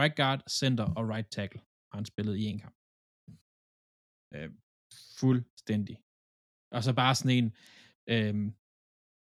[0.00, 1.60] right guard, center og right tackle,
[1.90, 2.76] har han spillet i én kamp.
[4.34, 4.56] Øhm,
[5.18, 5.96] fuldstændig.
[6.72, 7.54] Og så bare sådan en,
[8.06, 8.54] øhm,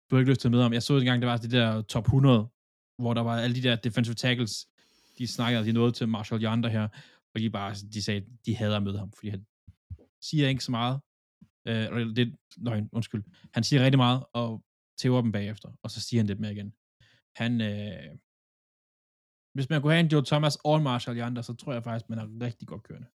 [0.07, 0.73] du har ikke lyst til at møde om.
[0.73, 2.49] Jeg så engang, der var det der top 100,
[3.03, 4.69] hvor der var alle de der defensive tackles,
[5.19, 6.89] de snakkede, de nåede til Marshall Yonder her,
[7.35, 9.47] og de bare, de sagde, de hader at møde ham, fordi han
[10.23, 11.01] siger ikke så meget.
[11.69, 13.25] Øh, det, nøj, undskyld.
[13.55, 14.65] Han siger rigtig meget, og
[15.01, 16.75] tæver dem bagefter, og så siger han lidt mere igen.
[17.37, 18.11] Han, øh,
[19.55, 22.19] hvis man kunne have en Joe Thomas og Marshall Yonder, så tror jeg faktisk, man
[22.19, 23.09] er rigtig godt kørende.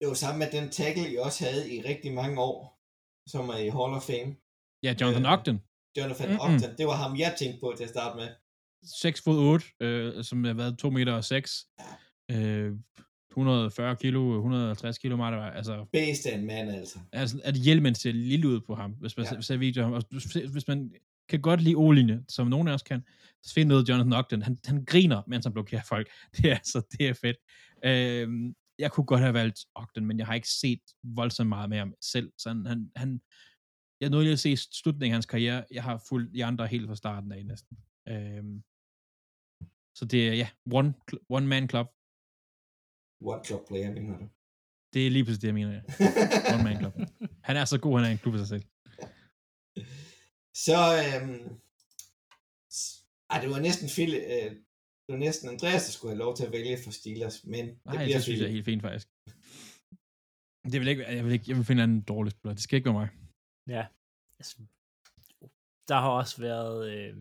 [0.00, 2.58] Det var sammen med den tackle, I også havde i rigtig mange år,
[3.32, 4.30] som er i Hall of Fame.
[4.86, 5.56] Ja, Jonathan Øh, Ogden.
[5.98, 6.46] Jonathan Mm-mm.
[6.46, 6.70] Ogden.
[6.78, 8.28] Det var ham, jeg tænkte på til at starte med.
[8.84, 11.66] 6 fod 8, øh, som har været 2 meter og 6.
[12.30, 12.72] Øh,
[13.30, 16.98] 140 kilo, 150 kilo, meget, altså, Bedst af en mand, altså.
[17.12, 19.40] altså, at hjelmen ser lille ud på ham, hvis man Ja.
[19.40, 19.92] ser video af ham.
[19.92, 20.02] Og
[20.52, 20.92] hvis- man
[21.28, 23.02] kan godt lide O-linje, som nogen af os kan,
[23.42, 24.42] så find noget Jonathan Ogden.
[24.42, 26.08] Han, han griner, mens han blokerer folk.
[26.36, 27.36] Det er altså, det er fedt.
[27.84, 31.78] Øh, jeg kunne godt have valgt Ogden, men jeg har ikke set voldsomt meget med
[31.78, 32.32] ham selv.
[32.38, 33.20] Så han, han, han
[34.00, 35.64] jeg nåede lige at se slutningen af hans karriere.
[35.70, 37.76] Jeg har fulgt de andre helt fra starten af næsten.
[38.08, 38.44] Øh,
[39.98, 40.90] så det er, ja, one,
[41.36, 41.86] one man club.
[43.32, 44.26] One club player, mener du?
[44.94, 45.72] Det er lige præcis det, jeg mener.
[45.74, 45.80] Ja.
[46.54, 46.94] One man club.
[47.48, 48.64] Han er så god, han er en klub af sig selv.
[50.66, 51.46] Så, øhm,
[53.32, 54.50] ej, det var næsten Phil, øh,
[55.04, 57.84] det var næsten Andreas, der skulle have lov til at vælge for Steelers, men det
[57.84, 59.06] Nej, bliver det synes jeg er helt fint, faktisk.
[60.72, 62.54] Det vil ikke, jeg vil ikke, jeg vil finde en anden dårlig spiller.
[62.54, 63.08] Det skal ikke være mig.
[63.76, 63.84] Ja.
[64.38, 64.54] Altså,
[65.90, 66.78] der har også været...
[66.94, 67.16] Øh,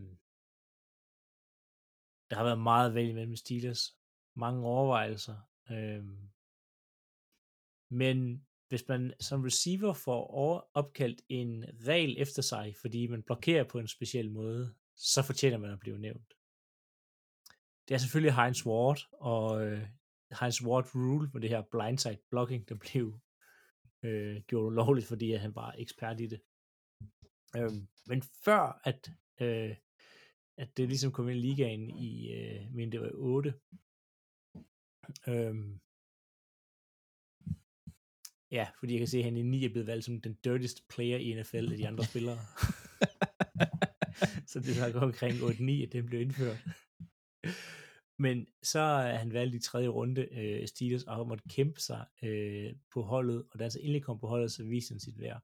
[2.34, 3.97] der har været meget vælg mellem Steelers.
[4.36, 5.38] Mange overvejelser.
[5.71, 6.05] Øh,
[7.91, 13.63] men hvis man som receiver får over, opkaldt en regel efter sig, fordi man blokerer
[13.63, 16.34] på en speciel måde, så fortjener man at blive nævnt.
[17.88, 19.88] Det er selvfølgelig Heinz Ward, og øh,
[20.39, 23.19] Heinz Ward rule med det her blindside blocking, der blev
[24.03, 26.41] øh, gjort ulovligt, fordi at han var ekspert i det.
[27.55, 27.71] Øh,
[28.05, 29.11] men før at,
[29.41, 29.75] øh,
[30.58, 33.54] at det ligesom kom ind i ligaen i, øh, men det var i 8,
[35.28, 35.80] øhm,
[38.51, 40.88] ja, fordi jeg kan se, at han i 9 er blevet valgt som den dirtiest
[40.89, 42.38] player i NFL af de andre spillere.
[44.51, 46.58] så det var omkring 8-9, at den blev indført.
[48.20, 52.06] Men så er han valgt i tredje runde øh, Steelers og har måttet kæmpe sig
[52.24, 55.20] øh, på holdet, og da han så endelig kom på holdet, så viste han sit
[55.20, 55.42] værd.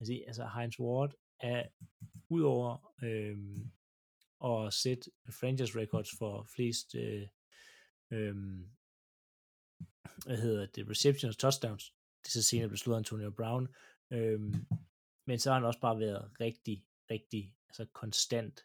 [0.00, 1.62] Altså, altså Heinz Ward er
[2.30, 3.38] udover øh,
[4.44, 7.28] at sætte franchise records for flest øh,
[8.10, 8.36] øh,
[10.26, 11.94] hvad hedder det, receptions, touchdowns,
[12.24, 13.68] det så senere blev slået Antonio Brown,
[14.10, 14.40] øh,
[15.26, 18.60] men så har han også bare været rigtig, rigtig altså konstant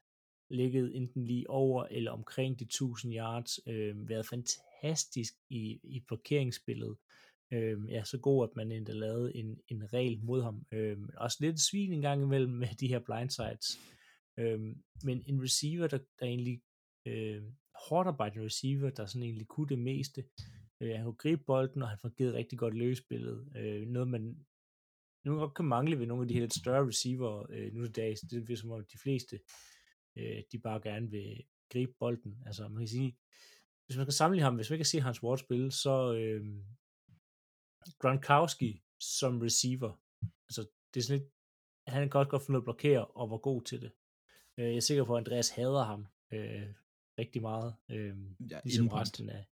[0.50, 6.98] ligget enten lige over eller omkring de 1000 yards, øh, været fantastisk i, i blokeringsspillet.
[7.54, 10.66] Øh, ja, så god, at man endda lavede en, en regel mod ham.
[10.72, 13.80] Øh, også lidt svin en gang imellem med de her blindsides.
[14.38, 14.60] Øh,
[15.04, 16.62] men en receiver, der, der egentlig
[17.08, 17.44] øh,
[17.90, 20.24] hårdt arbejdende receiver, der sådan egentlig kunne det meste.
[20.82, 23.52] Øh, han kunne gribe bolden, og han fungerede rigtig godt løsspillet.
[23.56, 24.46] Øh, noget, man
[25.26, 27.96] nu godt kan mangle ved nogle af de her lidt større receiver øh, nu til
[27.96, 28.22] dags.
[28.22, 29.40] Det er som om de fleste
[30.18, 32.44] øh, de bare gerne vil gribe bolden.
[32.46, 33.18] Altså man kan sige,
[33.86, 36.46] hvis man skal sammenligne ham, hvis man ikke kan se hans Ward spille, så øh,
[38.00, 40.02] Gronkowski som receiver,
[40.50, 40.62] altså
[40.94, 41.30] det er sådan lidt,
[41.88, 43.92] han kan godt godt finde noget at blokere, og var god til det.
[44.58, 46.64] Øh, jeg er sikker på, at Andreas hader ham øh,
[47.20, 48.16] rigtig meget, øh,
[48.52, 49.46] Ja, ligesom resten af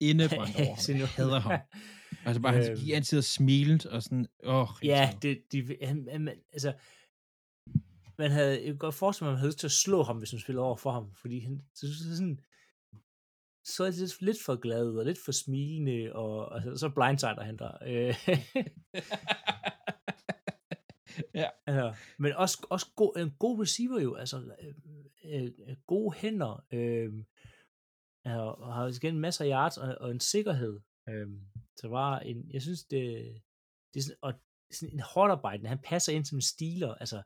[0.00, 0.98] Indebrændt over ham.
[1.00, 1.60] Jeg hader ham.
[2.26, 2.80] Altså bare, han Øhm.
[2.80, 6.72] gik altid og smilende, og sådan, åh, Ja, det, de, han, han, altså,
[8.18, 10.18] man havde, jeg kan godt forestille mig, at man havde lyst til at slå ham,
[10.18, 12.40] hvis man spillede over for ham, fordi han så, så sådan,
[13.64, 17.42] så er det lidt, lidt for glad og lidt for smilende, og altså, så blindsider
[17.44, 17.72] han der.
[17.86, 18.14] Øh,
[21.34, 21.48] ja.
[21.66, 24.74] altså, men også, også god, en god receiver jo, altså, øh,
[25.24, 27.12] øh, øh gode hænder, øh,
[28.24, 30.80] altså, og har igen masser af yards og, og en sikkerhed.
[31.08, 31.28] Øh,
[31.76, 33.00] så var en, jeg synes, det,
[33.94, 34.34] det er sådan, og
[34.72, 37.22] sådan en hårdarbejdende, han passer ind som en stiler, altså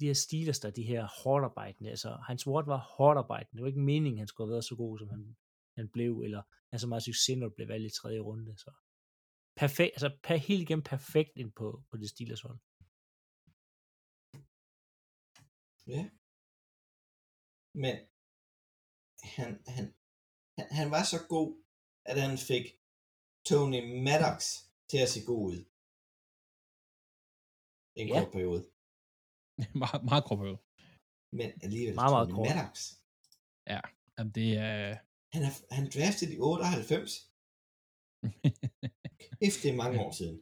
[0.00, 3.80] de her Steelers, der de her hårdarbejdende, altså Heinz Ward var hårdarbejdende, det var ikke
[3.80, 5.36] meningen, han skulle have været så god, som han,
[5.76, 8.70] han blev, eller han så meget succes, når blev valgt i tredje runde, så
[9.56, 12.58] perfekt, altså per, helt igennem perfekt ind på, på det Steelers hold.
[15.94, 16.02] Ja.
[17.82, 17.94] Men
[19.36, 19.84] han, han,
[20.56, 21.50] han, han var så god,
[22.10, 22.64] at han fik
[23.48, 24.38] Tony Maddox
[24.90, 25.58] til at se god ud.
[28.00, 28.14] En Ja.
[28.20, 28.62] kort periode.
[29.82, 30.60] meget, meget kort periode.
[31.38, 32.48] Men alligevel Meget, meget Tony kort.
[32.48, 32.74] Maddox.
[34.18, 34.98] Jamen, det er...
[35.34, 37.32] Han, er, han draftede i 98.
[39.46, 40.36] Efter det er mange år siden.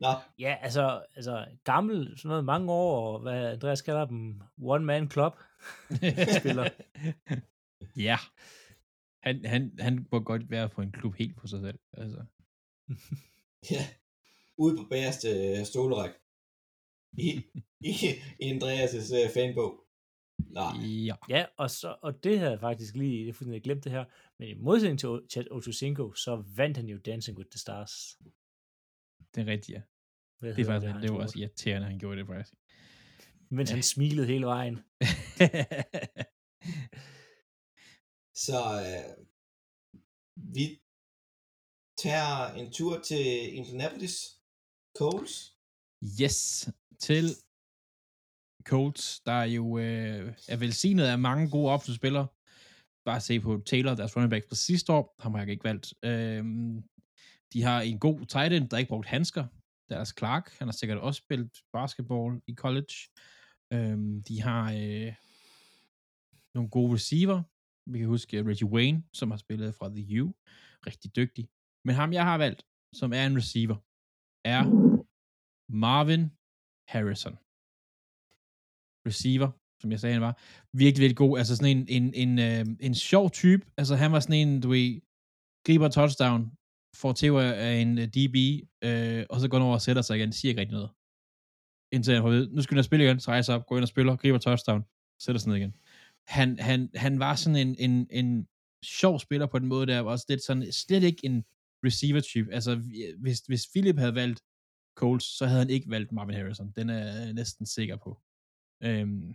[0.00, 0.08] Nå,
[0.38, 5.10] Ja, altså, altså gammel, sådan noget mange år, og hvad Andreas kalder dem, one man
[5.10, 5.32] club
[6.40, 6.68] spiller.
[7.96, 8.16] ja.
[9.22, 11.78] Han, han, han må godt være på en klub helt på sig selv.
[11.92, 12.24] Altså.
[13.70, 13.86] ja.
[14.58, 16.10] Ude på bagerste øh, stoleræk.
[17.18, 17.42] I,
[17.80, 17.92] i,
[18.40, 19.84] i Andreas' uh, fanbog.
[20.38, 20.72] Nej.
[20.82, 21.14] Ja.
[21.28, 24.04] Ja, og, så, og det havde jeg faktisk lige, jeg fuldstændig glemt det her,
[24.38, 28.18] men i modsætning til Chad Ochocinco, så vandt han jo Dancing with the Stars.
[29.34, 29.82] Det er rigtigt, ja.
[30.40, 32.54] Hvad Det, er faktisk, det, Heinz var også irriterende, at han gjorde det faktisk.
[33.50, 34.74] Mens han smilede hele vejen.
[38.44, 39.26] Så øh,
[40.54, 40.64] vi
[41.98, 44.16] tager en tur til Indianapolis
[44.98, 45.56] Colts.
[46.20, 47.24] yes, til
[48.64, 52.26] Colts, der er jo øh, er velsignet af mange gode offensivspillere.
[53.04, 55.14] Bare se på Taylor, deres running back fra sidste år.
[55.18, 55.94] Ham har jeg ikke valgt.
[56.04, 56.84] Øhm,
[57.52, 59.46] de har en god tight end, der ikke brugt handsker.
[59.90, 62.94] Deres Clark, han har sikkert også spillet basketball i college.
[63.72, 65.12] Øhm, de har øh,
[66.54, 67.42] nogle gode receiver.
[67.92, 70.26] Vi kan huske Reggie Wayne, som har spillet fra The U.
[70.86, 71.48] Rigtig dygtig.
[71.84, 72.62] Men ham, jeg har valgt,
[73.00, 73.78] som er en receiver,
[74.56, 74.62] er
[75.86, 76.24] Marvin
[76.92, 77.36] Harrison.
[79.08, 79.50] Receiver,
[79.80, 80.34] som jeg sagde, han var.
[80.82, 81.38] Virkelig, virkelig god.
[81.38, 83.64] Altså sådan en, en, en, øh, en sjov type.
[83.80, 85.00] Altså han var sådan en, du ved,
[85.66, 86.42] griber touchdown,
[86.96, 88.36] får til af en øh, DB,
[88.84, 90.90] øh, og så går han over og sætter sig igen, siger ikke rigtig noget.
[91.92, 93.88] Indtil han får vide, nu skal han spille igen, så rejser op, går ind og
[93.88, 94.84] spiller, griber touchdown,
[95.20, 95.74] sætter sig ned igen.
[96.26, 98.48] Han, han, han var sådan en, en, en
[98.84, 101.44] sjov spiller på den måde, der var også lidt sådan, slet ikke en
[101.86, 102.52] receiver-type.
[102.52, 104.40] Altså, vi- hvis, hvis Philip havde valgt
[104.96, 106.72] Coles, så havde han ikke valgt Marvin Harrison.
[106.76, 108.20] Den er jeg næsten sikker på.
[108.82, 109.34] Øhm,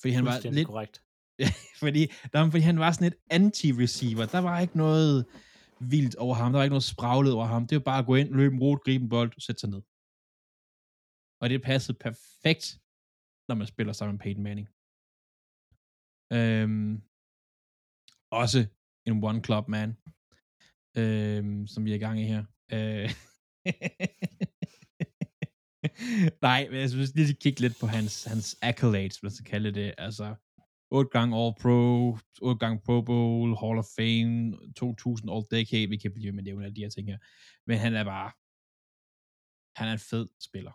[0.00, 1.02] fordi han var lidt, korrekt.
[1.82, 4.26] fordi, men fordi han var sådan et anti-receiver.
[4.32, 5.26] Der var ikke noget
[5.80, 6.50] vildt over ham.
[6.50, 7.66] Der var ikke noget spraglet over ham.
[7.66, 9.82] Det var bare at gå ind, løbe en rot, gribe en bold, sætte sig ned.
[11.40, 12.66] Og det passede perfekt,
[13.48, 14.68] når man spiller sammen med Peyton Manning.
[16.36, 16.92] Øhm,
[18.42, 18.60] også
[19.06, 19.90] en one club man,
[21.00, 22.42] øhm, som vi er i gang i her.
[22.76, 23.08] Øh,
[26.48, 29.70] Nej, men jeg synes lige kigge lidt på hans, hans accolades, hvis man skal kalde
[29.78, 29.94] det.
[29.98, 30.26] Altså,
[30.90, 36.32] 8 gange All-Pro, 8 gange Pro Bowl, Hall of Fame, 2000 All-Decade, vi kan blive
[36.32, 37.18] med nævne alle de her ting her.
[37.66, 38.30] Men han er bare,
[39.78, 40.74] han er en fed spiller.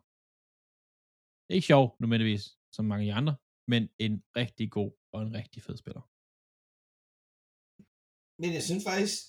[1.53, 2.43] Ikke sjov, nødvendigvis,
[2.75, 3.35] som mange af de andre,
[3.67, 6.03] men en rigtig god og en rigtig fed spiller.
[8.41, 9.19] Men jeg synes faktisk,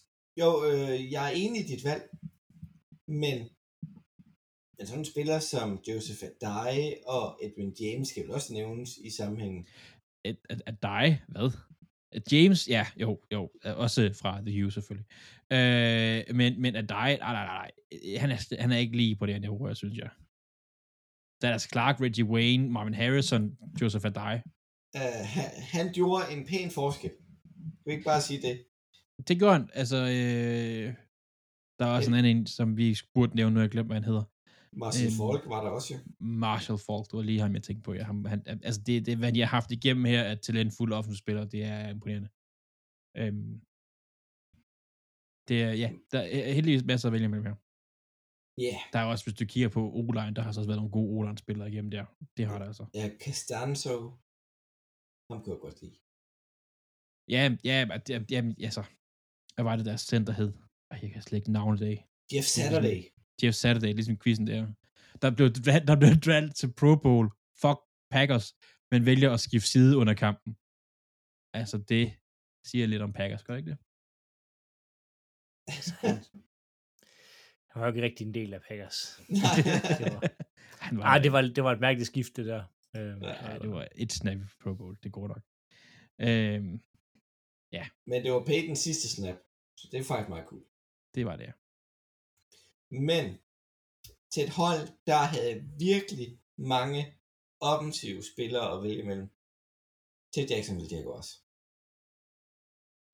[0.43, 2.05] jo, øh, jeg er enig i dit valg,
[3.23, 3.37] men,
[4.77, 9.11] men sådan en spiller som Joseph Adai og Edwin James skal vel også nævnes i
[9.11, 9.67] sammenhængen.
[10.25, 11.51] At, at, at dig, hvad?
[12.33, 15.07] James, ja, jo, jo, øh, også fra The U selvfølgelig.
[15.53, 17.71] Øh, men, men at dig, nej, nej, nej,
[18.19, 20.11] han er, han er ikke lige på det her niveau, jeg synes jeg.
[21.43, 24.35] Dallas Clark, Reggie Wayne, Marvin Harrison, Joseph Adai.
[24.97, 27.11] Uh, han, han gjorde en pæn forskel.
[27.85, 28.65] Du ikke bare sige det.
[29.29, 30.95] Det gjorde han, altså, øh,
[31.79, 34.05] der er også en anden en, som vi burde nævne, nu jeg glemt, hvad han
[34.05, 34.25] hedder.
[34.83, 35.99] Marcel Øhm, Falk var der også jo.
[36.45, 37.93] Marshall Falk, det var lige ham, jeg tænkte på.
[37.99, 41.23] Ja, ham, han, altså det, det, hvad de har haft igennem her af talentfulde offentlige
[41.25, 42.29] spillere, det er imponerende.
[43.21, 43.53] Øhm,
[45.49, 47.57] det er, ja, der er heldigvis masser at vælge mellem her.
[48.65, 48.81] Ja, yeah.
[48.93, 51.11] Der er også, hvis du kigger på O-line, der har så også været nogle gode
[51.17, 52.05] O-line-spillere igennem der.
[52.37, 52.85] Det har der altså.
[53.01, 53.97] ja Castanzo.
[55.29, 55.97] Ham kunne jeg godt lide.
[57.35, 58.83] Ja, ja, det- jamen, altså,
[59.55, 60.51] hvad var det, deres center hed?
[60.91, 61.99] Ej, jeg kan slet ikke navnet i dag.
[62.33, 62.99] Jeff Saturday.
[63.43, 64.67] Jeff Saturday, ligesom quizzen der.
[65.23, 65.49] Der blev,
[65.91, 67.27] der blev draft til Pro Bowl.
[67.63, 67.79] Fuck
[68.11, 68.55] Packers,
[68.91, 70.57] men vælger at skifte side under kampen.
[71.61, 72.13] Altså, det
[72.67, 73.79] siger lidt om Packers, gør ikke det?
[75.75, 76.17] Altså, han,
[77.81, 79.21] var jo ikke rigtig en del af Packers.
[79.29, 79.57] Nej.
[79.99, 80.23] Det var,
[80.85, 82.65] Han ej, det var, det var et mærkeligt skift, det der.
[82.97, 84.97] Øhm, Ja, det var et snap i Pro Bowl.
[85.03, 85.43] Det går nok.
[86.21, 86.81] Øhm,
[88.07, 89.37] Men det var Peytons sidste snap,
[89.77, 90.65] så det er faktisk meget cool.
[91.15, 91.53] det var det.
[92.91, 93.39] Men
[94.31, 97.15] til et hold, der havde virkelig mange
[97.61, 99.29] offensive spillere at vælge imellem,
[100.35, 101.45] til Jacksonville Jaguars.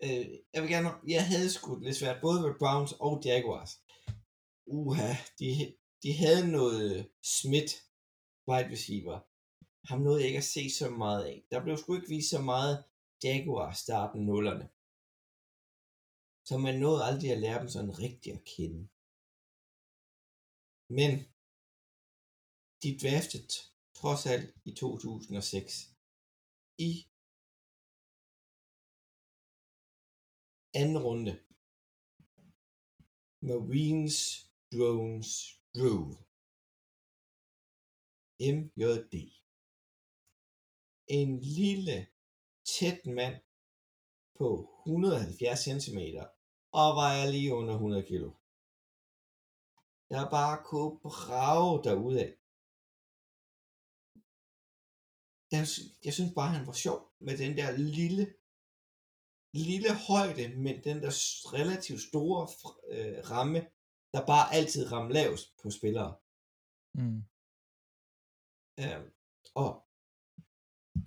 [0.03, 3.81] Øh, jeg vil gerne, jeg havde skudt lidt svært, både ved Browns og Jaguars.
[4.67, 7.75] Uha, de, de havde noget Smith
[8.49, 9.21] wide receiver.
[9.89, 11.45] Ham nåede jeg ikke at se så meget af.
[11.51, 12.85] Der blev sgu ikke vist så meget
[13.25, 14.69] Jaguar starten nullerne.
[16.45, 18.89] Så man nåede aldrig at lære dem sådan rigtigt at kende.
[20.99, 21.13] Men
[22.83, 23.51] de draftet
[23.99, 25.73] trods alt i 2006
[26.79, 26.93] i
[30.81, 31.35] anden runde.
[33.43, 34.19] Marines
[34.73, 35.31] Drones
[35.75, 36.17] Grove
[38.41, 39.15] MJD
[41.19, 42.07] en lille
[42.65, 43.43] tæt mand
[44.39, 44.49] på
[44.87, 45.99] 170 cm
[46.73, 48.40] og vejer lige under 100 kg
[50.11, 52.31] der bare kunne brage derudad.
[55.55, 58.25] Jeg, sy- jeg synes bare, han var sjov med den der lille,
[59.69, 61.13] lille højde, men den der
[61.57, 62.43] relativt store
[62.95, 63.61] øh, ramme,
[64.15, 66.13] der bare altid rammer lavest på spillere.
[66.99, 67.21] Mm.
[68.83, 69.03] Øh,
[69.63, 69.71] og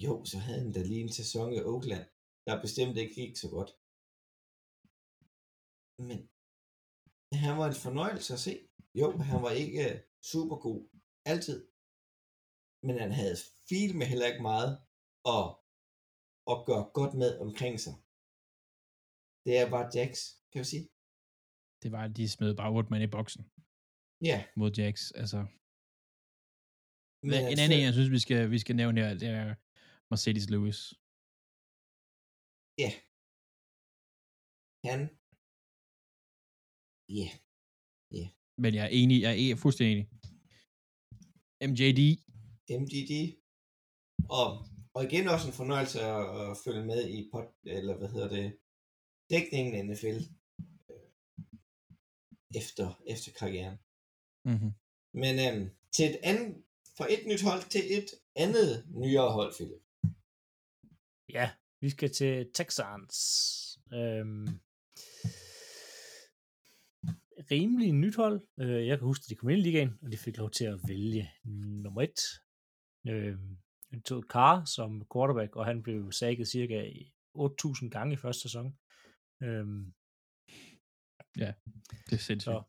[0.05, 2.05] jo, så havde han da lige en sæson i Oakland,
[2.45, 3.71] der bestemt ikke gik så godt.
[6.07, 6.19] Men
[7.43, 8.53] han var en fornøjelse at se.
[8.99, 9.83] Jo, han var ikke
[10.31, 10.81] super god
[11.31, 11.57] altid.
[12.87, 13.37] Men han havde
[13.69, 14.71] fil med heller ikke meget
[15.35, 15.45] og,
[16.51, 17.95] og gøre godt med omkring sig.
[19.45, 20.11] Det er bare Jax,
[20.51, 20.85] kan vi sige.
[21.81, 23.43] Det var, at de smed bare mand i boksen
[24.29, 24.95] Ja, mod Jax.
[25.21, 25.39] Altså,
[27.27, 29.55] men en anden, en, jeg synes, vi skal, vi skal nævne her, det er
[30.09, 30.79] Mercedes Lewis.
[34.89, 34.99] han,
[37.19, 37.27] ja,
[38.57, 40.07] Men jeg er enig, jeg er fuldstændig enig.
[41.69, 42.01] MJD,
[42.69, 43.13] MGD.
[44.29, 48.29] Og, og igen også en fornøjelse at, at følge med i pod, eller hvad hedder
[48.29, 48.57] det,
[49.29, 50.19] dækningen af NFL
[50.91, 51.09] øh,
[52.55, 53.77] efter, efter karrieren.
[54.45, 54.71] mm-hmm.
[55.13, 56.63] Men øhm, til et andet,
[56.97, 59.83] fra et nyt hold til et andet nyere hold, Philip.
[61.29, 61.51] Ja,
[61.81, 63.17] vi skal til Texans.
[63.93, 64.47] Øhm,
[67.51, 68.41] rimelig nyt hold.
[68.59, 70.65] Øh, jeg kan huske, at de kom ind i ligaen, og de fik lov til
[70.65, 71.31] at vælge
[71.83, 72.19] nummer et.
[73.07, 73.57] Øhm,
[73.91, 76.89] de tog Carr som quarterback, og han blev sækket cirka
[77.37, 78.77] 8.000 gange i første sæson.
[79.43, 79.93] Øhm,
[82.09, 82.43] det er sindssygt.
[82.43, 82.63] Så,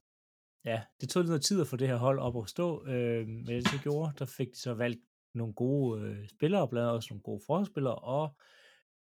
[0.65, 3.29] ja, det tog lidt noget tid at få det her hold op at stå, øh,
[3.29, 5.03] men det så gjorde, der fik de så valgt
[5.35, 8.37] nogle gode øh, spillere, blandt andet også nogle gode forspillere, og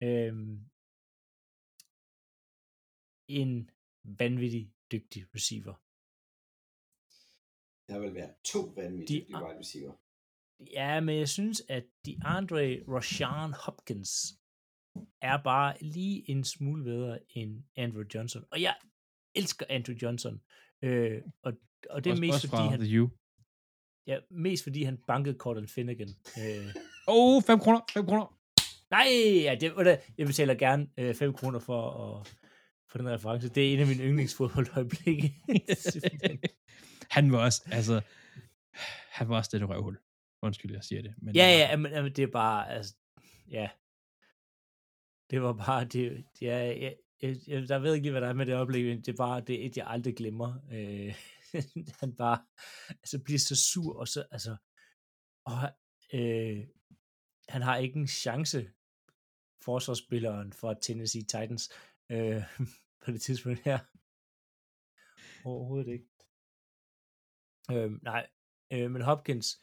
[0.02, 0.34] øh,
[3.28, 3.70] en
[4.04, 5.74] vanvittig dygtig receiver.
[7.92, 9.92] Der vil være to vanvittige De- wide receiver.
[10.72, 14.34] Ja, men jeg synes, at de Andre Rashan Hopkins
[15.22, 18.44] er bare lige en smule bedre end Andrew Johnson.
[18.50, 18.76] Og jeg
[19.34, 20.40] elsker Andrew Johnson.
[20.82, 21.52] Øh, og,
[21.90, 23.08] og det er også, mest også fordi han, U.
[24.06, 26.08] ja, mest fordi han bankede Corden Finnegan.
[26.38, 26.74] Øh,
[27.08, 28.36] Åh, oh, 5 kroner, 5 kroner.
[28.90, 29.06] Nej,
[29.44, 31.90] ja, det, jeg betaler gerne 5 kroner for,
[32.20, 32.39] at,
[32.90, 33.48] for den reference.
[33.48, 35.34] Det er en af mine yndlingsfodboldøjeblikke.
[37.10, 38.02] Han var også, altså,
[39.10, 39.98] han var også det røvhul.
[40.42, 41.14] Undskyld, jeg siger det.
[41.18, 42.94] Men ja, ja, men, men det er bare, altså,
[43.50, 43.70] ja.
[45.30, 48.32] Det var bare, det, ja, jeg, jeg, jeg, der ved ikke lige, hvad der er
[48.32, 50.54] med det øjeblik, men det er bare, det er et, jeg aldrig glemmer.
[50.72, 51.14] Øh,
[52.00, 52.38] han bare,
[52.88, 54.56] altså, bliver så sur, og så, altså,
[55.44, 55.54] og,
[56.12, 56.66] øh,
[57.48, 58.70] han har ikke en chance,
[59.64, 61.70] forsvarsspilleren for Tennessee Titans,
[62.10, 62.42] øh,
[63.04, 63.78] på det tidspunkt her.
[65.44, 66.06] Overhovedet ikke.
[67.72, 68.26] Øh, nej,
[68.72, 69.62] øh, men Hopkins,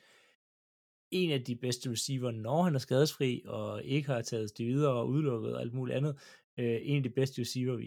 [1.12, 4.94] en af de bedste receiver, når han er skadesfri, og ikke har taget det videre
[4.94, 6.20] og udelukket og alt muligt andet.
[6.58, 7.86] Øh, en af de bedste receiver, vi,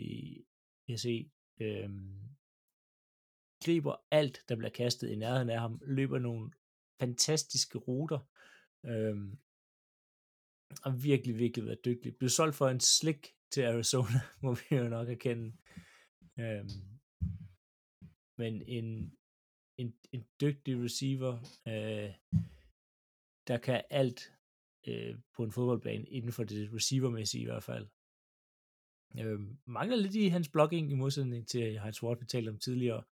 [0.86, 1.30] vi har set.
[1.60, 1.90] Øh,
[3.64, 6.50] griber alt, der bliver kastet i nærheden af ham, løber nogle
[7.00, 8.18] fantastiske ruter,
[8.84, 9.16] øh,
[10.84, 12.16] og virkelig, virkelig været dygtig.
[12.16, 15.52] Blev solgt for en slik til Arizona, må vi jo nok erkende.
[16.38, 16.68] Øhm,
[18.38, 19.16] men en,
[19.76, 21.32] en, en dygtig receiver,
[21.68, 22.14] øh,
[23.46, 24.32] der kan alt
[24.86, 27.88] øh, på en fodboldbane, inden for det receivermæssige i hvert fald.
[29.18, 33.04] Øh, mangler lidt i hans blocking i modsætning til Heinz Ward, vi talte om tidligere.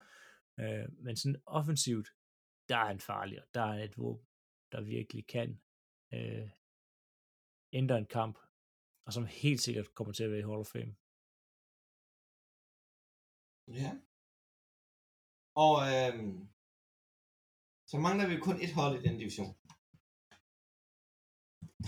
[0.60, 2.08] Øh, men sådan offensivt,
[2.68, 4.26] der er han farlig, og der er et våben,
[4.72, 5.60] der virkelig kan
[6.14, 6.48] øh,
[7.72, 8.38] ændre en kamp
[9.08, 10.92] og som helt sikkert kommer til at være i Hall of Fame.
[13.80, 13.90] Ja.
[15.64, 16.36] Og øhm,
[17.90, 19.52] så mangler vi kun et hold i den division.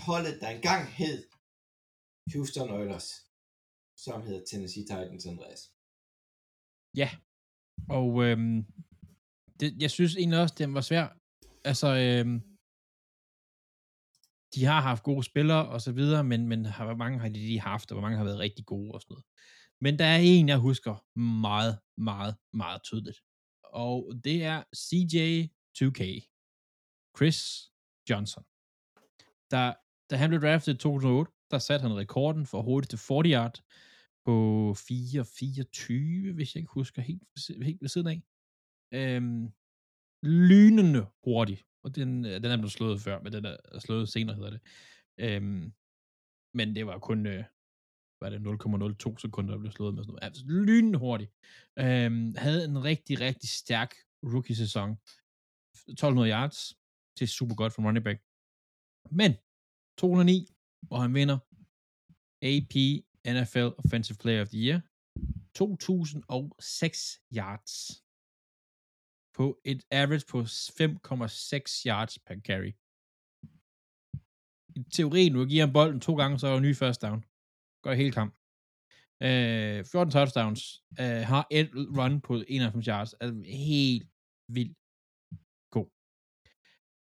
[0.05, 1.17] Holdet, der engang hed
[2.33, 3.09] Houston Oilers,
[4.05, 5.61] som hedder Tennessee Titans, Andreas.
[7.01, 7.09] Ja,
[7.97, 8.57] og øhm,
[9.59, 11.05] det, jeg synes egentlig også, den var svær.
[11.71, 12.50] Altså, øhm,
[14.55, 17.39] de har haft gode spillere og så videre, men, men har, hvor mange har de
[17.39, 19.25] lige haft, og hvor mange har været rigtig gode og sådan noget.
[19.81, 23.17] Men der er en, jeg husker meget, meget, meget tydeligt.
[23.63, 25.17] Og det er CJ
[25.77, 26.01] 2K.
[27.17, 27.39] Chris
[28.09, 28.43] Johnson.
[29.51, 29.73] Der,
[30.09, 33.63] da han blev draftet i 2008, der satte han rekorden for hurtigste 40 yard
[34.25, 34.35] på
[34.77, 37.23] 4.24, hvis jeg ikke husker helt,
[37.63, 38.21] helt ved siden af.
[38.93, 39.53] Øhm,
[40.23, 41.63] lynende hurtig.
[41.83, 44.61] Og den, øh, den er blevet slået før, men den er slået senere, hedder det.
[45.17, 45.73] Øhm,
[46.53, 47.43] men det var kun, øh,
[48.21, 50.23] var det 0,02 sekunder, der blev slået med sådan noget.
[50.23, 51.31] Altså lynhurtigt.
[51.79, 53.91] Øhm, havde en rigtig, rigtig stærk
[54.33, 54.89] rookie-sæson.
[55.87, 56.59] 1200 yards.
[57.15, 58.19] Det er super godt for running back.
[59.19, 59.31] Men
[59.97, 60.47] 209,
[60.87, 61.37] hvor han vinder
[62.51, 62.75] AP
[63.37, 64.79] NFL Offensive Player of the Year.
[65.55, 67.73] 2006 yards
[69.41, 72.73] på et average på 5,6 yards per carry.
[74.75, 77.19] I teorien, du giver ham bolden to gange, så er der ny first down.
[77.83, 78.33] Gør hele kamp.
[79.23, 80.61] Øh, 14 touchdowns.
[80.99, 83.13] Øh, har et run på 91 yards.
[83.13, 84.07] Altså helt
[84.57, 84.77] vildt
[85.75, 85.87] god.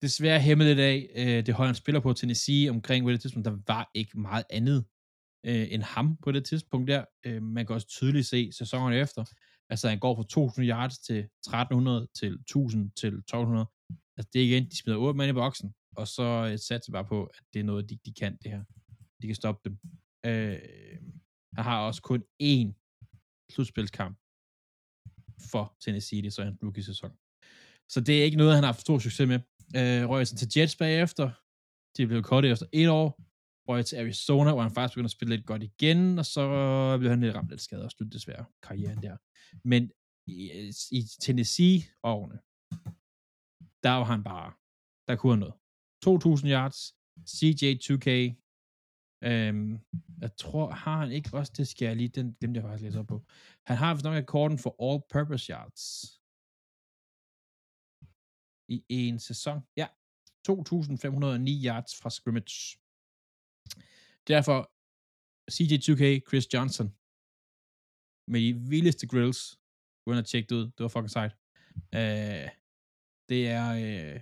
[0.02, 3.46] Desværre hæmmet i dag, øh, det hold, han spiller på Tennessee omkring på det tidspunkt,
[3.46, 4.84] der var ikke meget andet
[5.46, 7.04] øh, end ham på det tidspunkt der.
[7.26, 9.24] Øh, man kan også tydeligt se sæsonerne efter,
[9.70, 13.66] Altså, han går fra 2.000 yards til 1300 til 1000 til 1200.
[14.16, 17.04] Altså, det er igen, de smider 8 mand i boksen, og så satte satser bare
[17.04, 18.64] på, at det er noget, de, de kan, det her.
[19.22, 19.78] De kan stoppe dem.
[20.26, 20.58] Øh,
[21.54, 22.68] han har også kun én
[23.52, 24.18] slutspilskamp
[25.50, 27.12] for Tennessee, det er så hans rookie-sæson.
[27.88, 29.40] Så det er ikke noget, han har haft stor succes med.
[29.76, 31.30] Øh, røg til Jets bagefter.
[31.96, 33.20] De blev kottet efter et år.
[33.68, 36.44] Røg til Arizona, hvor han faktisk begyndte at spille lidt godt igen, og så
[36.98, 39.16] blev han lidt ramt lidt skadet og sluttede desværre karrieren der.
[39.64, 39.90] Men
[40.26, 42.38] i, i Tennessee-årene,
[43.82, 44.52] der var han bare,
[45.08, 45.54] der kunne han noget.
[46.06, 46.78] 2.000 yards,
[47.28, 48.08] CJ 2K,
[49.28, 49.78] øhm,
[50.20, 53.00] jeg tror, har han ikke også, det skal jeg lige, den, dem jeg faktisk læser
[53.00, 53.24] op på.
[53.66, 55.82] Han har vist nok rekorden for all-purpose yards
[58.68, 59.60] i en sæson.
[59.76, 59.86] Ja,
[60.48, 62.81] 2.509 yards fra scrimmage.
[64.28, 64.58] Derfor
[65.54, 66.88] CJ 2K, Chris Johnson,
[68.32, 69.40] med de vildeste grills.
[70.04, 70.66] Gå ind og tjek det ud.
[70.74, 71.32] Det var fucking sejt.
[71.98, 72.46] Uh,
[73.30, 74.16] det er uh,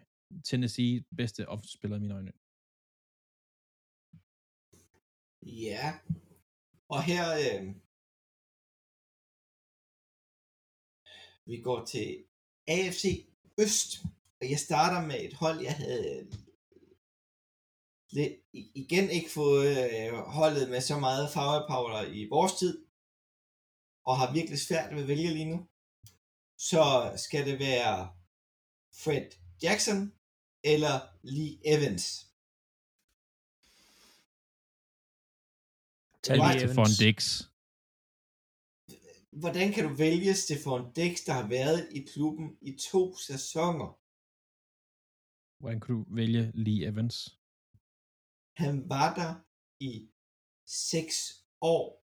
[0.49, 2.33] Tennessee bedste offensivspiller i mine øjne.
[5.67, 5.87] Ja.
[6.95, 7.67] Og her øh,
[11.47, 12.09] vi går til
[12.69, 13.05] AFC
[13.65, 13.91] Øst.
[14.41, 16.33] Og jeg starter med et hold, jeg havde øh,
[18.11, 18.33] lidt,
[18.75, 21.31] igen ikke fået øh, holdet med så meget
[21.69, 22.85] power i vores tid
[24.05, 25.67] og har virkelig svært ved at vælge lige nu,
[26.59, 28.11] så skal det være
[29.05, 29.31] Fred
[29.63, 30.13] Jackson
[30.65, 32.27] eller Lee Evans.
[36.23, 37.43] Tag Lee Stefan Dix.
[39.31, 43.99] Hvordan kan du vælge Stefan Dix, der har været i klubben i to sæsoner?
[45.59, 47.40] Hvordan kan du vælge Lee Evans?
[48.65, 49.35] Han var der
[49.81, 50.09] i
[50.67, 52.01] seks år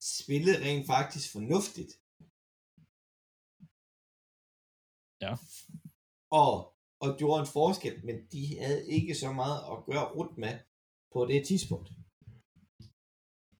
[0.00, 1.92] spillede rent faktisk fornuftigt.
[5.20, 5.36] Ja.
[6.30, 10.58] Og, og gjorde en forskel, men de havde ikke så meget at gøre rundt med
[11.12, 11.90] på det tidspunkt.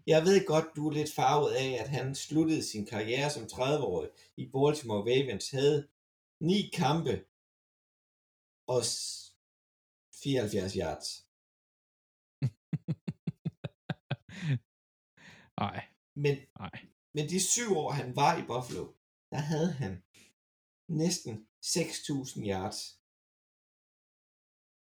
[0.06, 4.10] Jeg ved godt, du er lidt farvet af, at han sluttede sin karriere som 30-årig
[4.36, 5.88] i Baltimore Ravens, havde
[6.40, 7.24] ni kampe
[8.66, 8.82] og
[10.22, 11.27] 74 yards.
[15.58, 15.88] Nej.
[16.14, 16.76] Men, Nej.
[17.14, 18.84] men de syv år, han var i Buffalo,
[19.30, 20.02] der havde han
[20.88, 22.80] næsten 6.000 yards.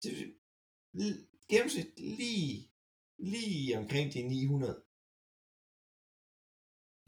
[0.02, 0.36] Det,
[1.48, 2.70] gennemsnit lige,
[3.18, 4.84] lige omkring de 900.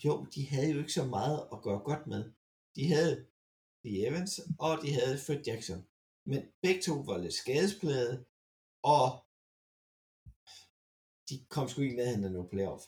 [0.05, 2.33] Jo, de havde jo ikke så meget at gøre godt med.
[2.77, 3.27] De havde
[3.85, 5.89] The Evans, og de havde Fred Jackson.
[6.25, 8.27] Men begge to var lidt skadesplade,
[8.83, 9.27] og
[11.29, 12.85] de kom sgu ikke ned af noget playoff.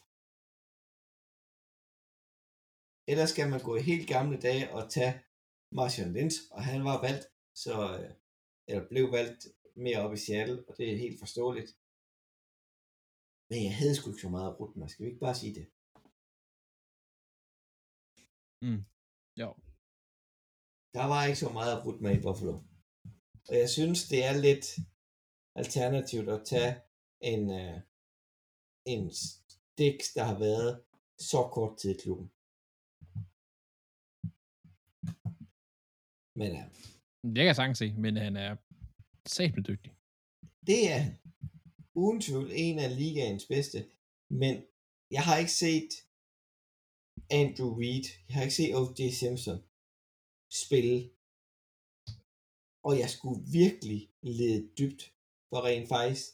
[3.10, 5.14] Ellers skal man gå i helt gamle dage og tage
[5.78, 7.24] Martian Lynch, og han var valgt,
[7.64, 8.10] så, øh,
[8.68, 9.42] eller blev valgt
[9.84, 11.70] mere op i Seattle, og det er helt forståeligt.
[13.50, 14.90] Men jeg havde sgu ikke så meget rudt mig.
[14.90, 15.66] Skal vi ikke bare sige det?
[19.42, 19.48] Jo.
[20.96, 22.54] Der var ikke så meget rudt med i Buffalo.
[23.48, 24.66] Og jeg synes, det er lidt
[25.60, 26.72] alternativt at tage
[27.32, 27.76] en, uh,
[28.92, 29.04] en
[29.78, 30.72] Dix, der har været
[31.30, 32.28] så kort tid i klubben.
[36.40, 38.56] Men uh, Jeg kan sagtens se, men han er
[39.26, 39.92] sabelt dygtig.
[40.66, 41.02] det er
[42.02, 43.78] uden tvivl en af ligaens bedste.
[44.30, 44.54] Men
[45.10, 45.90] jeg har ikke set
[47.40, 49.00] Andrew Reid, jeg har ikke set O.J.
[49.20, 49.58] Simpson
[50.62, 51.10] spille.
[52.86, 55.02] Og jeg skulle virkelig lede dybt
[55.50, 56.24] for rent faktisk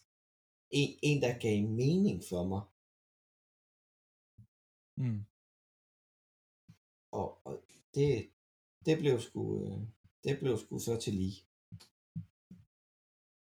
[0.71, 2.63] en, en der gav mening for mig.
[5.03, 5.21] Mm.
[7.19, 7.55] Og, og
[7.95, 8.31] det,
[8.87, 9.79] det blev sgu, øh,
[10.25, 11.37] det blev sgu så til lige.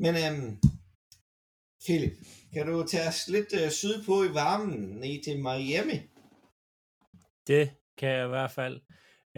[0.03, 0.57] Men øhm,
[1.85, 2.17] Philip,
[2.53, 5.97] kan du tage os lidt øh, sydpå i varmen ned til Miami?
[7.47, 7.65] Det
[7.97, 8.81] kan jeg i hvert fald.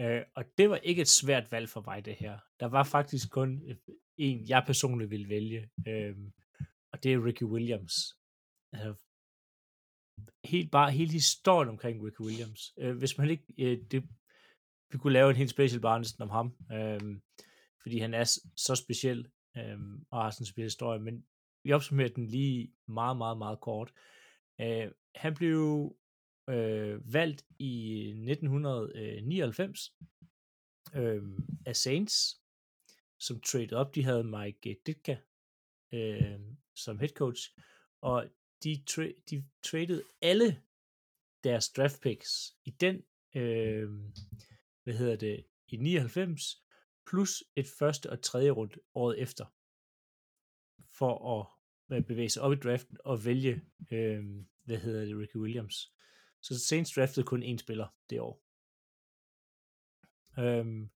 [0.00, 2.38] Øh, og det var ikke et svært valg for mig, det her.
[2.60, 3.76] Der var faktisk kun øh,
[4.16, 5.70] en, jeg personligt ville vælge.
[5.88, 6.16] Øh,
[6.92, 7.94] og det er Ricky Williams.
[8.72, 8.94] Altså,
[10.44, 12.72] helt bare hele historien omkring Ricky Williams.
[12.78, 13.44] Øh, hvis man ikke...
[13.58, 14.04] Øh, det,
[14.94, 16.56] vi kunne lave en helt special bare næsten om ham.
[16.72, 17.20] Øh,
[17.82, 18.24] fordi han er
[18.56, 19.78] så speciel øh,
[20.10, 21.00] og har sådan en speciel historie.
[21.00, 21.26] Men
[21.64, 23.92] vi opsummerer den lige meget, meget, meget kort.
[24.60, 25.96] Øh, han blev
[26.48, 29.94] øh, valgt i 1999
[30.94, 31.22] øh,
[31.66, 32.40] af Saints,
[33.18, 33.94] som traded op.
[33.94, 35.16] De havde Mike Ditka
[35.92, 36.40] øh,
[36.74, 37.50] som head coach,
[38.00, 38.26] og
[38.64, 40.62] de, tra- de traded alle
[41.44, 43.02] deres draft picks i den,
[43.34, 43.88] øh,
[44.84, 46.64] hvad hedder det, i 99,
[47.06, 49.44] plus et første og tredje rundt året efter,
[50.98, 51.42] for
[51.90, 53.62] at bevæge sig op i draften og vælge,
[53.92, 54.24] øh,
[54.64, 55.92] hvad hedder det, Ricky Williams.
[56.42, 58.42] Så Saints draftede kun én spiller det år.
[60.38, 60.90] Øhm,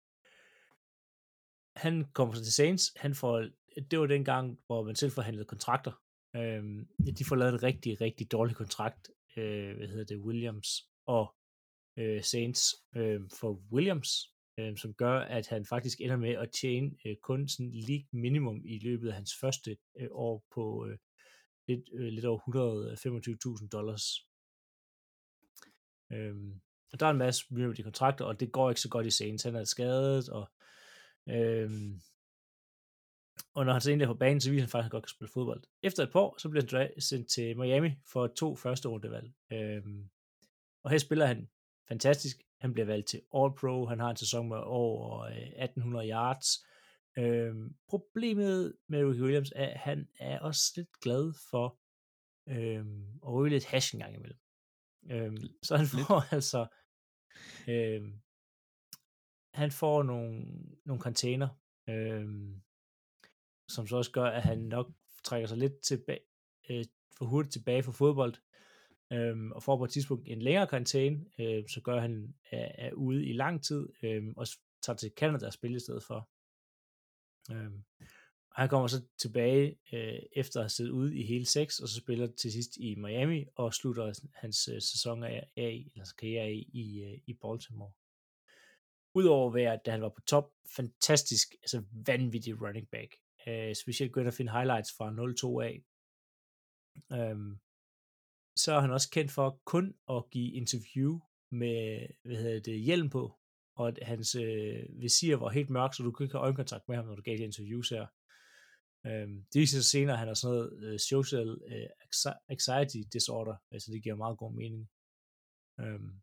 [1.76, 3.50] han kommer så til Saints, han får,
[3.92, 5.92] det var den gang, hvor man selv forhandlede kontrakter.
[6.36, 6.88] Øhm,
[7.18, 11.36] de får lavet en rigtig, rigtig dårlig kontrakt, øh, hvad hedder det, Williams og
[11.98, 14.10] øh, Saints øh, for Williams,
[14.60, 18.62] øh, som gør, at han faktisk ender med at tjene øh, kun sådan league minimum
[18.66, 20.98] i løbet af hans første øh, år på øh,
[21.68, 22.40] lidt, øh, lidt over
[23.62, 24.04] 125.000 dollars.
[26.12, 26.36] Øh,
[26.94, 27.46] og der er en masse
[27.78, 29.44] de kontrakter, og det går ikke så godt i Saints.
[29.44, 30.50] Han er skadet, og,
[31.30, 31.72] øh,
[33.54, 35.04] og når han så endelig er på banen, så viser han faktisk, at han godt
[35.04, 35.64] kan spille fodbold.
[35.84, 39.34] Efter et par år, så bliver han sendt til Miami for to første rundevalg.
[39.52, 40.10] Øhm,
[40.84, 41.50] og her spiller han
[41.88, 42.38] fantastisk.
[42.60, 43.86] Han bliver valgt til All-Pro.
[43.86, 46.48] Han har en sæson med over øh, 1800 yards.
[47.18, 51.80] Øhm, problemet med Ricky Williams er, at han er også lidt glad for
[52.50, 54.40] øhm, at ryge lidt hash en gang imellem.
[55.12, 56.68] Øhm, så han får altså
[57.68, 58.22] øhm,
[59.54, 60.46] han får nogle,
[60.86, 61.50] nogle container,
[61.90, 62.62] øhm,
[63.70, 64.92] som så også gør, at han nok
[65.24, 66.26] trækker sig lidt tilbage,
[66.70, 66.86] øh,
[67.18, 68.34] for hurtigt tilbage fra fodbold,
[69.12, 72.94] øhm, og får på et tidspunkt en længere karantæne, øh, så gør han er, er
[72.94, 74.48] ude i lang tid, øh, og
[74.82, 76.30] tager til Canada og spiller i stedet for.
[77.52, 77.84] Øhm,
[78.52, 81.88] og han kommer så tilbage øh, efter at have siddet ude i hele seks, og
[81.88, 86.14] så spiller til sidst i Miami, og slutter hans øh, sæson af, af eller hans
[86.14, 87.92] karriere af i, øh, i Baltimore.
[89.14, 93.16] Udover at være, da han var på top, fantastisk, altså vanvittig running back.
[93.48, 95.84] Øh, specielt gå ind og finde highlights fra 0-2 af.
[97.12, 97.60] Øhm,
[98.56, 101.20] så er han også kendt for kun at give interview
[101.52, 103.40] med, hvad hedder det, hjelm på,
[103.78, 106.96] og at hans øh, visir var helt mørk, så du kunne ikke have øjenkontakt med
[106.96, 108.08] ham, når du gav de interviews her.
[109.08, 111.90] Øhm, det viser sig senere, at han har sådan noget øh, social øh,
[112.50, 114.84] anxiety disorder, altså det giver meget god mening.
[115.84, 116.14] Øhm,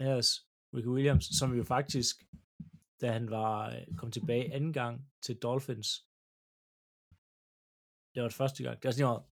[0.00, 0.30] ellers,
[0.74, 2.16] Ricky Williams, som jo faktisk,
[3.00, 4.94] da han var øh, kom tilbage anden gang
[5.24, 5.88] til Dolphins,
[8.12, 9.24] det var det første gang, det var sådan noget,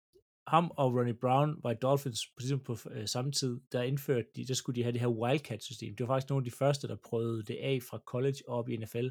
[0.49, 4.47] ham og Ronnie Brown var i Dolphins på, på øh, samme tid, der indførte de,
[4.47, 5.97] der skulle de have det her Wildcat-system.
[5.97, 8.77] Det var faktisk nogle af de første, der prøvede det af fra college op i
[8.77, 9.09] NFL,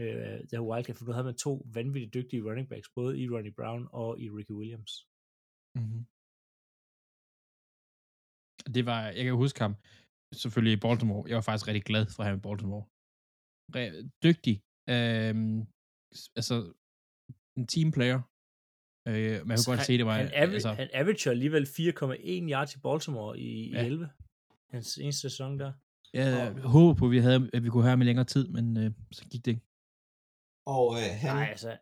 [0.00, 3.24] øh, det her Wildcat, for nu havde man to vanvittigt dygtige running backs, både i
[3.28, 4.92] Ronnie Brown og i Ricky Williams.
[5.78, 6.02] Mm-hmm.
[8.74, 9.74] Det var, jeg kan huske ham,
[10.42, 11.28] selvfølgelig i Baltimore.
[11.28, 12.84] Jeg var faktisk rigtig glad for ham i Baltimore.
[13.74, 13.96] Re-
[14.26, 14.56] dygtig.
[14.94, 15.34] Øh,
[16.38, 16.56] altså,
[17.58, 18.20] en teamplayer.
[19.08, 19.14] Øh,
[19.46, 20.12] man kunne godt han, se, det var...
[20.14, 23.82] han, aver, altså, han averager alligevel 4,1 yards i Baltimore i, Ja.
[23.82, 24.10] i 11.
[24.70, 25.72] Hans eneste sæson der.
[26.12, 28.76] jeg håber på, at vi, havde, at vi kunne have ham i længere tid, men
[28.76, 29.62] øh, så gik det ikke.
[30.66, 31.76] Og øh, han, Nej, altså,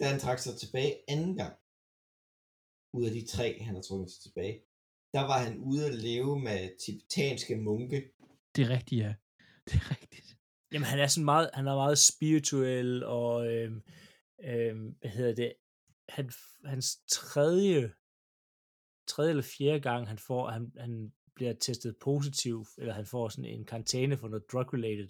[0.00, 1.54] da han trak sig tilbage anden gang,
[2.94, 4.60] ud af de tre, han har trukket sig tilbage,
[5.14, 8.12] der var han ude at leve med tibetanske munke.
[8.56, 9.14] Det er rigtigt, ja.
[9.66, 10.36] Det er rigtigt.
[10.72, 13.82] Jamen, han er sådan meget, han er meget spirituel, og øhm,
[14.44, 15.52] øhm, hvad hedder det,
[16.14, 16.32] han,
[16.64, 17.92] hans tredje,
[19.06, 23.44] tredje eller fjerde gang, han får, han, han bliver testet positiv, eller han får sådan
[23.44, 25.08] en karantæne for noget drug-related,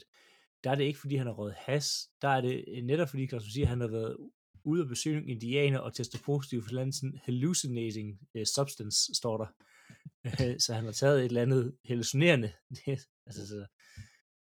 [0.65, 3.37] der er det ikke, fordi han har røget has, der er det netop fordi, kan
[3.37, 4.17] man sige, han har været
[4.65, 9.47] ude at besøge indianer og testet positiv for en sådan hallucinating uh, substance, står der.
[10.65, 12.53] så han har taget et eller andet hallucinerende,
[13.27, 13.67] altså så,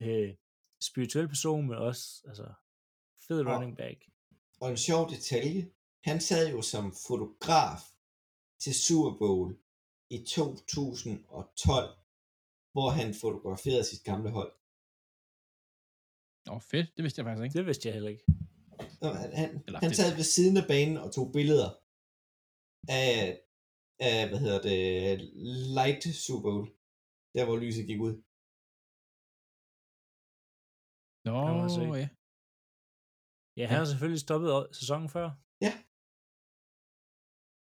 [0.02, 0.34] øh,
[0.82, 2.54] spirituel person, men også altså,
[3.28, 3.98] fed running back.
[4.62, 5.72] Og en sjov detalje,
[6.08, 7.82] han sad jo som fotograf
[8.64, 9.50] til Super Bowl
[10.16, 11.98] i 2012,
[12.74, 14.54] hvor han fotograferede sit gamle hold.
[16.50, 16.88] Åh, oh, fedt.
[16.96, 17.58] Det vidste jeg faktisk ikke.
[17.60, 18.26] Det vidste jeg heller ikke.
[19.02, 21.70] Han, han, Eller han sad ved siden af banen og tog billeder
[23.02, 23.14] af,
[24.10, 24.82] af hvad hedder det,
[25.78, 26.68] Light Super Bowl,
[27.36, 28.16] der hvor lyset gik ud.
[31.28, 31.38] Nå,
[31.96, 32.10] ja.
[33.58, 34.50] Ja, han har selvfølgelig stoppet
[34.80, 35.28] sæsonen før.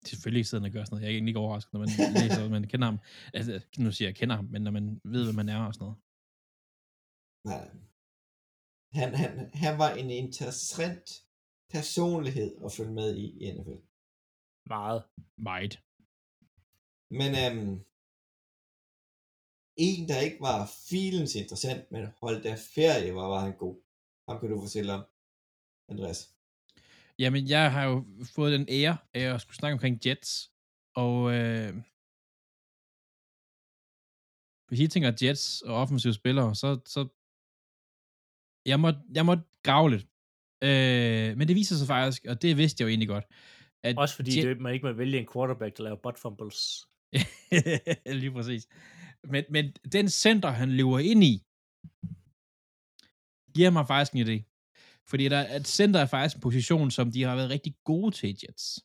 [0.05, 1.03] Selvfølgelig ikke sidder han og gør sådan noget.
[1.03, 1.89] Jeg er egentlig ikke overrasket, når man
[2.21, 2.99] læser, at man kender ham.
[3.33, 5.73] Altså, nu siger jeg, jeg kender ham, men når man ved, hvad man er og
[5.73, 5.97] sådan noget.
[7.51, 7.65] Nej.
[8.99, 11.07] Han, han, han var en interessant
[11.69, 13.81] personlighed at følge med i i NFL.
[14.75, 15.03] Meget.
[15.37, 15.73] Meget.
[17.19, 17.73] Men øhm,
[19.77, 23.75] en, der ikke var filens interessant, men holdt af ferie, var, var han god.
[24.27, 25.03] Ham kan du fortælle om,
[25.89, 26.32] Andreas.
[27.19, 30.51] Jamen, jeg har jo fået den ære af at skulle snakke omkring Jets,
[30.95, 31.73] og øh,
[34.67, 37.01] hvis I tænker Jets og offensive spillere, så, så
[38.65, 40.07] jeg må, jeg må grave lidt.
[40.63, 43.25] Øh, men det viser sig faktisk, og det vidste jeg jo egentlig godt,
[43.83, 46.87] at Også fordi Jet- det, man ikke må vælge en quarterback, der laver butt fumbles.
[48.21, 48.67] Lige præcis.
[49.23, 51.43] Men, men den center, han lever ind i,
[53.55, 54.52] giver mig faktisk en idé.
[55.09, 58.29] Fordi der, at center er faktisk en position, som de har været rigtig gode til
[58.29, 58.79] i Jets.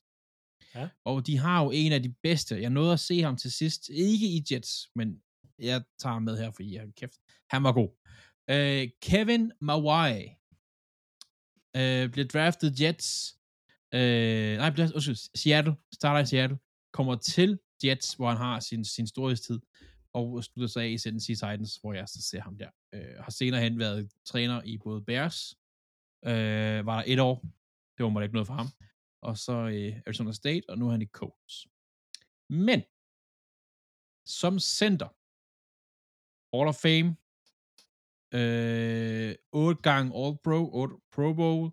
[0.74, 0.88] Ja.
[1.04, 2.62] Og de har jo en af de bedste.
[2.62, 3.88] Jeg nåede at se ham til sidst.
[3.88, 5.22] Ikke i Jets, men
[5.58, 7.18] jeg tager ham med her, fordi jeg kæft.
[7.50, 7.88] Han var god.
[8.50, 10.28] Øh, Kevin Mawai
[11.76, 13.36] øh, blev draftet Jets.
[13.94, 15.76] Øh, nej, blev, undskyld, Seattle.
[15.94, 16.58] Starter i Seattle.
[16.92, 19.60] Kommer til Jets, hvor han har sin, sin storhedstid,
[20.12, 22.70] og slutter sig af i Tennessee Titans, hvor jeg så ser ham der.
[22.94, 25.54] Øh, har senere hen været træner i både Bears,
[26.24, 27.36] øh, var der et år,
[27.94, 28.70] det var måtte ikke noget for ham,
[29.22, 31.66] og så øh, Arizona State, og nu er han i Colts.
[32.50, 32.80] Men,
[34.26, 35.10] som center,
[36.52, 37.10] Hall of Fame,
[38.38, 41.70] øh, 8 gange All Pro, 8 Pro Bowl,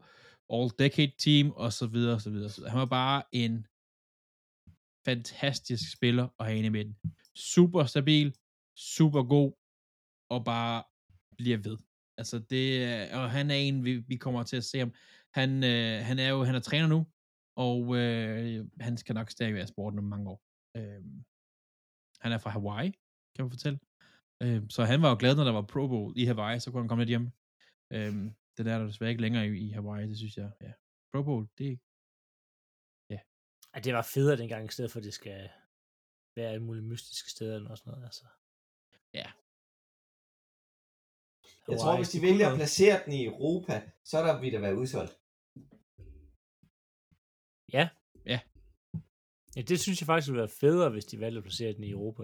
[0.54, 2.72] All Decade Team, og så videre, og så videre, og så videre.
[2.72, 3.68] Han var bare en
[5.06, 6.96] fantastisk spiller at have inde i midten.
[7.36, 8.36] Super stabil,
[8.76, 9.52] super god,
[10.30, 10.84] og bare
[11.38, 11.78] bliver ved.
[12.18, 14.94] Altså det, er- og han er en, vi, vi kommer til at se ham.
[15.34, 17.08] Han, øh, han er jo, han er træner nu,
[17.56, 20.42] og øh, han skal nok stadig være sporten om mange år.
[20.78, 21.04] Øh,
[22.24, 22.92] han er fra Hawaii,
[23.36, 23.80] kan man fortælle.
[24.44, 26.82] Øh, så han var jo glad, når der var Pro Bowl i Hawaii, så kunne
[26.82, 27.26] han komme lidt hjem.
[27.94, 28.14] Øh,
[28.58, 30.72] det der er der desværre ikke længere i, i Hawaii, det synes jeg, ja.
[31.14, 31.80] Pro Bowl, det
[33.76, 35.50] Ej, det var federe dengang, i stedet for, at det skal
[36.36, 38.06] være alle mulige mystiske steder eller sådan noget.
[38.06, 38.26] Altså.
[39.14, 39.32] Ja.
[41.70, 44.60] Jeg tror, hvis de vælger at placere den i Europa, så er der vil der
[44.60, 45.14] være udsolgt.
[47.74, 47.90] Ja.
[48.26, 48.40] Ja.
[49.56, 51.90] Ja, det synes jeg faktisk ville være federe, hvis de valgte at placere den i
[51.92, 52.24] Europa.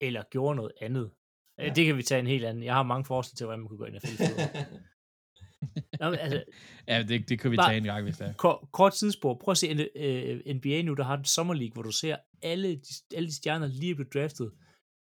[0.00, 1.10] Eller gjorde noget andet.
[1.58, 1.72] Ja.
[1.76, 2.64] Det kan vi tage en helt anden.
[2.64, 4.24] Jeg har mange forslag til, hvordan man kunne gå ind og finde
[6.00, 6.44] Nå, men altså,
[6.88, 8.32] Ja, det, det kan vi Bare- tage en gang, hvis det er.
[8.32, 9.34] kort, kort tidsspor.
[9.34, 12.76] Prøv at se uh, NBA nu, der har en Summer League, hvor du ser alle
[12.76, 14.52] de, alle de stjerner lige er blevet draftet.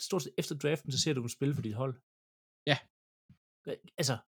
[0.01, 1.95] Stort set efter draften, så ser du dem spille for dit hold.
[2.67, 2.79] Ja.
[3.99, 4.19] Altså,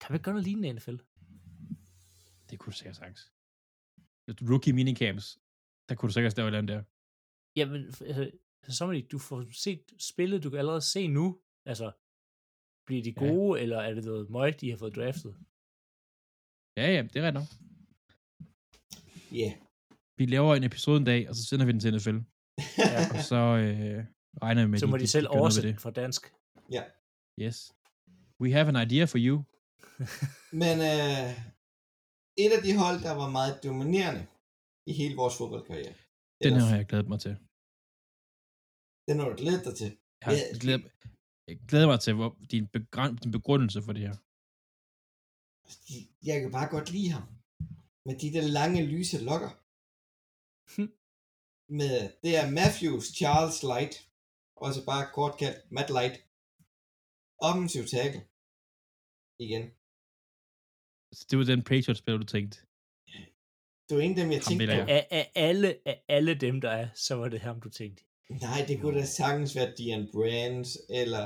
[0.00, 0.96] kan vi ikke gøre noget lignende i NFL?
[2.50, 3.32] Det kunne du sikkert sagtens.
[4.50, 5.38] Rookie minicamps,
[5.88, 6.82] der kunne du sikkert lave et eller andet der.
[7.56, 8.30] Jamen, altså,
[8.78, 11.40] Summer League, du får set spillet, du kan allerede se nu.
[11.66, 11.92] Altså,
[12.86, 13.26] bliver de Ja.
[13.26, 13.62] gode, ja.
[13.62, 15.32] eller er det noget møg, de har fået draftet?
[16.76, 17.48] Ja, ja, det er ret nok.
[19.32, 19.50] Ja.
[20.18, 22.18] Vi laver en episode en dag, og så sender vi den til NFL.
[22.78, 23.00] Ja.
[23.16, 24.04] Og så øh,
[24.42, 26.22] regner vi med, så må de, selv noget ved oversætte den fra dansk.
[27.40, 27.72] Yes.
[28.42, 29.36] We have an idea for you.
[30.62, 31.28] Men øh,
[32.44, 34.22] et af de hold, der var meget dominerende
[34.86, 35.94] i hele vores fodboldkarriere.
[35.94, 37.34] Den Eller- her har jeg glædet mig til.
[39.08, 39.90] Den har du glædet dig til.
[40.20, 40.82] Jeg, har, jeg, glæder,
[41.48, 44.16] jeg glæder mig til hvor, din, begræn, din begrundelse for det her.
[45.88, 47.24] De- Jeg kan bare godt lide ham.
[48.06, 49.52] Med de der lange, lyse lokker.
[51.80, 53.94] med, det er Matthews Charles Light,
[54.56, 56.16] også bare kort kaldt Matt Light.
[57.48, 58.22] Offensiv tackle.
[59.44, 59.64] Igen.
[61.12, 62.58] Så det var den Patriots-spiller, du tænkte.
[63.88, 64.90] Det var en af dem, jeg Ham tænkte på.
[64.96, 68.04] Af, af, alle, af alle dem, der er, så var det ham, du tænkte.
[68.30, 70.70] Nej, det kunne da sagtens være Dion Brands,
[71.00, 71.24] eller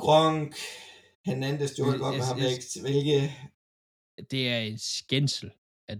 [0.00, 0.54] Gronk,
[1.26, 2.38] Hernandez det Jeg- godt, jeg- ham
[2.88, 3.18] vælge.
[4.30, 5.50] Det er en skændsel,
[5.88, 5.98] at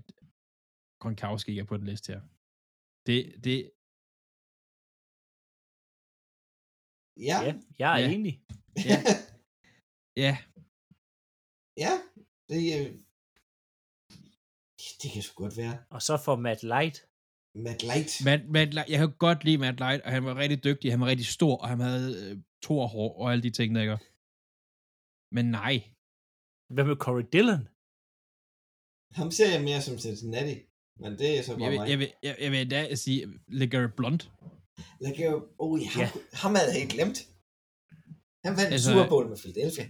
[1.01, 2.21] Gronkowski ikke er på den liste her.
[3.07, 3.73] Det, det,
[7.17, 8.13] Ja, Ja, jeg er Ja.
[8.15, 8.43] enig.
[8.91, 8.99] Ja.
[10.17, 10.39] ja,
[11.85, 11.93] ja,
[12.49, 12.87] det, øh,
[15.03, 15.85] det kan sgu godt være.
[15.91, 16.97] Og så for Matt Light.
[17.55, 18.11] Matt Light.
[18.25, 21.01] Matt, Matt, Li- jeg kan godt lide Matt Light, og han var rigtig dygtig, han
[21.01, 23.99] var rigtig stor, og han havde øh, torhår og alle de ting, der ikke?
[25.37, 25.75] Men nej,
[26.75, 27.63] Hvad med Corey Dillon?
[29.19, 30.57] Ham ser jeg mere som Cincinnati,
[31.03, 31.89] men det er så bare jeg vil, mig.
[31.91, 34.23] jeg vil, jeg, jeg vil endda sige LeGarrette Blunt.
[35.21, 36.09] Jo, oh, ja, ham, Ja.
[36.43, 37.19] ham havde jeg helt glemt.
[38.45, 39.87] Han vandt altså, Super Bowl med Philadelphia.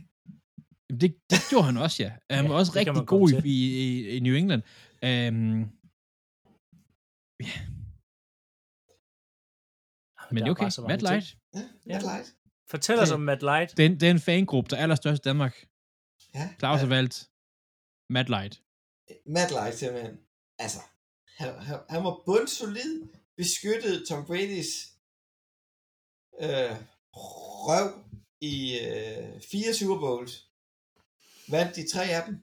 [1.00, 2.10] Det, det gjorde han også, ja.
[2.36, 4.62] Han Ja, var også det kan rigtig god i, i, i- New England.
[5.02, 5.70] Um,
[10.30, 10.70] men der det er okay.
[10.90, 11.02] Matt.
[11.02, 11.36] Light.
[11.54, 12.34] Ja, Matt Light.
[12.70, 13.76] Fortæl os om Matt Light.
[13.76, 15.54] Det er, en, det er en fangruppe, der er allerstørst i Danmark.
[16.34, 16.80] Ja, Claus ja.
[16.84, 17.30] har valgt
[18.10, 18.62] Matt Light.
[19.26, 20.18] Matt Light simpelthen.
[20.58, 20.80] Altså,
[21.38, 22.92] han, han, han var bundsolid,
[23.36, 24.72] beskyttede Tom Brady's
[26.44, 26.76] øh,
[27.66, 27.88] røv
[28.40, 28.54] i
[28.86, 30.51] øh, fire Super Bowls.
[31.50, 32.34] Vandt de tre af dem.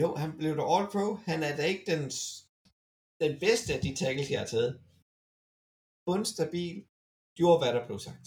[0.00, 1.06] Jo, han blev der All-Pro.
[1.30, 2.02] Han er da ikke den,
[3.20, 4.82] den bedste af de tackles, jeg har taget.
[6.06, 6.86] Bundstabil.
[7.36, 8.26] Gjorde, hvad der blev sagt.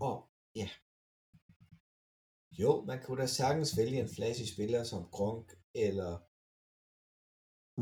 [0.00, 0.16] Og
[0.60, 0.68] ja.
[2.60, 6.12] Jo, man kunne da sagtens vælge en flashy spiller som Gronk, eller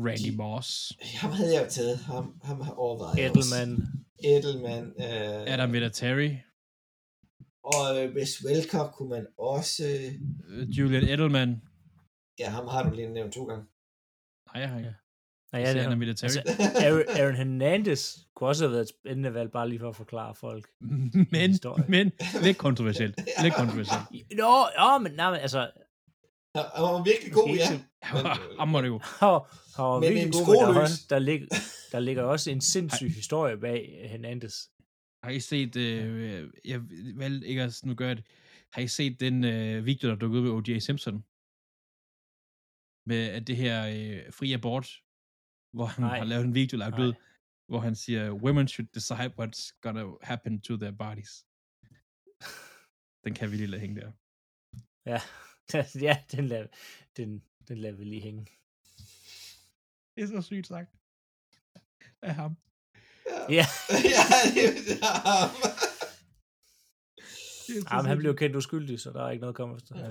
[0.05, 0.93] Randy Moss.
[1.21, 1.97] ham havde jeg jo taget.
[1.97, 3.19] Ham, ham har overvejet.
[3.19, 3.71] Edelman.
[3.71, 4.27] også.
[4.31, 4.85] Edelman.
[4.85, 6.48] Øh, Adam Vinatieri.
[7.63, 9.83] Og øh, Wes Welker kunne man også...
[10.47, 11.61] øh, Julian Edelman.
[12.39, 13.65] Ja, ham har du lige nævnt to gange.
[14.53, 14.95] Nej, jeg har ikke.
[15.51, 16.23] Nej, Jeg ja, det er er, military.
[16.23, 16.41] altså,
[17.19, 20.67] Aaron, Hernandez kunne også have været et spændende valg, bare lige for at forklare folk.
[21.31, 22.11] men, men,
[22.43, 23.19] lidt kontroversielt.
[23.43, 24.03] Lidt kontroversielt.
[24.37, 25.71] Nå, ja, men, nej, men altså,
[26.55, 27.79] Han var virkelig god, ja.
[28.59, 28.99] Han må det jo.
[29.19, 31.47] han var, var virkelig en god, men der, var der, ligger,
[31.91, 34.55] der ligger også en sindssyg historie bag Hernandez.
[35.23, 36.79] Har I set, øh, jeg
[37.21, 38.23] vil ikke at nu gøre det,
[38.73, 40.79] har I set den øh, video, der dukkede ud med O.J.
[40.87, 41.17] Simpson?
[43.09, 44.87] Med at det her øh, fri abort,
[45.75, 46.17] hvor han Nej.
[46.21, 47.05] har lavet en video lagt Nej.
[47.05, 47.13] ud,
[47.69, 51.33] hvor han siger, women should decide what's gonna happen to their bodies.
[53.25, 54.11] Den kan vi lige lade hænge der.
[55.11, 55.19] Ja,
[56.07, 56.67] ja den, lader,
[57.17, 57.29] den,
[57.67, 58.43] den lader vi lige hænge.
[60.13, 60.91] Det er så sygt sagt.
[62.29, 62.53] Af ham.
[63.49, 63.65] Ja,
[64.15, 64.23] ja,
[64.55, 65.49] det er ham.
[67.91, 69.99] Jamen, han blev kendt uskyldig, så der er ikke noget at komme efter.
[69.99, 70.09] Ja,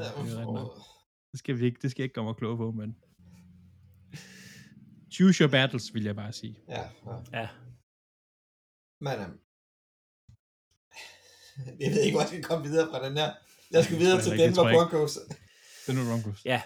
[1.33, 2.97] det skal vi ikke, det skal jeg ikke komme og kloge på, men...
[5.13, 6.59] Choose your battles, vil jeg bare sige.
[6.69, 7.41] Ja, ja.
[7.41, 7.49] Ja,
[9.01, 9.41] Men, øhm,
[11.83, 13.33] jeg ved ikke, hvor jeg skal komme videre fra den her.
[13.71, 14.75] Jeg skal videre tror til Denver jeg.
[14.75, 15.19] Broncos.
[15.87, 16.45] Det er nu Broncos.
[16.45, 16.63] ja.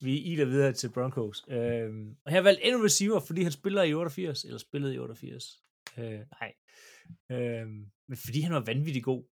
[0.00, 1.44] Vi iler videre til Broncos.
[1.48, 1.90] Øh,
[2.24, 5.62] og jeg har valgt endnu receiver, fordi han spiller i 88, eller spillede i 88.
[5.98, 6.50] Øh, nej.
[7.30, 7.68] Øh,
[8.08, 9.24] men fordi han var vanvittig god.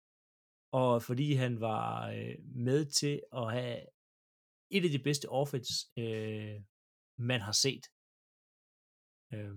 [0.72, 2.36] Og fordi han var øh,
[2.66, 3.76] med til at have
[4.70, 6.56] et af de bedste offense, øh,
[7.30, 7.84] man har set.
[9.34, 9.56] Øh,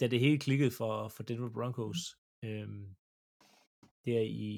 [0.00, 2.00] da det hele klikkede for, for Denver Broncos.
[2.44, 2.68] øh,
[4.04, 4.54] der i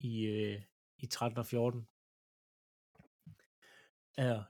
[0.00, 0.62] i, øh,
[0.98, 1.88] i 13 og 14
[4.16, 4.44] er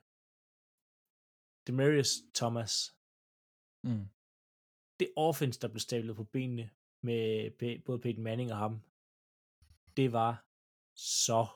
[1.66, 2.94] Demarius Thomas
[3.82, 4.08] Mm.
[5.00, 6.70] det offense, der blev stablet på benene
[7.00, 7.50] med
[7.84, 8.82] både Peyton Manning og ham,
[9.96, 10.46] det var
[10.94, 11.46] så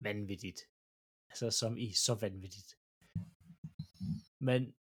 [0.00, 0.60] vanvittigt.
[1.30, 2.78] Altså som i så vanvittigt.
[4.38, 4.74] Man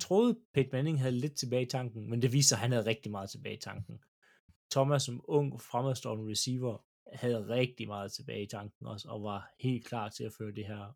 [0.00, 3.10] troede, Peyton Manning havde lidt tilbage i tanken, men det viser, at han havde rigtig
[3.10, 4.04] meget tilbage i tanken.
[4.70, 9.86] Thomas som ung, fremadstående receiver, havde rigtig meget tilbage i tanken også, og var helt
[9.86, 10.92] klar til at føre det her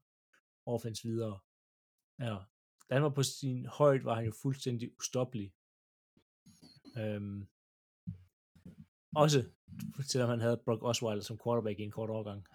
[0.67, 1.41] offense videre.
[2.19, 2.37] Ja.
[2.89, 5.53] Da han var på sin højde, var han jo fuldstændig ustoppelig.
[6.99, 7.49] Øhm,
[9.17, 9.51] også
[10.11, 12.47] selvom han havde Brock Osweiler som quarterback i en kort overgang.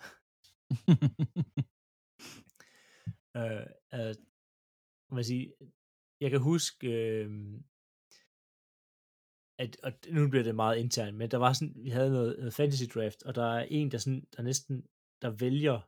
[3.38, 4.16] øh, øh,
[5.12, 5.54] man sige,
[6.22, 7.60] jeg kan huske, øh,
[9.60, 12.54] at, og nu bliver det meget internt, men der var sådan, vi havde noget, noget
[12.54, 14.86] fantasy draft, og der er en, der, sådan, der næsten
[15.22, 15.80] der vælger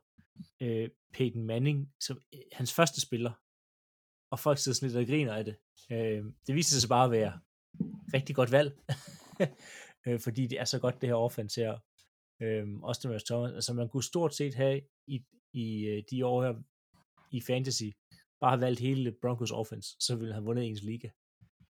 [0.60, 3.32] øh, Peyton Manning som øh, hans første spiller,
[4.32, 5.56] og folk sidder sådan lidt og griner af det.
[5.90, 7.40] Øh, det viser sig bare at være
[8.14, 8.78] rigtig godt valg,
[10.06, 11.78] øh, fordi det er så godt, det her offense her.
[12.42, 16.42] Øh, også Thomas Thomas, altså man kunne stort set have i, i øh, de år
[16.42, 16.54] her
[17.32, 17.84] i fantasy,
[18.40, 21.08] bare have valgt hele Broncos offense, så ville han have vundet ens liga.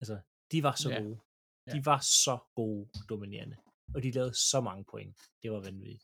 [0.01, 0.19] Altså,
[0.51, 1.01] de var så Ja.
[1.01, 1.19] gode.
[1.67, 1.71] Ja.
[1.73, 3.57] De var så gode dominerende.
[3.95, 5.17] Og de lavede så mange point.
[5.41, 6.03] Det var vanvittigt.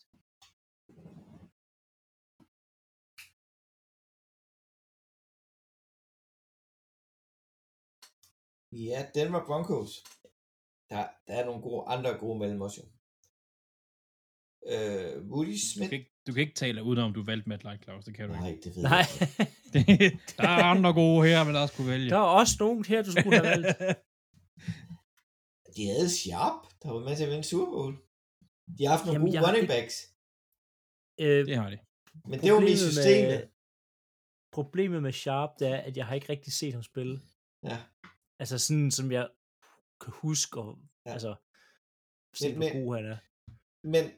[8.72, 9.92] Ja, Denver Broncos.
[10.90, 12.84] Der, der er nogle gode, andre gode mellem os jo.
[14.74, 15.90] Øh, Woody Du Smith.
[15.90, 18.06] kan, ikke, du kan ikke tale udenom, du valgte Matt Light, Claus.
[18.06, 18.62] Det kan du Nej, ikke.
[18.66, 19.04] det ved Nej,
[19.74, 20.20] jeg ikke.
[20.38, 22.10] Der er andre gode her, men der også kunne vælge.
[22.10, 23.68] der er også nogen her, du skulle have valgt.
[25.78, 27.94] De havde Sharp, der var med til at vinde Super Bowl.
[28.78, 29.96] De har haft nogle Jamen, gode running backs,
[31.20, 31.80] Øh, Det har de.
[32.26, 33.50] men det var mest systemet.
[34.52, 37.22] problemet med Sharp, det er, at jeg har ikke rigtig set ham spille.
[37.64, 37.78] Ja.
[38.40, 39.30] Altså sådan, som jeg
[40.02, 41.12] kan huske, og Ja.
[41.14, 41.36] altså,
[42.34, 43.18] se, Men- hvor god han er.
[43.94, 44.12] Men,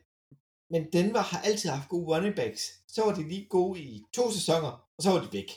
[0.70, 2.62] men Denver har altid haft gode running backs.
[2.88, 5.50] Så var de lige gode i to sæsoner, og så var de væk.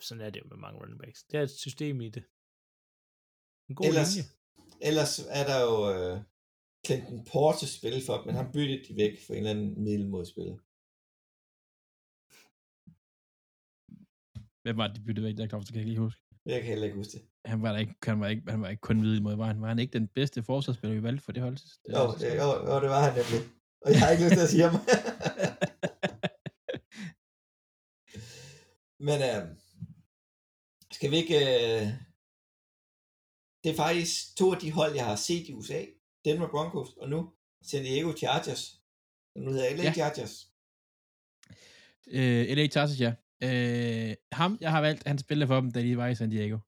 [0.00, 1.22] Sådan er det jo med mange running backs.
[1.24, 2.24] Det er et system i det.
[3.68, 4.28] En god Ellers, linje.
[4.88, 6.16] ellers er der jo øh,
[6.86, 10.56] Clinton Porter spil for, men han byttede de væk for en eller anden middelmodspiller.
[14.62, 15.36] Hvem var det, de byttede væk?
[15.36, 16.20] Der, kan jeg ikke huske.
[16.46, 17.22] Jeg kan heller ikke huske det.
[17.44, 19.38] Han var, ikke, han var ikke, han var ikke kun middelmåde.
[19.38, 21.56] Var han, var han ikke den bedste forsvarsspiller, vi valgte for det hold?
[21.56, 23.40] Det Jo, det, jo, jo, det var han nemlig.
[23.84, 24.74] Og jeg har ikke lyst til at sige ham.
[29.06, 29.42] Men øh,
[30.92, 31.38] skal vi ikke...
[31.80, 32.11] Øh,
[33.64, 35.84] det er faktisk to af de hold, jeg har set i USA.
[36.24, 37.32] Denver Broncos og nu
[37.62, 38.80] San Diego Chargers.
[39.36, 39.92] Nu hedder LA Ja.
[39.92, 40.48] Chargers.
[42.06, 42.66] Øh, L.A.
[42.66, 43.14] Chargers, ja.
[43.42, 46.58] Øh, ham, jeg har valgt, han spillede for dem, da de var i San Diego.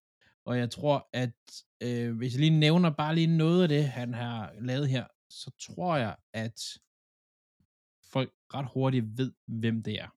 [0.45, 4.15] Og jeg tror, at øh, hvis jeg lige nævner bare lige noget af det, han
[4.15, 6.61] har lavet her, så tror jeg, at
[8.13, 10.09] folk ret hurtigt ved, hvem det er.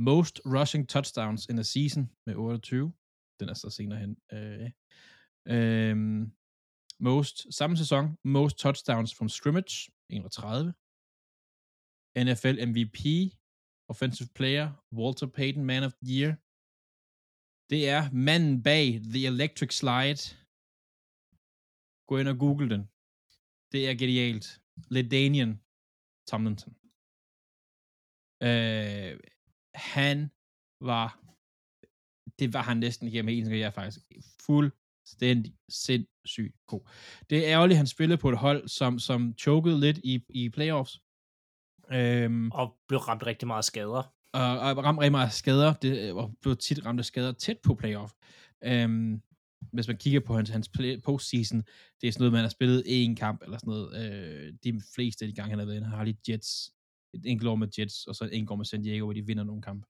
[0.00, 2.92] Most rushing touchdowns in a season med 28.
[3.40, 4.16] Den er så senere hen.
[4.32, 4.70] Øh,
[5.46, 6.32] Øhm,
[7.00, 10.74] most, samme sæson, most touchdowns from scrimmage, 31.
[12.26, 12.98] NFL MVP,
[13.92, 14.66] Offensive Player,
[14.98, 16.32] Walter Payton, Man of the Year.
[17.70, 20.22] Det er manden bag The Electric Slide.
[22.08, 22.82] Gå ind og google den.
[23.72, 24.46] Det er genialt.
[24.94, 25.52] Ledanian
[26.30, 26.74] Tomlinson.
[28.48, 29.12] Øh,
[29.74, 30.18] han
[30.90, 31.08] var,
[32.38, 34.00] det var han næsten igennem hele sin karriere faktisk,
[34.46, 34.68] fuld
[35.08, 36.80] fuldstændig sindssygt god.
[37.30, 40.48] Det er ærgerligt, at han spillede på et hold, som, som chokede lidt i, i
[40.48, 41.00] playoffs.
[41.92, 44.14] Øhm, Og blev ramt rigtig meget skader.
[44.32, 47.74] og, og ramt rigtig meget skader, det, og blev tit ramt af skader tæt på
[47.74, 48.12] playoff.
[48.64, 49.22] Øhm,
[49.72, 50.70] hvis man kigger på hans, hans
[51.04, 51.62] postseason,
[52.00, 54.12] det er sådan noget, man har spillet én kamp, eller sådan noget.
[54.12, 56.72] Øh, de fleste af de gange, han har været inde, har lige Jets,
[57.14, 59.26] et enkelt år med Jets, og så et enkelt år med San Diego, hvor de
[59.26, 59.86] vinder nogle kampe.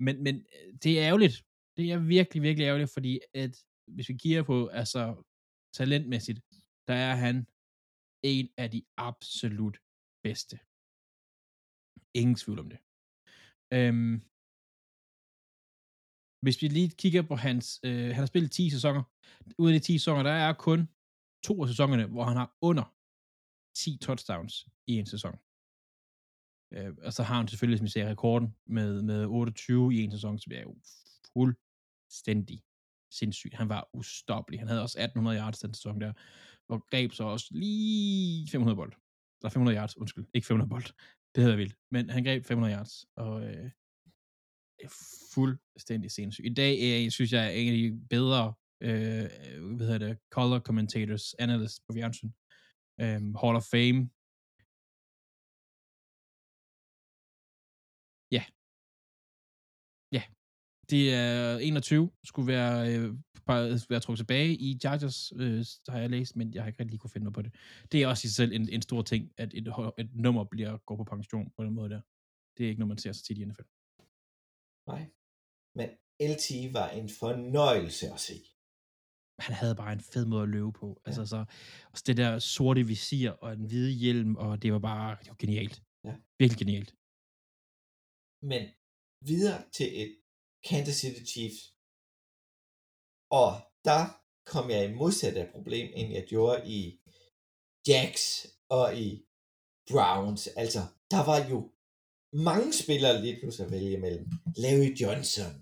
[0.00, 1.44] Men, men øh, det er ærgerligt.
[1.76, 3.56] Det er virkelig, virkelig ærgerligt, fordi at,
[3.94, 5.02] hvis vi kigger på, altså
[5.72, 6.40] talentmæssigt,
[6.88, 7.36] der er han
[8.22, 9.78] en af de absolut
[10.22, 10.56] bedste.
[12.20, 12.80] Ingen tvivl om det.
[13.76, 14.14] Øhm,
[16.42, 19.02] hvis vi lige kigger på hans, øh, han har spillet 10 sæsoner.
[19.58, 20.80] Ud af de 10 sæsoner, der er kun
[21.46, 22.86] to af sæsonerne, hvor han har under
[23.74, 24.54] 10 touchdowns
[24.86, 25.34] i en sæson.
[26.74, 30.12] Øh, og så har han selvfølgelig, som vi ser, rekorden med, med 28 i en
[30.12, 30.76] sæson, som er jo
[31.32, 32.58] fuldstændig
[33.10, 33.50] sindssyg.
[33.54, 34.60] Han var ustoppelig.
[34.60, 36.12] Han havde også 1800 yards den sæson der,
[36.68, 38.92] og greb så også lige 500 bold.
[39.42, 40.26] Der 500 yards, undskyld.
[40.34, 40.84] Ikke 500 bold.
[41.34, 41.74] Det hedder vildt.
[41.90, 43.70] Men han greb 500 yards, og øh,
[44.84, 44.88] er
[45.34, 46.44] fuldstændig sindssyg.
[46.44, 49.28] I dag er, synes jeg, er en af de bedre øh,
[49.76, 52.30] hvad hedder det, color commentators, analysts på fjernsyn.
[53.00, 54.10] Øh, Hall of Fame.
[60.90, 63.14] Det er 21, skulle være, øh,
[63.46, 66.90] bare, være trukket tilbage i Chargers, øh, har jeg læst, men jeg har ikke rigtig
[66.90, 67.54] lige kunne finde noget på det.
[67.92, 70.78] Det er også i sig selv en, en stor ting, at et, et nummer bliver
[70.86, 72.00] går på pension på den måde der.
[72.56, 73.68] Det er ikke noget, man ser så tit i NFL.
[74.92, 75.02] Nej.
[75.78, 75.88] Men
[76.32, 78.34] LT var en fornøjelse at se.
[79.46, 80.88] han havde bare en fed måde at løbe på.
[80.88, 81.08] Ja.
[81.08, 81.44] Altså så,
[81.92, 85.36] også det der sorte visir og en hvide hjelm, og det var bare det var
[85.38, 85.82] genialt.
[86.04, 86.14] Ja.
[86.38, 86.90] Virkelig genialt.
[88.50, 88.62] Men
[89.30, 90.12] videre til et
[90.64, 91.74] Kansas City Chiefs.
[93.30, 93.50] Og
[93.84, 94.02] der
[94.44, 97.00] kom jeg i modsatte problem, end jeg gjorde i
[97.88, 99.26] Jacks og i
[99.90, 100.46] Browns.
[100.46, 101.58] Altså, der var jo
[102.32, 104.26] mange spillere lige pludselig at vælge imellem.
[104.62, 105.52] Larry Johnson,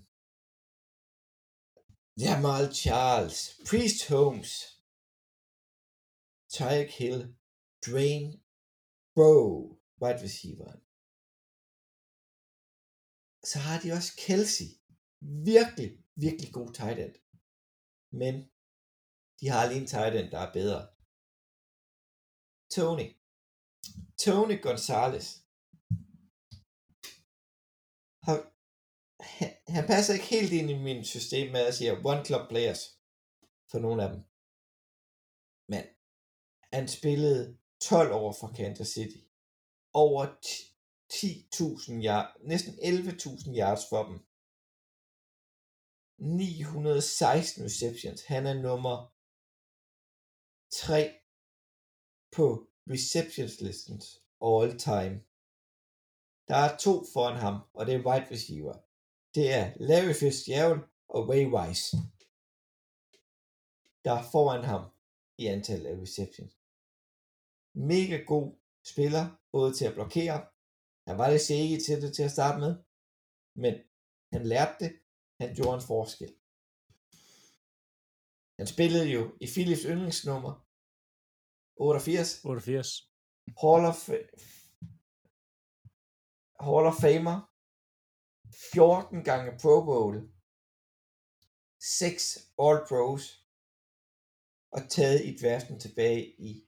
[2.23, 3.37] Jamal Charles,
[3.69, 4.51] Priest Holmes,
[6.53, 7.21] Tyreek Hill,
[7.85, 8.31] Dwayne
[9.15, 9.43] Bro,
[10.01, 10.71] wide receiver.
[13.51, 14.69] Så har de også Kelsey.
[15.21, 17.15] Virkelig, virkelig god tight end.
[18.11, 18.35] Men
[19.39, 20.81] de har lige en tight end, der er bedre.
[22.75, 23.07] Tony.
[24.23, 25.27] Tony Gonzalez.
[28.25, 28.37] Har,
[29.37, 32.83] han, han passer ikke helt ind i min system med at sige one club players
[33.71, 34.21] for nogle af dem.
[35.71, 35.83] Men
[36.73, 39.21] han spillede 12 år for Kansas City.
[39.93, 40.25] Over
[41.13, 44.26] 10.000 yards, næsten 11.000 yards for dem.
[46.17, 48.25] 916 receptions.
[48.25, 49.13] Han er nummer
[50.71, 51.19] 3
[52.31, 55.23] på receptions all time.
[56.47, 58.77] Der er to foran ham, og det er wide receiver.
[59.35, 61.97] Det er Larry Fitzgerald og Ray Rice.
[64.05, 64.91] Der er foran ham
[65.37, 66.53] i antal af receptions.
[67.73, 70.47] Mega god spiller, både til at blokere.
[71.07, 72.75] Han var lidt ikke til det til at starte med,
[73.55, 73.73] men
[74.31, 74.99] han lærte det.
[75.39, 76.33] Han gjorde en forskel.
[78.57, 80.53] Han spillede jo i Philips yndlingsnummer
[81.75, 82.45] 88.
[82.45, 83.11] 88.
[83.61, 84.09] Hall of,
[86.59, 87.37] Hall of Famer.
[88.73, 90.15] 14 gange Pro Bowl.
[91.79, 93.23] 6 All Pros.
[94.71, 96.67] Og taget i draften tilbage i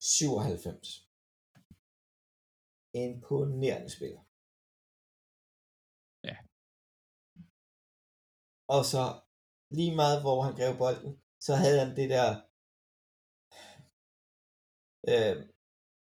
[0.00, 1.10] 97.
[2.94, 4.29] Imponerende spiller.
[8.74, 9.04] Og så
[9.76, 11.12] lige meget hvor han grev bolden,
[11.46, 12.28] så havde han det der
[15.12, 15.36] øh,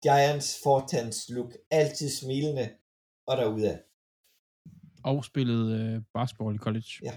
[0.05, 2.65] Giants fortands look, altid smilende
[3.29, 3.77] og derudad.
[5.03, 6.91] Og spillede øh, basketball i college.
[7.03, 7.15] Ja.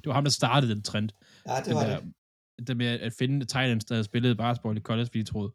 [0.00, 1.10] Det var ham, der startede den trend.
[1.46, 2.66] Ja, det Den var der, det.
[2.66, 5.52] det med at finde Titans, der havde spillet basketball i college, fordi de troede,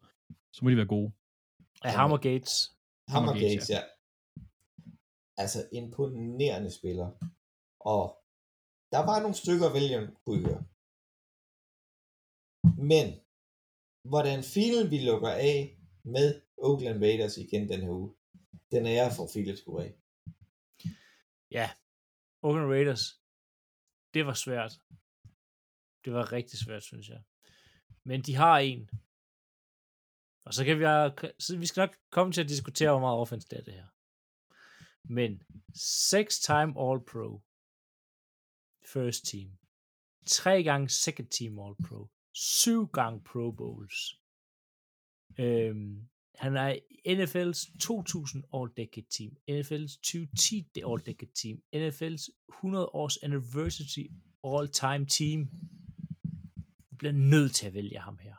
[0.54, 1.12] så må de være gode.
[1.82, 2.54] Af Hammer Gates.
[3.08, 3.82] Hammer Gates, Gates, ja.
[5.42, 7.08] Altså imponerende spiller.
[7.80, 8.23] Og
[8.92, 10.62] der var nogle stykker William kunne høre.
[12.92, 13.06] Men,
[14.10, 18.14] hvordan filen vi lukker af med Oakland Raiders igen den her uge,
[18.70, 19.92] den er jeg for filet skulle af.
[21.50, 21.70] Ja,
[22.42, 23.04] Oakland Raiders.
[24.14, 24.72] Det var svært.
[26.04, 27.22] Det var rigtig svært, synes jeg.
[28.04, 28.90] Men de har en.
[30.46, 33.18] Og så kan vi, øh, så vi skal nok komme til at diskutere, hvor meget
[33.18, 33.88] offense det er det her.
[35.04, 35.42] Men
[35.76, 37.42] 6-time All Pro.
[38.94, 39.48] First team.
[40.26, 42.10] Tre gange second team All Pro.
[42.32, 44.20] Syv gange Pro Bowls.
[45.38, 46.70] Øhm, han er
[47.16, 54.06] NFL's 2000 All-Decade Team, NFL's 2010 All-Decade Team, NFL's 100 års Anniversary
[54.50, 55.38] All-Time Team.
[56.90, 58.36] Vi bliver nødt til at vælge ham her.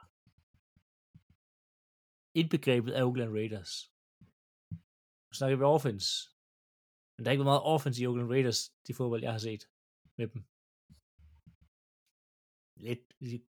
[2.34, 3.92] Indbegrebet af Oakland Raiders.
[5.28, 6.10] Nu snakker vi offense.
[7.18, 9.64] Men der er ikke været meget offense i Oakland Raiders, de fodbold, jeg har set
[10.18, 10.44] med dem.
[12.76, 13.00] Lidt,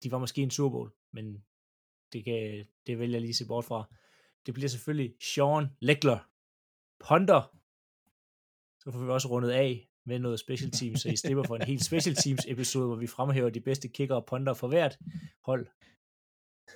[0.03, 1.45] de var måske en Super Bowl, men
[2.13, 3.95] det, kan, det vælger jeg lige se bort fra.
[4.47, 6.19] Det bliver selvfølgelig Sean Leckler.
[7.09, 7.57] Ponder.
[8.81, 11.63] Så får vi også rundet af med noget special teams, så I slipper for en
[11.63, 14.99] helt special teams episode, hvor vi fremhæver de bedste kicker og ponder for hvert
[15.45, 15.67] hold.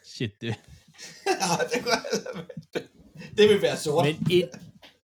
[0.04, 0.48] Shit, det...
[1.72, 2.86] det, kunne,
[3.36, 4.06] det vil være sort.
[4.06, 4.50] Men et,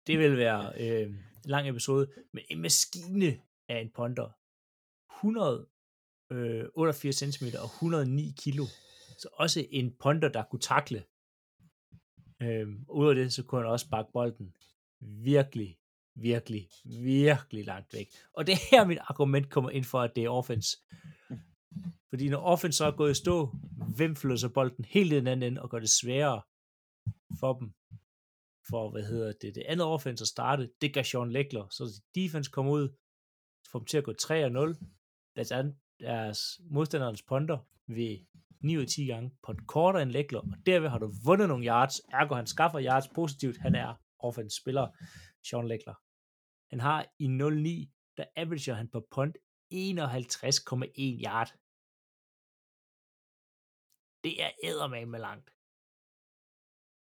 [0.07, 3.39] det vil være øh, en lang episode, men en maskine
[3.69, 4.38] af en ponder.
[5.19, 8.65] 188 øh, cm og 109 kilo.
[9.17, 11.03] Så også en ponder, der kunne takle.
[12.41, 14.55] Øhm, Udover det, så kunne han også bakke bolden
[14.99, 15.79] virkelig,
[16.15, 18.07] virkelig, virkelig langt væk.
[18.33, 20.77] Og det er her, mit argument kommer ind for, at det er offense.
[22.09, 23.55] Fordi når offense så er gået i stå,
[23.95, 26.41] hvem flytter så bolden helt i den anden ende og gør det sværere
[27.39, 27.73] for dem?
[28.69, 31.67] For, hvad hedder det, det andet offense at starte, det gør Sean Leckler.
[31.69, 32.89] Så defense kommer ud,
[33.71, 34.98] får dem til at gå 3-0.
[35.35, 35.53] Deres,
[35.99, 37.57] deres modstanderens ponder
[37.87, 38.25] ved
[38.61, 41.47] 9 ud af 10 gange på en kortere end Lækler, og derved har du vundet
[41.47, 44.87] nogle yards, ergo han skaffer yards positivt, han er offense spiller,
[45.43, 45.95] Sean Lækler.
[46.69, 49.37] Han har i 0-9, der averager han på punt
[49.73, 49.79] 51,1
[51.25, 51.51] yard.
[54.23, 55.49] Det er eddermame med langt.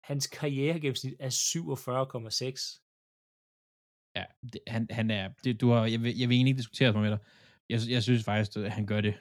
[0.09, 2.81] Hans karrieregennemsnit er 47,6.
[4.17, 5.29] Ja, det, han, han er...
[5.45, 7.19] Det, du har, jeg, vil, jeg vil egentlig ikke diskutere det med dig.
[7.69, 9.15] Jeg, jeg synes faktisk, at han gør det.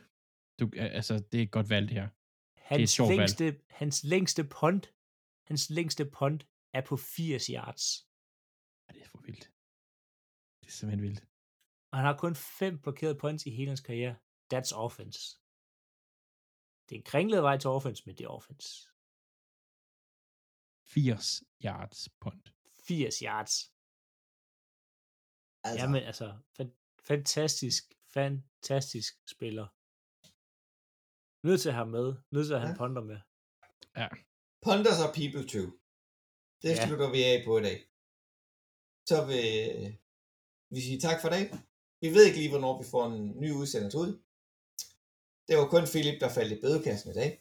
[0.60, 2.10] Du, altså, det er et godt valg, det her.
[2.58, 4.94] Hans, det er et sjovt længste, hans længste punt,
[5.50, 7.86] hans længste punt er på 80 yards.
[8.86, 9.46] Ja, det er for vildt.
[10.60, 11.22] Det er simpelthen vildt.
[11.92, 14.16] Og han har kun fem blokerede points i hele hans karriere.
[14.54, 15.22] That's offense.
[16.90, 18.70] Det er en kringlet vej til offense, men det er offense.
[20.86, 22.54] 80 yards punt.
[22.88, 23.54] 80 yards.
[25.66, 27.84] Altså, Jamen altså, fa- fantastisk,
[28.14, 29.68] fantastisk spiller.
[31.48, 32.08] Nødt til at have med.
[32.36, 32.74] Nødt til at have Ja.
[32.76, 33.20] en ponder med.
[34.66, 35.68] Ponders og people too.
[36.64, 36.86] Det Ja.
[36.88, 37.80] slutter vi af på i dag.
[39.10, 39.44] Så vil
[40.76, 41.46] vi sige tak for i dag.
[42.04, 44.12] Vi ved ikke lige, hvornår vi får en ny udsendelse ud.
[45.48, 47.32] Det var kun Philip, der faldt i bødekassen i dag.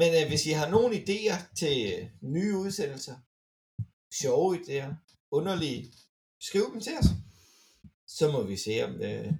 [0.00, 2.00] Men øh, hvis I har nogle idéer til øh,
[2.34, 3.16] nye udsendelser,
[4.20, 4.90] sjove idéer,
[5.38, 5.80] underlige,
[6.48, 7.08] skriv dem til os.
[8.18, 9.32] Så må vi se, om øh,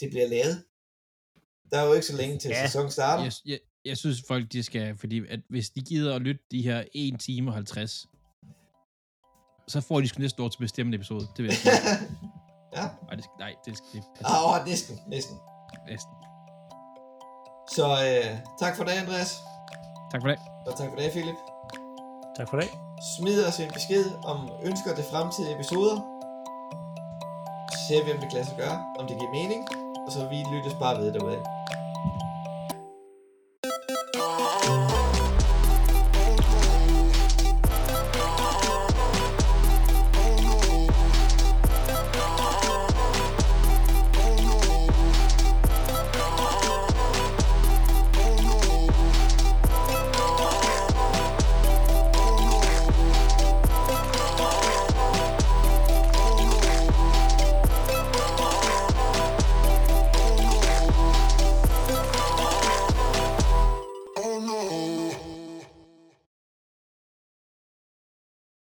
[0.00, 0.64] det bliver lavet.
[1.70, 2.66] Der er jo ikke så længe til Ja.
[2.66, 3.22] sæsonen starter.
[3.24, 6.62] Jeg, jeg, jeg synes, folk de skal, fordi at hvis de gider at lytte de
[6.62, 8.06] her 1 time og 50,
[9.68, 11.20] så får de sgu næste år til at bestemme en episode.
[11.36, 11.72] Det vil jeg sige.
[12.76, 12.82] ja.
[13.06, 15.36] nej, det, skal- nej, det, skal- det Ah, åh, næsten, næsten.
[15.90, 16.14] næsten.
[17.76, 19.30] Så øh, tak for det, Andreas.
[20.12, 20.38] Tak for det.
[20.66, 21.38] Og tak for det, Philip.
[22.36, 22.68] Tak for det.
[23.18, 24.38] Smid os en besked om
[24.68, 25.96] ønsker til fremtidige episoder.
[27.88, 29.68] Se, om det kan lade sig gøre, om det giver mening.
[30.06, 31.53] Og så vi lyttes bare ved derude.